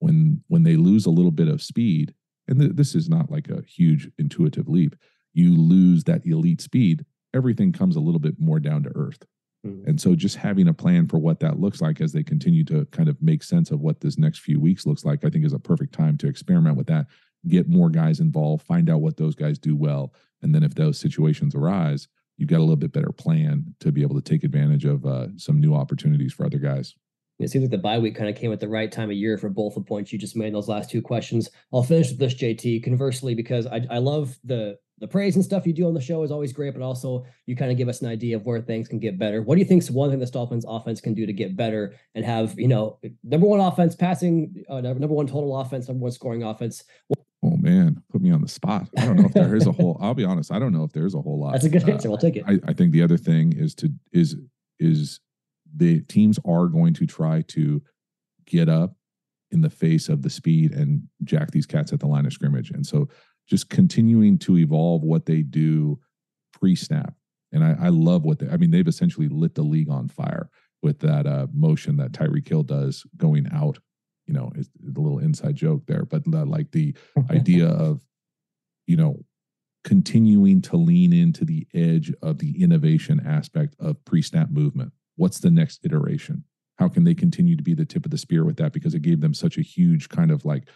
when 0.00 0.42
when 0.48 0.64
they 0.64 0.74
lose 0.74 1.06
a 1.06 1.10
little 1.10 1.30
bit 1.30 1.46
of 1.46 1.62
speed 1.62 2.14
and 2.48 2.58
th- 2.58 2.72
this 2.74 2.96
is 2.96 3.08
not 3.08 3.30
like 3.30 3.48
a 3.48 3.62
huge 3.62 4.10
intuitive 4.18 4.68
leap 4.68 4.96
you 5.34 5.54
lose 5.54 6.02
that 6.04 6.26
elite 6.26 6.60
speed 6.60 7.04
everything 7.32 7.70
comes 7.72 7.94
a 7.94 8.00
little 8.00 8.18
bit 8.18 8.40
more 8.40 8.58
down 8.58 8.82
to 8.82 8.90
earth 8.96 9.24
Mm-hmm. 9.68 9.88
And 9.90 10.00
so 10.00 10.14
just 10.14 10.36
having 10.36 10.68
a 10.68 10.74
plan 10.74 11.06
for 11.06 11.18
what 11.18 11.40
that 11.40 11.58
looks 11.58 11.80
like 11.80 12.00
as 12.00 12.12
they 12.12 12.22
continue 12.22 12.64
to 12.64 12.84
kind 12.86 13.08
of 13.08 13.20
make 13.22 13.42
sense 13.42 13.70
of 13.70 13.80
what 13.80 14.00
this 14.00 14.18
next 14.18 14.40
few 14.40 14.60
weeks 14.60 14.86
looks 14.86 15.04
like, 15.04 15.24
I 15.24 15.30
think 15.30 15.44
is 15.44 15.52
a 15.52 15.58
perfect 15.58 15.94
time 15.94 16.16
to 16.18 16.28
experiment 16.28 16.76
with 16.76 16.86
that, 16.88 17.06
get 17.46 17.68
more 17.68 17.90
guys 17.90 18.20
involved, 18.20 18.64
find 18.64 18.90
out 18.90 19.00
what 19.00 19.16
those 19.16 19.34
guys 19.34 19.58
do 19.58 19.76
well. 19.76 20.12
And 20.42 20.54
then 20.54 20.62
if 20.62 20.74
those 20.74 20.98
situations 20.98 21.54
arise, 21.54 22.08
you've 22.36 22.48
got 22.48 22.58
a 22.58 22.60
little 22.60 22.76
bit 22.76 22.92
better 22.92 23.12
plan 23.12 23.74
to 23.80 23.92
be 23.92 24.02
able 24.02 24.14
to 24.20 24.22
take 24.22 24.44
advantage 24.44 24.84
of 24.84 25.04
uh, 25.04 25.28
some 25.36 25.60
new 25.60 25.74
opportunities 25.74 26.32
for 26.32 26.46
other 26.46 26.58
guys. 26.58 26.94
It 27.38 27.50
seems 27.50 27.62
like 27.62 27.70
the 27.70 27.78
bye 27.78 27.98
week 27.98 28.16
kind 28.16 28.28
of 28.28 28.36
came 28.36 28.52
at 28.52 28.58
the 28.58 28.68
right 28.68 28.90
time 28.90 29.10
of 29.10 29.16
year 29.16 29.38
for 29.38 29.48
both 29.48 29.74
the 29.74 29.80
points 29.80 30.12
you 30.12 30.18
just 30.18 30.36
made 30.36 30.48
in 30.48 30.52
those 30.52 30.68
last 30.68 30.90
two 30.90 31.00
questions. 31.00 31.50
I'll 31.72 31.84
finish 31.84 32.10
with 32.10 32.18
this, 32.18 32.34
JT. 32.34 32.82
Conversely, 32.82 33.34
because 33.34 33.66
I, 33.66 33.86
I 33.90 33.98
love 33.98 34.36
the 34.42 34.76
the 35.00 35.08
praise 35.08 35.36
and 35.36 35.44
stuff 35.44 35.66
you 35.66 35.72
do 35.72 35.86
on 35.86 35.94
the 35.94 36.00
show 36.00 36.22
is 36.22 36.30
always 36.30 36.52
great, 36.52 36.74
but 36.74 36.82
also 36.82 37.24
you 37.46 37.54
kind 37.54 37.70
of 37.70 37.76
give 37.76 37.88
us 37.88 38.02
an 38.02 38.08
idea 38.08 38.36
of 38.36 38.44
where 38.44 38.60
things 38.60 38.88
can 38.88 38.98
get 38.98 39.18
better. 39.18 39.42
What 39.42 39.54
do 39.54 39.60
you 39.60 39.66
think 39.66 39.82
is 39.82 39.90
one 39.90 40.10
thing 40.10 40.18
the 40.18 40.26
Dolphins 40.26 40.64
offense 40.68 41.00
can 41.00 41.14
do 41.14 41.26
to 41.26 41.32
get 41.32 41.56
better 41.56 41.94
and 42.14 42.24
have, 42.24 42.58
you 42.58 42.68
know, 42.68 42.98
number 43.22 43.46
one 43.46 43.60
offense 43.60 43.94
passing, 43.94 44.64
uh, 44.68 44.80
number 44.80 45.06
one 45.06 45.26
total 45.26 45.58
offense, 45.58 45.88
number 45.88 46.02
one 46.02 46.12
scoring 46.12 46.42
offense? 46.42 46.84
Oh 47.42 47.56
man, 47.56 48.02
put 48.10 48.20
me 48.20 48.32
on 48.32 48.42
the 48.42 48.48
spot. 48.48 48.88
I 48.98 49.04
don't 49.04 49.16
know 49.16 49.26
if 49.26 49.32
there 49.32 49.54
is 49.54 49.66
a 49.66 49.72
whole. 49.72 49.96
I'll 50.00 50.14
be 50.14 50.24
honest, 50.24 50.50
I 50.50 50.58
don't 50.58 50.72
know 50.72 50.82
if 50.82 50.92
there's 50.92 51.14
a 51.14 51.20
whole 51.20 51.38
lot. 51.38 51.52
That's 51.52 51.64
a 51.64 51.68
good 51.68 51.88
answer. 51.88 52.08
Uh, 52.08 52.10
we'll 52.10 52.18
take 52.18 52.36
it. 52.36 52.44
I, 52.46 52.58
I 52.66 52.72
think 52.72 52.92
the 52.92 53.02
other 53.02 53.16
thing 53.16 53.52
is 53.52 53.74
to 53.76 53.92
is 54.12 54.36
is 54.80 55.20
the 55.76 56.00
teams 56.02 56.40
are 56.44 56.66
going 56.66 56.94
to 56.94 57.06
try 57.06 57.42
to 57.48 57.80
get 58.46 58.68
up 58.68 58.96
in 59.50 59.60
the 59.60 59.70
face 59.70 60.08
of 60.08 60.22
the 60.22 60.30
speed 60.30 60.72
and 60.72 61.02
jack 61.22 61.52
these 61.52 61.66
cats 61.66 61.92
at 61.92 62.00
the 62.00 62.06
line 62.06 62.26
of 62.26 62.32
scrimmage, 62.32 62.70
and 62.72 62.84
so 62.84 63.08
just 63.48 63.70
continuing 63.70 64.38
to 64.38 64.58
evolve 64.58 65.02
what 65.02 65.26
they 65.26 65.42
do 65.42 65.98
pre-snap. 66.52 67.14
And 67.52 67.64
I, 67.64 67.76
I 67.80 67.88
love 67.88 68.24
what 68.24 68.38
they. 68.38 68.48
I 68.48 68.58
mean, 68.58 68.70
they've 68.70 68.86
essentially 68.86 69.28
lit 69.28 69.54
the 69.54 69.62
league 69.62 69.90
on 69.90 70.08
fire 70.08 70.50
with 70.82 71.00
that 71.00 71.26
uh, 71.26 71.46
motion 71.52 71.96
that 71.96 72.12
Tyreek 72.12 72.46
Hill 72.46 72.62
does 72.62 73.04
going 73.16 73.48
out. 73.52 73.78
You 74.26 74.34
know, 74.34 74.52
it's 74.54 74.68
a 74.86 75.00
little 75.00 75.18
inside 75.18 75.56
joke 75.56 75.86
there, 75.86 76.04
but 76.04 76.24
the, 76.24 76.44
like 76.44 76.70
the 76.72 76.94
idea 77.30 77.68
of, 77.68 78.00
you 78.86 78.96
know, 78.96 79.24
continuing 79.84 80.60
to 80.60 80.76
lean 80.76 81.14
into 81.14 81.46
the 81.46 81.66
edge 81.72 82.12
of 82.20 82.38
the 82.38 82.62
innovation 82.62 83.22
aspect 83.24 83.74
of 83.80 84.04
pre-snap 84.04 84.50
movement. 84.50 84.92
What's 85.16 85.38
the 85.38 85.50
next 85.50 85.80
iteration? 85.84 86.44
How 86.78 86.88
can 86.88 87.04
they 87.04 87.14
continue 87.14 87.56
to 87.56 87.62
be 87.62 87.74
the 87.74 87.86
tip 87.86 88.04
of 88.04 88.10
the 88.10 88.18
spear 88.18 88.44
with 88.44 88.56
that? 88.58 88.72
Because 88.72 88.94
it 88.94 89.02
gave 89.02 89.20
them 89.20 89.34
such 89.34 89.56
a 89.56 89.62
huge 89.62 90.10
kind 90.10 90.30
of 90.30 90.44
like 90.44 90.68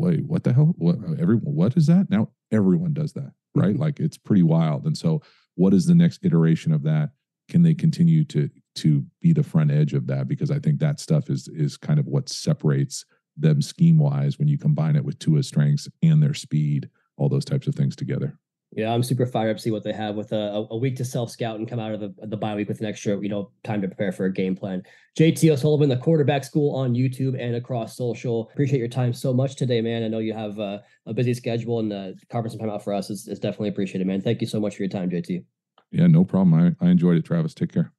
wait, 0.00 0.26
what 0.26 0.44
the 0.44 0.52
hell? 0.52 0.74
What 0.78 0.96
everyone 1.18 1.54
what 1.54 1.76
is 1.76 1.86
that? 1.86 2.08
Now 2.10 2.30
everyone 2.50 2.92
does 2.92 3.12
that, 3.12 3.32
right? 3.54 3.74
Mm-hmm. 3.74 3.82
Like 3.82 4.00
it's 4.00 4.18
pretty 4.18 4.42
wild. 4.42 4.86
And 4.86 4.96
so 4.96 5.22
what 5.54 5.74
is 5.74 5.86
the 5.86 5.94
next 5.94 6.24
iteration 6.24 6.72
of 6.72 6.82
that? 6.84 7.10
Can 7.48 7.62
they 7.62 7.74
continue 7.74 8.24
to 8.24 8.48
to 8.76 9.04
be 9.20 9.32
the 9.32 9.42
front 9.42 9.70
edge 9.70 9.92
of 9.92 10.06
that? 10.06 10.28
Because 10.28 10.50
I 10.50 10.58
think 10.58 10.80
that 10.80 11.00
stuff 11.00 11.28
is 11.28 11.48
is 11.48 11.76
kind 11.76 12.00
of 12.00 12.06
what 12.06 12.28
separates 12.28 13.04
them 13.36 13.62
scheme 13.62 13.98
wise 13.98 14.38
when 14.38 14.48
you 14.48 14.58
combine 14.58 14.96
it 14.96 15.04
with 15.04 15.18
Tua's 15.18 15.48
strengths 15.48 15.88
and 16.02 16.22
their 16.22 16.34
speed, 16.34 16.88
all 17.16 17.28
those 17.28 17.44
types 17.44 17.66
of 17.66 17.74
things 17.74 17.96
together. 17.96 18.38
Yeah, 18.72 18.94
I'm 18.94 19.02
super 19.02 19.26
fired 19.26 19.50
up 19.50 19.56
to 19.56 19.62
see 19.62 19.72
what 19.72 19.82
they 19.82 19.92
have 19.92 20.14
with 20.14 20.30
a, 20.30 20.66
a 20.70 20.76
week 20.76 20.94
to 20.96 21.04
self 21.04 21.30
scout 21.30 21.58
and 21.58 21.68
come 21.68 21.80
out 21.80 21.92
of 21.92 22.00
the, 22.00 22.14
the 22.26 22.36
bye 22.36 22.54
week 22.54 22.68
with 22.68 22.80
an 22.80 22.86
extra, 22.86 23.20
you 23.20 23.28
know, 23.28 23.50
time 23.64 23.82
to 23.82 23.88
prepare 23.88 24.12
for 24.12 24.26
a 24.26 24.32
game 24.32 24.54
plan. 24.54 24.82
JT 25.18 25.50
O'Sullivan, 25.50 25.88
the 25.88 25.96
quarterback 25.96 26.44
school 26.44 26.76
on 26.76 26.94
YouTube 26.94 27.36
and 27.40 27.56
across 27.56 27.96
social. 27.96 28.48
Appreciate 28.52 28.78
your 28.78 28.88
time 28.88 29.12
so 29.12 29.32
much 29.32 29.56
today, 29.56 29.80
man. 29.80 30.04
I 30.04 30.08
know 30.08 30.20
you 30.20 30.32
have 30.34 30.60
uh, 30.60 30.78
a 31.06 31.12
busy 31.12 31.34
schedule 31.34 31.80
and 31.80 31.92
uh, 31.92 32.12
carving 32.30 32.52
some 32.52 32.60
time 32.60 32.70
out 32.70 32.84
for 32.84 32.92
us 32.92 33.10
is, 33.10 33.26
is 33.26 33.40
definitely 33.40 33.70
appreciated, 33.70 34.06
man. 34.06 34.20
Thank 34.20 34.40
you 34.40 34.46
so 34.46 34.60
much 34.60 34.76
for 34.76 34.84
your 34.84 34.90
time, 34.90 35.10
JT. 35.10 35.44
Yeah, 35.90 36.06
no 36.06 36.24
problem. 36.24 36.76
I, 36.80 36.84
I 36.84 36.90
enjoyed 36.90 37.16
it, 37.16 37.24
Travis. 37.24 37.54
Take 37.54 37.72
care. 37.72 37.92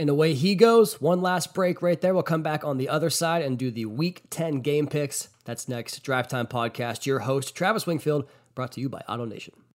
And 0.00 0.10
away 0.10 0.34
he 0.34 0.56
goes. 0.56 1.00
One 1.00 1.22
last 1.22 1.54
break 1.54 1.80
right 1.80 2.00
there. 2.00 2.12
We'll 2.12 2.24
come 2.24 2.42
back 2.42 2.64
on 2.64 2.76
the 2.76 2.88
other 2.88 3.10
side 3.10 3.42
and 3.42 3.56
do 3.56 3.70
the 3.70 3.86
week 3.86 4.22
10 4.30 4.62
game 4.62 4.88
picks. 4.88 5.28
That's 5.44 5.68
next. 5.68 6.02
Drive 6.02 6.26
Time 6.26 6.48
Podcast. 6.48 7.06
Your 7.06 7.20
host, 7.20 7.54
Travis 7.54 7.86
Wingfield, 7.86 8.28
brought 8.56 8.72
to 8.72 8.80
you 8.80 8.88
by 8.88 9.02
Auto 9.08 9.24
Nation. 9.24 9.54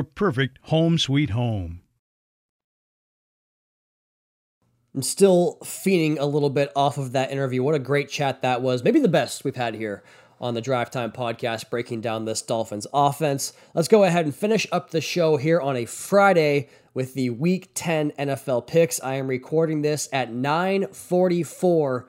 your 0.00 0.04
perfect 0.04 0.58
home 0.62 0.96
sweet 0.96 1.28
home. 1.28 1.82
I'm 4.94 5.02
still 5.02 5.58
feeding 5.62 6.18
a 6.18 6.24
little 6.24 6.48
bit 6.48 6.72
off 6.74 6.96
of 6.96 7.12
that 7.12 7.30
interview. 7.30 7.62
What 7.62 7.74
a 7.74 7.78
great 7.78 8.08
chat 8.08 8.40
that 8.40 8.62
was. 8.62 8.82
Maybe 8.82 8.98
the 8.98 9.08
best 9.08 9.44
we've 9.44 9.54
had 9.54 9.74
here 9.74 10.02
on 10.40 10.54
the 10.54 10.62
Drive 10.62 10.90
Time 10.90 11.12
podcast, 11.12 11.68
breaking 11.68 12.00
down 12.00 12.24
this 12.24 12.40
Dolphins 12.40 12.86
offense. 12.94 13.52
Let's 13.74 13.88
go 13.88 14.04
ahead 14.04 14.24
and 14.24 14.34
finish 14.34 14.66
up 14.72 14.88
the 14.90 15.02
show 15.02 15.36
here 15.36 15.60
on 15.60 15.76
a 15.76 15.84
Friday 15.84 16.70
with 16.94 17.12
the 17.12 17.28
Week 17.28 17.70
10 17.74 18.12
NFL 18.12 18.66
picks. 18.66 19.02
I 19.02 19.16
am 19.16 19.28
recording 19.28 19.82
this 19.82 20.08
at 20.14 20.32
9:44 20.32 22.06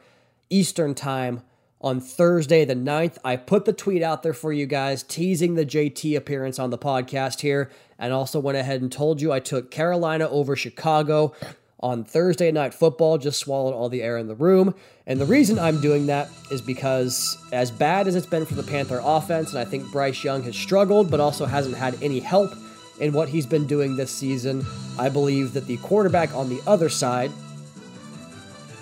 Eastern 0.49 0.95
Time 0.95 1.41
on 1.81 1.99
Thursday 1.99 2.63
the 2.63 2.75
9th. 2.75 3.17
I 3.25 3.35
put 3.35 3.65
the 3.65 3.73
tweet 3.73 4.03
out 4.03 4.23
there 4.23 4.33
for 4.33 4.53
you 4.53 4.65
guys, 4.65 5.03
teasing 5.03 5.55
the 5.55 5.65
JT 5.65 6.15
appearance 6.15 6.59
on 6.59 6.69
the 6.69 6.77
podcast 6.77 7.41
here, 7.41 7.69
and 7.99 8.13
also 8.13 8.39
went 8.39 8.57
ahead 8.57 8.81
and 8.81 8.91
told 8.91 9.21
you 9.21 9.31
I 9.31 9.39
took 9.39 9.71
Carolina 9.71 10.29
over 10.29 10.55
Chicago 10.55 11.33
on 11.79 12.03
Thursday 12.03 12.51
night 12.51 12.73
football, 12.73 13.17
just 13.17 13.39
swallowed 13.39 13.73
all 13.73 13.89
the 13.89 14.03
air 14.03 14.17
in 14.17 14.27
the 14.27 14.35
room. 14.35 14.75
And 15.07 15.19
the 15.19 15.25
reason 15.25 15.57
I'm 15.57 15.81
doing 15.81 16.05
that 16.05 16.29
is 16.51 16.61
because, 16.61 17.37
as 17.51 17.71
bad 17.71 18.07
as 18.07 18.15
it's 18.15 18.27
been 18.27 18.45
for 18.45 18.53
the 18.53 18.63
Panther 18.63 19.01
offense, 19.03 19.49
and 19.49 19.59
I 19.59 19.65
think 19.65 19.91
Bryce 19.91 20.23
Young 20.23 20.43
has 20.43 20.55
struggled, 20.55 21.09
but 21.09 21.19
also 21.19 21.45
hasn't 21.45 21.75
had 21.75 22.01
any 22.03 22.19
help 22.19 22.53
in 22.99 23.13
what 23.13 23.29
he's 23.29 23.47
been 23.47 23.65
doing 23.65 23.95
this 23.95 24.11
season, 24.11 24.63
I 24.99 25.09
believe 25.09 25.53
that 25.53 25.65
the 25.65 25.77
quarterback 25.77 26.33
on 26.35 26.49
the 26.49 26.61
other 26.67 26.87
side, 26.87 27.31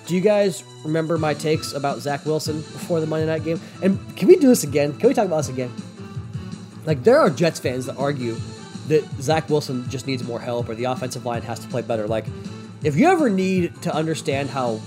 do 0.10 0.16
you 0.16 0.22
guys 0.22 0.64
remember 0.84 1.20
my 1.20 1.36
takes 1.36 1.74
about 1.74 2.00
Zach 2.00 2.26
Wilson 2.26 2.62
before 2.62 3.00
the 3.00 3.06
Monday 3.06 3.28
night 3.28 3.44
game? 3.44 3.62
And 3.84 4.00
can 4.18 4.28
we 4.28 4.38
do 4.38 4.48
this 4.48 4.64
again? 4.64 4.98
Can 4.98 5.08
we 5.08 5.14
talk 5.14 5.28
about 5.28 5.38
this 5.38 5.50
again? 5.50 5.72
Like, 6.84 7.04
there 7.04 7.20
are 7.20 7.30
Jets 7.30 7.60
fans 7.60 7.86
that 7.86 7.96
argue 7.96 8.36
that 8.88 9.08
Zach 9.22 9.48
Wilson 9.52 9.88
just 9.88 10.08
needs 10.08 10.24
more 10.24 10.40
help 10.40 10.68
or 10.68 10.74
the 10.74 10.86
offensive 10.86 11.28
line 11.28 11.44
has 11.44 11.60
to 11.60 11.68
play 11.68 11.84
better. 11.84 12.08
Like, 12.08 12.26
if 12.84 12.96
you 12.96 13.08
ever 13.08 13.30
need 13.30 13.80
to 13.84 13.94
understand 13.94 14.50
how 14.50 14.82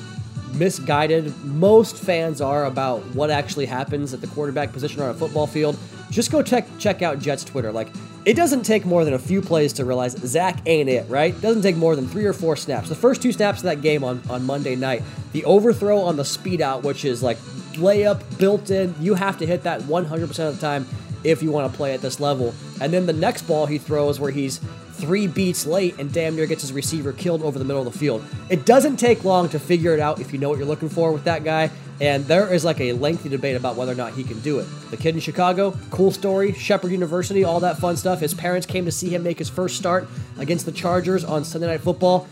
misguided 0.54 1.32
most 1.44 1.96
fans 1.96 2.40
are 2.40 2.64
about 2.64 3.02
what 3.14 3.30
actually 3.30 3.66
happens 3.66 4.12
at 4.12 4.20
the 4.20 4.26
quarterback 4.26 4.72
position 4.72 5.02
on 5.02 5.10
a 5.10 5.14
football 5.14 5.46
field, 5.46 5.78
just 6.10 6.32
go 6.32 6.42
check 6.42 6.66
check 6.80 7.00
out 7.00 7.20
Jets 7.20 7.44
Twitter. 7.44 7.70
Like 7.70 7.88
It 8.24 8.34
doesn't 8.34 8.62
take 8.62 8.84
more 8.84 9.04
than 9.04 9.14
a 9.14 9.18
few 9.18 9.42
plays 9.42 9.72
to 9.74 9.84
realize 9.84 10.12
Zach 10.12 10.60
ain't 10.66 10.88
it, 10.88 11.08
right? 11.08 11.38
Doesn't 11.40 11.62
take 11.62 11.76
more 11.76 11.96
than 11.96 12.06
three 12.06 12.24
or 12.24 12.32
four 12.32 12.54
snaps. 12.54 12.88
The 12.88 12.94
first 12.94 13.20
two 13.20 13.32
snaps 13.32 13.58
of 13.58 13.64
that 13.64 13.82
game 13.82 14.04
on, 14.04 14.22
on 14.30 14.44
Monday 14.44 14.76
night, 14.76 15.02
the 15.32 15.44
overthrow 15.44 15.98
on 15.98 16.16
the 16.16 16.24
speed 16.24 16.60
out, 16.60 16.84
which 16.84 17.04
is 17.04 17.20
like 17.20 17.36
layup 17.72 18.22
built 18.38 18.70
in, 18.70 18.94
you 19.00 19.14
have 19.14 19.38
to 19.38 19.46
hit 19.46 19.64
that 19.64 19.80
100% 19.80 20.22
of 20.48 20.54
the 20.54 20.60
time 20.60 20.86
if 21.24 21.42
you 21.42 21.50
want 21.50 21.70
to 21.70 21.76
play 21.76 21.94
at 21.94 22.00
this 22.00 22.20
level. 22.20 22.54
And 22.80 22.92
then 22.92 23.06
the 23.06 23.12
next 23.12 23.42
ball 23.42 23.66
he 23.66 23.78
throws 23.78 24.20
where 24.20 24.30
he's 24.30 24.60
three 24.92 25.26
beats 25.26 25.66
late 25.66 25.98
and 25.98 26.12
damn 26.12 26.36
near 26.36 26.46
gets 26.46 26.62
his 26.62 26.72
receiver 26.72 27.12
killed 27.12 27.42
over 27.42 27.58
the 27.58 27.64
middle 27.64 27.84
of 27.84 27.92
the 27.92 27.98
field. 27.98 28.24
It 28.50 28.64
doesn't 28.64 28.98
take 28.98 29.24
long 29.24 29.48
to 29.48 29.58
figure 29.58 29.94
it 29.94 30.00
out 30.00 30.20
if 30.20 30.32
you 30.32 30.38
know 30.38 30.48
what 30.48 30.58
you're 30.58 30.66
looking 30.66 30.88
for 30.88 31.10
with 31.10 31.24
that 31.24 31.42
guy. 31.42 31.70
And 32.02 32.26
there 32.26 32.52
is 32.52 32.64
like 32.64 32.80
a 32.80 32.94
lengthy 32.94 33.28
debate 33.28 33.54
about 33.54 33.76
whether 33.76 33.92
or 33.92 33.94
not 33.94 34.14
he 34.14 34.24
can 34.24 34.40
do 34.40 34.58
it. 34.58 34.66
The 34.90 34.96
kid 34.96 35.14
in 35.14 35.20
Chicago, 35.20 35.78
cool 35.90 36.10
story, 36.10 36.52
Shepherd 36.52 36.90
University, 36.90 37.44
all 37.44 37.60
that 37.60 37.78
fun 37.78 37.96
stuff. 37.96 38.18
His 38.18 38.34
parents 38.34 38.66
came 38.66 38.84
to 38.86 38.90
see 38.90 39.08
him 39.08 39.22
make 39.22 39.38
his 39.38 39.48
first 39.48 39.76
start 39.76 40.08
against 40.36 40.66
the 40.66 40.72
Chargers 40.72 41.24
on 41.24 41.44
Sunday 41.44 41.68
Night 41.68 41.80
Football. 41.80 42.26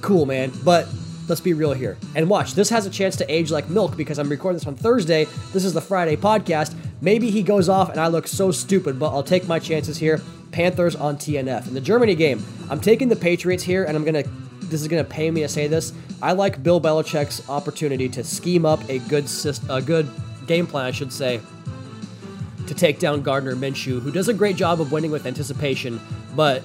Cool, 0.00 0.26
man. 0.26 0.50
But 0.64 0.88
let's 1.28 1.40
be 1.40 1.54
real 1.54 1.72
here. 1.72 1.96
And 2.16 2.28
watch, 2.28 2.54
this 2.54 2.68
has 2.70 2.84
a 2.84 2.90
chance 2.90 3.14
to 3.18 3.32
age 3.32 3.52
like 3.52 3.70
milk 3.70 3.96
because 3.96 4.18
I'm 4.18 4.28
recording 4.28 4.58
this 4.58 4.66
on 4.66 4.74
Thursday. 4.74 5.26
This 5.52 5.64
is 5.64 5.72
the 5.72 5.80
Friday 5.80 6.16
podcast. 6.16 6.74
Maybe 7.00 7.30
he 7.30 7.44
goes 7.44 7.68
off 7.68 7.90
and 7.90 8.00
I 8.00 8.08
look 8.08 8.26
so 8.26 8.50
stupid, 8.50 8.98
but 8.98 9.10
I'll 9.14 9.22
take 9.22 9.46
my 9.46 9.60
chances 9.60 9.98
here. 9.98 10.20
Panthers 10.50 10.96
on 10.96 11.16
TNF. 11.16 11.68
In 11.68 11.74
the 11.74 11.80
Germany 11.80 12.16
game, 12.16 12.44
I'm 12.68 12.80
taking 12.80 13.08
the 13.08 13.14
Patriots 13.14 13.62
here 13.62 13.84
and 13.84 13.96
I'm 13.96 14.02
going 14.02 14.24
to 14.24 14.28
this 14.68 14.80
is 14.80 14.88
going 14.88 15.04
to 15.04 15.08
pay 15.08 15.30
me 15.30 15.42
to 15.42 15.48
say 15.48 15.66
this. 15.66 15.92
I 16.22 16.32
like 16.32 16.62
Bill 16.62 16.80
Belichick's 16.80 17.48
opportunity 17.48 18.08
to 18.10 18.24
scheme 18.24 18.64
up 18.64 18.88
a 18.88 18.98
good 19.00 19.26
a 19.68 19.82
good 19.82 20.08
game 20.46 20.66
plan, 20.66 20.86
I 20.86 20.90
should 20.90 21.12
say, 21.12 21.40
to 22.66 22.74
take 22.74 22.98
down 22.98 23.22
Gardner 23.22 23.54
Minshew, 23.54 24.00
who 24.00 24.10
does 24.10 24.28
a 24.28 24.34
great 24.34 24.56
job 24.56 24.80
of 24.80 24.92
winning 24.92 25.10
with 25.10 25.26
anticipation. 25.26 26.00
But 26.34 26.62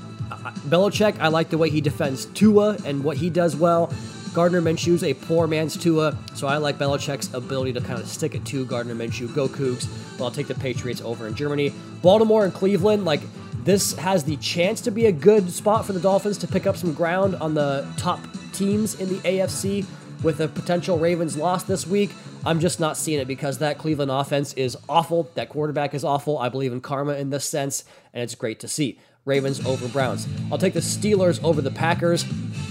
Belichick, 0.69 1.19
I 1.19 1.27
like 1.27 1.49
the 1.49 1.57
way 1.57 1.69
he 1.69 1.81
defends 1.81 2.25
Tua 2.27 2.77
and 2.85 3.03
what 3.03 3.17
he 3.17 3.29
does 3.29 3.55
well. 3.55 3.93
Gardner 4.33 4.61
Minshew's 4.61 5.03
a 5.03 5.13
poor 5.13 5.45
man's 5.45 5.75
Tua, 5.75 6.17
so 6.35 6.47
I 6.47 6.55
like 6.55 6.77
Belichick's 6.77 7.33
ability 7.33 7.73
to 7.73 7.81
kind 7.81 7.99
of 7.99 8.07
stick 8.07 8.33
it 8.33 8.45
to 8.45 8.65
Gardner 8.65 8.95
Minshew. 8.95 9.33
Go 9.35 9.49
Cougs, 9.49 9.87
but 10.17 10.23
I'll 10.23 10.31
take 10.31 10.47
the 10.47 10.55
Patriots 10.55 11.01
over 11.01 11.27
in 11.27 11.35
Germany. 11.35 11.73
Baltimore 12.01 12.45
and 12.45 12.53
Cleveland, 12.53 13.03
like 13.03 13.19
this 13.63 13.93
has 13.93 14.23
the 14.23 14.37
chance 14.37 14.81
to 14.81 14.91
be 14.91 15.05
a 15.05 15.11
good 15.11 15.49
spot 15.51 15.85
for 15.85 15.93
the 15.93 15.99
Dolphins 15.99 16.37
to 16.39 16.47
pick 16.47 16.65
up 16.65 16.77
some 16.77 16.93
ground 16.93 17.35
on 17.35 17.53
the 17.53 17.87
top 17.97 18.19
teams 18.53 18.99
in 18.99 19.09
the 19.09 19.19
AFC 19.19 19.85
with 20.23 20.39
a 20.39 20.47
potential 20.47 20.97
Ravens 20.97 21.37
loss 21.37 21.63
this 21.63 21.85
week. 21.85 22.11
I'm 22.45 22.59
just 22.59 22.79
not 22.79 22.97
seeing 22.97 23.19
it 23.19 23.27
because 23.27 23.59
that 23.59 23.77
Cleveland 23.77 24.11
offense 24.11 24.53
is 24.53 24.75
awful. 24.89 25.29
That 25.35 25.49
quarterback 25.49 25.93
is 25.93 26.03
awful. 26.03 26.39
I 26.39 26.49
believe 26.49 26.73
in 26.73 26.81
karma 26.81 27.13
in 27.13 27.29
this 27.29 27.45
sense, 27.45 27.83
and 28.13 28.23
it's 28.23 28.35
great 28.35 28.59
to 28.61 28.67
see. 28.67 28.99
Ravens 29.25 29.63
over 29.67 29.87
Browns. 29.87 30.27
I'll 30.51 30.57
take 30.57 30.73
the 30.73 30.79
Steelers 30.79 31.43
over 31.43 31.61
the 31.61 31.69
Packers. 31.69 32.23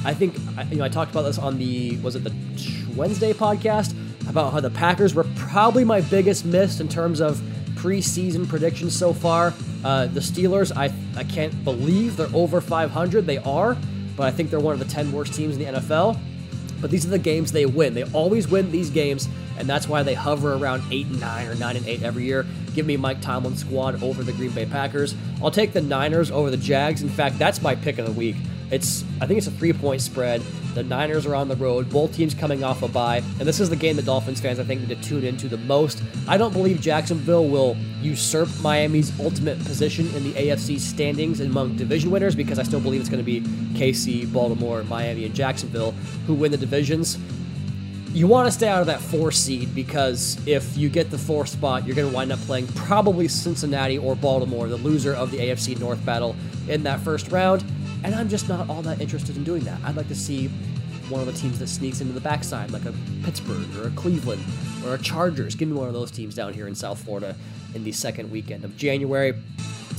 I 0.05 0.13
think 0.13 0.37
you 0.71 0.79
know 0.79 0.85
I 0.85 0.89
talked 0.89 1.13
about 1.13 1.23
this 1.23 1.39
on 1.39 1.59
the 1.59 1.97
was 1.99 2.17
it 2.17 2.25
the 2.25 2.35
Wednesday 2.97 3.33
podcast 3.33 3.95
about 4.29 4.53
how 4.53 4.59
the 4.59 4.71
Packers 4.71 5.15
were 5.15 5.27
probably 5.37 5.85
my 5.85 6.01
biggest 6.01 6.45
miss 6.45 6.81
in 6.81 6.89
terms 6.89 7.21
of 7.21 7.41
preseason 7.81 8.47
predictions 8.47 8.95
so 8.97 9.13
far. 9.15 9.55
Uh, 9.83 10.07
the 10.07 10.21
Steelers, 10.21 10.71
I 10.77 10.93
I 11.17 11.25
can't 11.25 11.65
believe 11.65 12.17
they're 12.17 12.35
over 12.35 12.61
500. 12.61 13.27
They 13.27 13.39
are, 13.39 13.77
but 14.17 14.27
I 14.27 14.31
think 14.31 14.51
they're 14.51 14.61
one 14.61 14.75
of 14.75 14.79
the 14.79 14.93
10 14.93 15.13
worst 15.13 15.33
teams 15.35 15.57
in 15.57 15.63
the 15.63 15.81
NFL. 15.81 16.19
But 16.81 16.91
these 16.91 17.05
are 17.07 17.11
the 17.11 17.19
games 17.19 17.53
they 17.53 17.67
win. 17.67 17.95
They 17.95 18.05
always 18.05 18.49
win 18.49 18.71
these 18.71 18.91
games, 18.91 19.29
and 19.59 19.69
that's 19.69 19.87
why 19.89 20.03
they 20.03 20.15
hover 20.15 20.55
around 20.55 20.83
eight 20.91 21.07
and 21.07 21.21
nine 21.21 21.47
or 21.47 21.55
nine 21.55 21.77
and 21.77 21.87
eight 21.87 22.03
every 22.03 22.25
year. 22.25 22.47
Give 22.75 22.87
me 22.87 22.97
Mike 22.97 23.21
Tomlin's 23.21 23.61
squad 23.61 24.03
over 24.03 24.23
the 24.23 24.33
Green 24.33 24.51
Bay 24.51 24.67
Packers. 24.67 25.15
I'll 25.43 25.51
take 25.51 25.73
the 25.73 25.83
Niners 25.83 26.31
over 26.31 26.51
the 26.51 26.57
Jags. 26.57 27.03
In 27.03 27.09
fact, 27.09 27.39
that's 27.39 27.61
my 27.61 27.75
pick 27.75 27.99
of 27.99 28.07
the 28.07 28.13
week. 28.13 28.37
It's 28.71 29.05
I 29.21 29.27
think 29.27 29.39
it's 29.39 29.47
a 29.47 29.53
three 29.53 29.73
point 29.73 30.01
spread. 30.01 30.43
The 30.75 30.85
Niners 30.85 31.27
are 31.27 31.35
on 31.35 31.49
the 31.49 31.57
road, 31.57 31.91
both 31.91 32.15
teams 32.15 32.33
coming 32.33 32.63
off 32.63 32.83
a 32.83 32.89
bye, 32.89 33.19
and 33.39 33.41
this 33.41 33.59
is 33.59 33.69
the 33.69 33.77
game 33.77 33.97
the 33.97 34.03
Dolphins 34.03 34.41
fans 34.41 34.61
I 34.61 34.65
think 34.65 34.81
need 34.81 34.89
to 34.89 35.09
tune 35.09 35.25
into 35.25 35.49
the 35.49 35.57
most. 35.57 36.03
I 36.29 36.37
don't 36.37 36.53
believe 36.53 36.81
Jacksonville 36.81 37.49
will 37.49 37.77
usurp 38.01 38.49
Miami's 38.61 39.19
ultimate 39.19 39.59
position 39.65 40.07
in 40.15 40.23
the 40.23 40.33
AFC 40.33 40.79
standings 40.79 41.41
among 41.41 41.77
division 41.77 42.11
winners 42.11 42.37
because 42.37 42.59
I 42.59 42.63
still 42.63 42.81
believe 42.81 43.01
it's 43.01 43.11
going 43.11 43.25
to 43.25 43.25
be 43.25 43.41
KC, 43.79 44.33
Baltimore, 44.33 44.85
Miami, 44.85 45.25
and 45.25 45.35
Jacksonville 45.35 45.93
who 46.27 46.35
win 46.35 46.53
the 46.53 46.59
divisions. 46.59 47.19
You 48.13 48.27
want 48.27 48.47
to 48.47 48.53
stay 48.53 48.69
out 48.69 48.81
of 48.81 48.87
that 48.87 49.01
four 49.01 49.31
seed 49.31 49.73
because 49.75 50.37
if 50.47 50.77
you 50.77 50.89
get 50.89 51.11
the 51.11 51.19
fourth 51.19 51.49
spot, 51.49 51.87
you're 51.87 51.95
going 51.95 52.09
to 52.09 52.15
wind 52.15 52.33
up 52.33 52.41
playing 52.41 52.67
probably 52.69 53.29
Cincinnati 53.29 53.99
or 53.99 54.17
Baltimore, 54.17 54.69
the 54.69 54.77
loser 54.77 55.15
of 55.15 55.31
the 55.31 55.39
AFC 55.39 55.79
North 55.79 56.05
battle 56.05 56.35
in 56.69 56.83
that 56.85 57.01
first 57.01 57.31
round. 57.31 57.65
And 58.03 58.15
I'm 58.15 58.29
just 58.29 58.49
not 58.49 58.69
all 58.69 58.83
that 58.83 59.01
interested 59.01 59.37
in 59.37 59.45
doing 59.45 59.65
that. 59.65 59.79
I'd 59.85 59.97
like 59.97 60.09
to 60.09 60.15
see 60.15 60.49
one 61.09 61.21
of 61.21 61.27
the 61.27 61.33
teams 61.33 61.59
that 61.59 61.69
sneaks 61.69 62.01
into 62.01 62.13
the 62.13 62.21
backside, 62.21 62.71
like 62.71 62.85
a 62.85 62.95
Pittsburgh 63.25 63.67
or 63.77 63.89
a 63.89 63.91
Cleveland 63.91 64.43
or 64.87 64.95
a 64.95 64.99
Chargers. 64.99 65.55
Give 65.55 65.69
me 65.69 65.75
one 65.75 65.89
of 65.89 65.95
those 65.95 66.11
teams 66.11 66.35
down 66.35 66.55
here 66.55 66.69
in 66.69 66.75
South 66.75 67.03
Florida 67.03 67.35
in 67.75 67.85
the 67.85 67.93
second 67.93 68.31
weekend 68.31 68.65
of 68.65 68.77
January. 68.77 69.35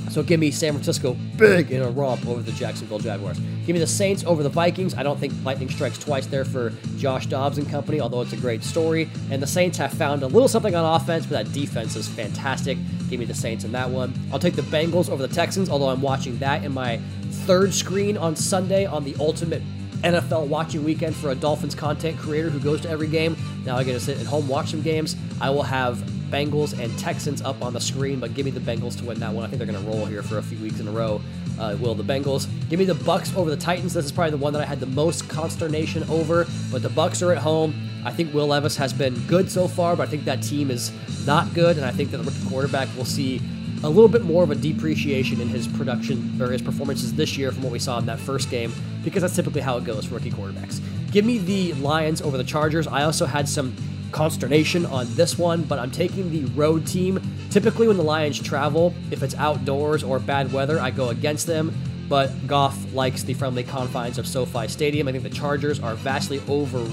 So 0.10 0.24
give 0.24 0.40
me 0.40 0.52
San 0.52 0.74
Francisco 0.74 1.16
big 1.38 1.72
in 1.72 1.82
a 1.82 1.90
romp 1.90 2.26
over 2.28 2.42
the 2.42 2.52
Jacksonville 2.54 3.00
Jaguars. 3.00 3.40
Give 3.66 3.76
me 3.76 3.80
the 3.80 3.88
Saints 3.88 4.24
over 4.26 4.42
the 4.42 4.50
Vikings. 4.50 4.96
I 4.96 5.04
don't 5.04 5.20
think 5.20 5.34
lightning 5.46 5.70
strikes 5.70 5.98
twice 5.98 6.26
there 6.26 6.44
for 6.44 6.74
Josh 6.98 7.28
Dobbs 7.28 7.58
and 7.58 7.70
company, 7.70 8.02
although 8.02 8.22
it's 8.22 8.34
a 8.34 8.38
great 8.38 8.64
story. 8.64 9.10
And 9.30 9.42
the 9.42 9.48
Saints 9.48 9.78
have 9.78 9.94
found 9.94 10.24
a 10.24 10.28
little 10.28 10.48
something 10.48 10.76
on 10.76 11.00
offense, 11.00 11.26
but 11.26 11.46
that 11.46 11.54
defense 11.54 11.96
is 11.96 12.08
fantastic. 12.08 12.78
Give 13.10 13.20
me 13.20 13.26
the 13.26 13.34
Saints 13.34 13.64
in 13.64 13.72
that 13.74 13.90
one. 13.90 14.14
I'll 14.34 14.40
take 14.40 14.56
the 14.56 14.64
Bengals 14.64 15.10
over 15.10 15.26
the 15.26 15.34
Texans, 15.34 15.70
although 15.70 15.90
I'm 15.90 16.02
watching 16.02 16.38
that 16.40 16.66
in 16.66 16.74
my 16.74 17.00
third 17.46 17.74
screen 17.74 18.18
on 18.18 18.36
Sunday 18.36 18.86
on 18.86 19.04
the 19.04 19.16
ultimate 19.20 19.62
NFL 20.04 20.48
watching 20.48 20.84
weekend 20.84 21.16
for 21.16 21.32
a 21.32 21.36
Dolphins 21.36 21.76
content 21.76 22.18
creator 22.18 22.50
who 22.50 22.60
goes 22.60 22.82
to 22.82 22.90
every 22.90 23.08
game. 23.08 23.36
Now 23.66 23.78
I 23.78 23.84
get 23.84 23.94
to 23.94 24.00
sit 24.00 24.20
at 24.20 24.26
home, 24.26 24.48
watch 24.48 24.72
some 24.72 24.82
games. 24.82 25.16
I 25.40 25.50
will 25.50 25.64
have 25.64 25.98
Bengals 26.32 26.78
and 26.80 26.98
Texans 26.98 27.42
up 27.42 27.62
on 27.62 27.74
the 27.74 27.82
screen, 27.82 28.20
but 28.20 28.34
give 28.34 28.46
me 28.46 28.52
the 28.52 28.60
Bengals 28.60 28.98
to 29.00 29.06
win 29.06 29.20
that 29.20 29.32
one. 29.32 29.44
I 29.44 29.48
think 29.48 29.60
they're 29.60 29.72
going 29.72 29.84
to 29.84 29.92
roll 29.92 30.06
here 30.06 30.24
for 30.24 30.38
a 30.38 30.44
few 30.44 30.58
weeks 30.60 30.80
in 30.80 30.88
a 30.88 30.92
row. 30.92 31.22
Uh, 31.60 31.76
will 31.80 31.94
the 31.94 32.04
Bengals 32.04 32.48
give 32.70 32.80
me 32.80 32.86
the 32.86 32.96
Bucks 32.96 33.36
over 33.36 33.50
the 33.50 33.58
Titans? 33.58 33.94
This 33.94 34.06
is 34.06 34.12
probably 34.12 34.32
the 34.32 34.38
one 34.38 34.54
that 34.54 34.62
I 34.62 34.66
had 34.66 34.80
the 34.80 34.88
most 34.88 35.30
consternation 35.30 36.04
over, 36.10 36.48
but 36.72 36.82
the 36.82 36.90
Bucks 36.90 37.22
are 37.22 37.32
at 37.32 37.38
home. 37.38 37.76
I 38.04 38.12
think 38.12 38.34
Will 38.34 38.48
Levis 38.48 38.76
has 38.78 38.94
been 38.94 39.14
good 39.28 39.52
so 39.52 39.68
far, 39.68 39.96
but 39.96 40.08
I 40.08 40.12
think 40.12 40.26
that 40.26 40.42
team 40.42 40.72
is 40.72 40.92
not 41.28 41.54
good, 41.54 41.78
and 41.78 41.86
I 41.86 41.92
think 41.92 42.10
that 42.12 42.18
the 42.18 42.50
quarterback 42.50 42.88
will 42.98 43.06
see 43.06 43.40
a 43.84 43.90
little 43.90 44.08
bit 44.08 44.24
more 44.24 44.44
of 44.44 44.52
a 44.52 44.56
depreciation 44.56 45.42
in 45.42 45.48
his 45.48 45.68
production 45.68 46.40
or 46.42 46.52
his 46.52 46.62
performances 46.62 47.14
this 47.14 47.38
year 47.38 47.52
from 47.52 47.64
what 47.64 47.72
we 47.72 47.80
saw 47.80 47.98
in 47.98 48.06
that 48.06 48.20
first 48.20 48.50
game, 48.50 48.72
because 49.04 49.22
that's 49.22 49.36
typically 49.36 49.62
how 49.62 49.78
it 49.78 49.84
goes 49.84 50.06
for 50.06 50.16
rookie 50.16 50.32
quarterbacks. 50.32 50.82
Give 51.12 51.26
me 51.26 51.40
the 51.40 51.74
Lions 51.74 52.22
over 52.22 52.38
the 52.38 52.44
Chargers. 52.44 52.88
I 52.88 53.04
also 53.04 53.26
had 53.26 53.50
some 53.50 53.76
consternation 54.12 54.86
on 54.86 55.08
this 55.16 55.38
one, 55.38 55.64
but 55.64 55.80
I'm 55.80 55.92
taking 55.92 56.32
the 56.32 56.46
road 56.54 56.86
team. 56.86 57.20
Typically, 57.50 57.88
when 57.88 57.98
the 57.98 58.04
Lions 58.04 58.40
travel, 58.40 58.94
if 59.10 59.24
it's 59.24 59.36
outdoors 59.36 60.04
or 60.04 60.20
bad 60.20 60.54
weather, 60.54 60.80
I 60.80 60.92
go 60.92 61.10
against 61.10 61.48
them. 61.48 61.74
But 62.08 62.46
Goff 62.46 62.94
likes 62.94 63.24
the 63.24 63.34
friendly 63.34 63.64
confines 63.64 64.18
of 64.18 64.28
SoFi 64.28 64.68
Stadium. 64.68 65.08
I 65.08 65.14
think 65.14 65.24
the 65.24 65.30
Chargers 65.30 65.80
are 65.80 65.96
vastly 65.96 66.42
over, 66.48 66.86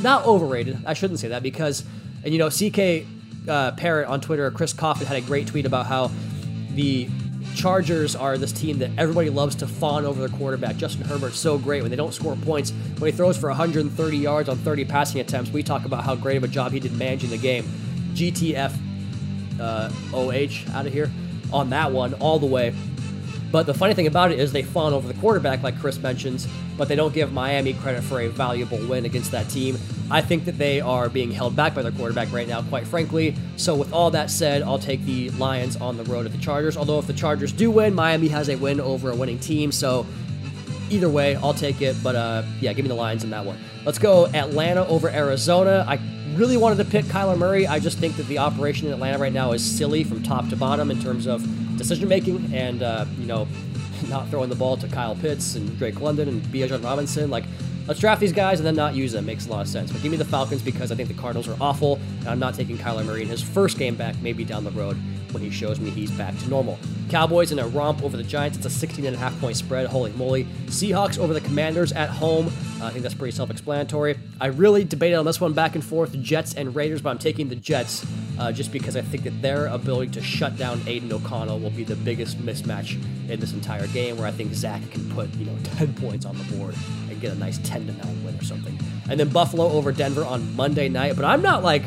not 0.00 0.24
overrated. 0.24 0.78
I 0.86 0.94
shouldn't 0.94 1.20
say 1.20 1.28
that 1.28 1.42
because, 1.42 1.84
and 2.24 2.32
you 2.32 2.38
know, 2.38 2.48
CK 2.48 3.06
uh, 3.48 3.72
Parrott 3.72 4.08
on 4.08 4.20
Twitter, 4.20 4.50
Chris 4.50 4.72
Kouffman 4.72 5.04
had 5.04 5.16
a 5.16 5.20
great 5.20 5.46
tweet 5.46 5.66
about 5.66 5.86
how 5.86 6.10
the 6.74 7.08
Chargers 7.54 8.16
are 8.16 8.38
this 8.38 8.52
team 8.52 8.78
that 8.78 8.90
everybody 8.96 9.28
loves 9.28 9.54
to 9.56 9.66
fawn 9.66 10.04
over 10.04 10.26
the 10.26 10.34
quarterback. 10.36 10.76
Justin 10.76 11.04
Herbert's 11.04 11.38
so 11.38 11.58
great 11.58 11.82
when 11.82 11.90
they 11.90 11.96
don't 11.96 12.14
score 12.14 12.34
points. 12.36 12.70
When 12.98 13.10
he 13.10 13.16
throws 13.16 13.36
for 13.36 13.48
130 13.48 14.16
yards 14.16 14.48
on 14.48 14.56
30 14.58 14.84
passing 14.86 15.20
attempts, 15.20 15.50
we 15.50 15.62
talk 15.62 15.84
about 15.84 16.04
how 16.04 16.14
great 16.14 16.36
of 16.36 16.44
a 16.44 16.48
job 16.48 16.72
he 16.72 16.80
did 16.80 16.92
managing 16.92 17.30
the 17.30 17.38
game. 17.38 17.64
GTF 18.14 18.72
uh, 19.60 19.90
OH 20.14 20.76
out 20.76 20.86
of 20.86 20.92
here 20.92 21.10
on 21.52 21.70
that 21.70 21.92
one 21.92 22.14
all 22.14 22.38
the 22.38 22.46
way. 22.46 22.74
But 23.52 23.66
the 23.66 23.74
funny 23.74 23.92
thing 23.92 24.06
about 24.06 24.32
it 24.32 24.40
is 24.40 24.50
they 24.50 24.62
fawn 24.62 24.94
over 24.94 25.06
the 25.06 25.18
quarterback, 25.20 25.62
like 25.62 25.78
Chris 25.78 25.98
mentions, 25.98 26.48
but 26.78 26.88
they 26.88 26.96
don't 26.96 27.12
give 27.12 27.34
Miami 27.34 27.74
credit 27.74 28.02
for 28.02 28.22
a 28.22 28.28
valuable 28.28 28.78
win 28.88 29.04
against 29.04 29.30
that 29.32 29.50
team. 29.50 29.78
I 30.10 30.22
think 30.22 30.46
that 30.46 30.56
they 30.56 30.80
are 30.80 31.10
being 31.10 31.30
held 31.30 31.54
back 31.54 31.74
by 31.74 31.82
their 31.82 31.92
quarterback 31.92 32.32
right 32.32 32.48
now, 32.48 32.62
quite 32.62 32.86
frankly. 32.86 33.36
So, 33.56 33.74
with 33.74 33.92
all 33.92 34.10
that 34.10 34.30
said, 34.30 34.62
I'll 34.62 34.78
take 34.78 35.04
the 35.04 35.28
Lions 35.30 35.76
on 35.76 35.98
the 35.98 36.04
road 36.04 36.24
at 36.24 36.32
the 36.32 36.38
Chargers. 36.38 36.78
Although, 36.78 36.98
if 36.98 37.06
the 37.06 37.12
Chargers 37.12 37.52
do 37.52 37.70
win, 37.70 37.94
Miami 37.94 38.28
has 38.28 38.48
a 38.48 38.56
win 38.56 38.80
over 38.80 39.10
a 39.10 39.14
winning 39.14 39.38
team. 39.38 39.70
So, 39.70 40.06
either 40.88 41.10
way, 41.10 41.36
I'll 41.36 41.54
take 41.54 41.82
it. 41.82 41.94
But 42.02 42.16
uh, 42.16 42.42
yeah, 42.60 42.72
give 42.72 42.86
me 42.86 42.88
the 42.88 42.94
Lions 42.94 43.22
in 43.22 43.30
that 43.30 43.44
one. 43.44 43.58
Let's 43.84 43.98
go 43.98 44.26
Atlanta 44.28 44.86
over 44.86 45.10
Arizona. 45.10 45.84
I 45.86 46.00
really 46.36 46.56
wanted 46.56 46.76
to 46.76 46.84
pick 46.86 47.04
Kyler 47.06 47.36
Murray. 47.36 47.66
I 47.66 47.78
just 47.78 47.98
think 47.98 48.16
that 48.16 48.26
the 48.28 48.38
operation 48.38 48.86
in 48.86 48.94
Atlanta 48.94 49.18
right 49.18 49.32
now 49.32 49.52
is 49.52 49.62
silly 49.62 50.04
from 50.04 50.22
top 50.22 50.48
to 50.48 50.56
bottom 50.56 50.90
in 50.90 51.00
terms 51.02 51.26
of 51.26 51.42
decision 51.76 52.08
making 52.08 52.52
and 52.54 52.82
uh, 52.82 53.04
you 53.18 53.26
know 53.26 53.46
not 54.08 54.28
throwing 54.28 54.48
the 54.48 54.56
ball 54.56 54.76
to 54.76 54.88
Kyle 54.88 55.14
Pitts 55.14 55.54
and 55.54 55.78
Drake 55.78 56.00
London 56.00 56.28
and 56.28 56.42
Bijan 56.44 56.82
Robinson. 56.82 57.30
Like, 57.30 57.44
let's 57.86 58.00
draft 58.00 58.20
these 58.20 58.32
guys 58.32 58.58
and 58.58 58.66
then 58.66 58.74
not 58.74 58.94
use 58.94 59.12
them. 59.12 59.26
Makes 59.26 59.46
a 59.46 59.50
lot 59.50 59.60
of 59.60 59.68
sense. 59.68 59.92
But 59.92 60.02
give 60.02 60.10
me 60.10 60.18
the 60.18 60.24
Falcons 60.24 60.62
because 60.62 60.90
I 60.90 60.94
think 60.94 61.08
the 61.08 61.14
Cardinals 61.14 61.48
are 61.48 61.56
awful, 61.60 62.00
and 62.20 62.28
I'm 62.28 62.38
not 62.38 62.54
taking 62.54 62.76
Kyler 62.76 63.04
Murray 63.04 63.22
in 63.22 63.28
his 63.28 63.42
first 63.42 63.78
game 63.78 63.94
back, 63.94 64.16
maybe 64.20 64.44
down 64.44 64.64
the 64.64 64.70
road 64.72 64.96
when 65.32 65.42
he 65.42 65.50
shows 65.50 65.80
me 65.80 65.90
he's 65.90 66.10
back 66.12 66.36
to 66.38 66.48
normal. 66.48 66.78
Cowboys 67.08 67.52
in 67.52 67.58
a 67.58 67.66
romp 67.66 68.02
over 68.02 68.16
the 68.16 68.22
Giants. 68.22 68.56
It's 68.56 68.66
a 68.66 68.70
16 68.70 69.04
and 69.04 69.14
a 69.14 69.18
half 69.18 69.38
point 69.40 69.56
spread. 69.56 69.86
Holy 69.86 70.12
moly. 70.12 70.44
Seahawks 70.66 71.18
over 71.18 71.34
the 71.34 71.40
Commanders 71.40 71.92
at 71.92 72.08
home. 72.08 72.46
Uh, 72.80 72.86
I 72.86 72.90
think 72.90 73.02
that's 73.02 73.14
pretty 73.14 73.36
self 73.36 73.50
explanatory. 73.50 74.18
I 74.40 74.46
really 74.46 74.84
debated 74.84 75.16
on 75.16 75.24
this 75.24 75.40
one 75.40 75.52
back 75.52 75.74
and 75.74 75.84
forth 75.84 76.18
Jets 76.20 76.54
and 76.54 76.74
Raiders, 76.74 77.02
but 77.02 77.10
I'm 77.10 77.18
taking 77.18 77.48
the 77.48 77.56
Jets 77.56 78.06
uh, 78.38 78.50
just 78.50 78.72
because 78.72 78.96
I 78.96 79.02
think 79.02 79.24
that 79.24 79.42
their 79.42 79.66
ability 79.66 80.12
to 80.12 80.22
shut 80.22 80.56
down 80.56 80.80
Aidan 80.86 81.12
O'Connell 81.12 81.60
will 81.60 81.70
be 81.70 81.84
the 81.84 81.96
biggest 81.96 82.38
mismatch 82.38 83.00
in 83.28 83.38
this 83.40 83.52
entire 83.52 83.86
game, 83.88 84.16
where 84.16 84.26
I 84.26 84.32
think 84.32 84.52
Zach 84.54 84.82
can 84.90 85.08
put, 85.10 85.32
you 85.34 85.44
know, 85.44 85.56
10 85.76 85.94
points 85.94 86.26
on 86.26 86.36
the 86.36 86.44
board 86.56 86.74
and 87.08 87.20
get 87.20 87.32
a 87.32 87.36
nice 87.36 87.58
10 87.58 87.86
to 87.86 87.92
9 87.92 88.24
win 88.24 88.38
or 88.38 88.44
something. 88.44 88.78
And 89.08 89.20
then 89.20 89.28
Buffalo 89.28 89.68
over 89.68 89.92
Denver 89.92 90.24
on 90.24 90.56
Monday 90.56 90.88
night, 90.88 91.16
but 91.16 91.24
I'm 91.24 91.42
not 91.42 91.62
like 91.62 91.82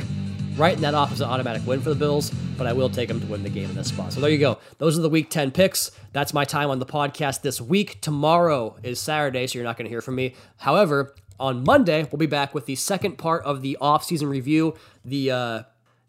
writing 0.58 0.82
that 0.82 0.94
off 0.94 1.16
an 1.16 1.24
automatic 1.24 1.66
win 1.66 1.82
for 1.82 1.90
the 1.90 1.96
Bills, 1.96 2.32
but 2.58 2.68
I 2.68 2.74
will 2.74 2.90
take 2.90 3.08
them 3.08 3.20
to 3.20 3.28
win 3.28 3.44
the 3.44 3.50
game 3.50 3.70
in 3.70 3.76
this 3.76 3.90
spot. 3.90 4.14
So 4.14 4.22
there 4.22 4.30
you 4.30 4.38
go. 4.38 4.58
Those 4.78 4.98
are 4.98 5.02
the 5.02 5.10
week 5.10 5.30
10 5.30 5.52
picks. 5.52 5.92
That's 6.14 6.34
my 6.34 6.46
time 6.46 6.70
on 6.70 6.80
the 6.80 6.86
podcast 6.86 7.42
this 7.42 7.60
week. 7.60 8.00
Tomorrow 8.02 8.78
is 8.84 9.00
Saturday, 9.00 9.48
so 9.48 9.58
you're 9.58 9.66
not 9.66 9.78
going 9.78 9.86
to 9.86 9.90
hear 9.90 10.02
from 10.02 10.16
me. 10.16 10.36
However, 10.58 11.14
on 11.40 11.64
Monday, 11.64 12.08
we'll 12.12 12.20
be 12.20 12.26
back 12.26 12.54
with 12.54 12.66
the 12.66 12.76
second 12.76 13.18
part 13.18 13.44
of 13.44 13.62
the 13.62 13.78
off-season 13.82 14.30
review. 14.30 14.76
The 15.04 15.32
uh, 15.32 15.64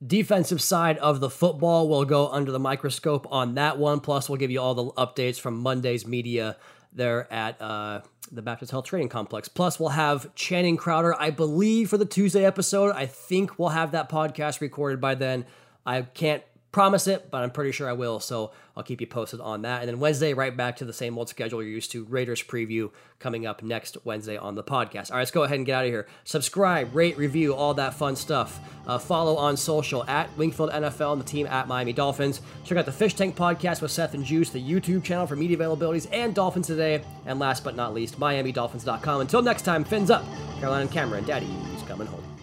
defensive 0.04 0.62
side 0.62 0.98
of 0.98 1.20
the 1.20 1.30
football 1.30 1.88
will 1.88 2.04
go 2.04 2.28
under 2.28 2.52
the 2.52 2.60
microscope 2.60 3.26
on 3.30 3.54
that 3.54 3.78
one. 3.78 4.00
Plus, 4.00 4.28
we'll 4.28 4.38
give 4.38 4.50
you 4.50 4.60
all 4.60 4.74
the 4.74 4.92
updates 4.92 5.40
from 5.40 5.58
Monday's 5.58 6.06
media 6.06 6.56
there 6.92 7.30
at 7.32 7.60
uh, 7.60 8.00
the 8.26 8.42
Baptist 8.42 8.70
Health 8.70 8.84
Training 8.84 9.08
Complex. 9.08 9.48
Plus, 9.48 9.78
we'll 9.80 9.90
have 9.90 10.34
Channing 10.34 10.76
Crowder, 10.76 11.14
I 11.20 11.30
believe, 11.30 11.90
for 11.90 11.98
the 11.98 12.04
Tuesday 12.04 12.44
episode. 12.44 12.92
I 12.94 13.06
think 13.06 13.58
we'll 13.58 13.70
have 13.70 13.92
that 13.92 14.08
podcast 14.08 14.60
recorded 14.60 15.00
by 15.00 15.14
then. 15.14 15.44
I 15.84 16.02
can't 16.02 16.42
promise 16.76 17.06
it, 17.06 17.30
but 17.30 17.42
I'm 17.42 17.50
pretty 17.50 17.72
sure 17.72 17.88
I 17.88 17.94
will. 17.94 18.20
So 18.20 18.50
I'll 18.76 18.82
keep 18.82 19.00
you 19.00 19.06
posted 19.06 19.40
on 19.40 19.62
that. 19.62 19.80
And 19.80 19.88
then 19.88 19.98
Wednesday, 19.98 20.34
right 20.34 20.54
back 20.54 20.76
to 20.76 20.84
the 20.84 20.92
same 20.92 21.16
old 21.16 21.30
schedule 21.30 21.62
you're 21.62 21.72
used 21.72 21.90
to. 21.92 22.04
Raiders 22.04 22.42
preview 22.42 22.90
coming 23.18 23.46
up 23.46 23.62
next 23.62 23.96
Wednesday 24.04 24.36
on 24.36 24.56
the 24.56 24.62
podcast. 24.62 25.10
All 25.10 25.16
right, 25.16 25.22
let's 25.22 25.30
go 25.30 25.44
ahead 25.44 25.56
and 25.56 25.64
get 25.64 25.74
out 25.74 25.86
of 25.86 25.90
here. 25.90 26.06
Subscribe, 26.24 26.94
rate, 26.94 27.16
review, 27.16 27.54
all 27.54 27.72
that 27.72 27.94
fun 27.94 28.14
stuff. 28.14 28.60
Uh, 28.86 28.98
follow 28.98 29.36
on 29.36 29.56
social 29.56 30.04
at 30.04 30.28
Wingfield 30.36 30.70
NFL 30.70 31.12
and 31.12 31.20
the 31.22 31.24
team 31.24 31.46
at 31.46 31.66
Miami 31.66 31.94
Dolphins. 31.94 32.42
Check 32.64 32.76
out 32.76 32.84
the 32.84 32.92
Fish 32.92 33.14
Tank 33.14 33.36
podcast 33.36 33.80
with 33.80 33.90
Seth 33.90 34.12
and 34.12 34.22
Juice, 34.22 34.50
the 34.50 34.62
YouTube 34.62 35.02
channel 35.02 35.26
for 35.26 35.34
media 35.34 35.56
availabilities, 35.56 36.06
and 36.12 36.34
Dolphins 36.34 36.66
Today. 36.66 37.02
And 37.24 37.38
last 37.38 37.64
but 37.64 37.74
not 37.74 37.94
least, 37.94 38.20
MiamiDolphins.com. 38.20 39.22
Until 39.22 39.40
next 39.40 39.62
time, 39.62 39.82
fins 39.82 40.10
up. 40.10 40.26
Caroline 40.60 40.82
and 40.82 40.90
Cameron, 40.92 41.24
Daddy 41.24 41.48
is 41.74 41.82
coming 41.84 42.06
home. 42.06 42.35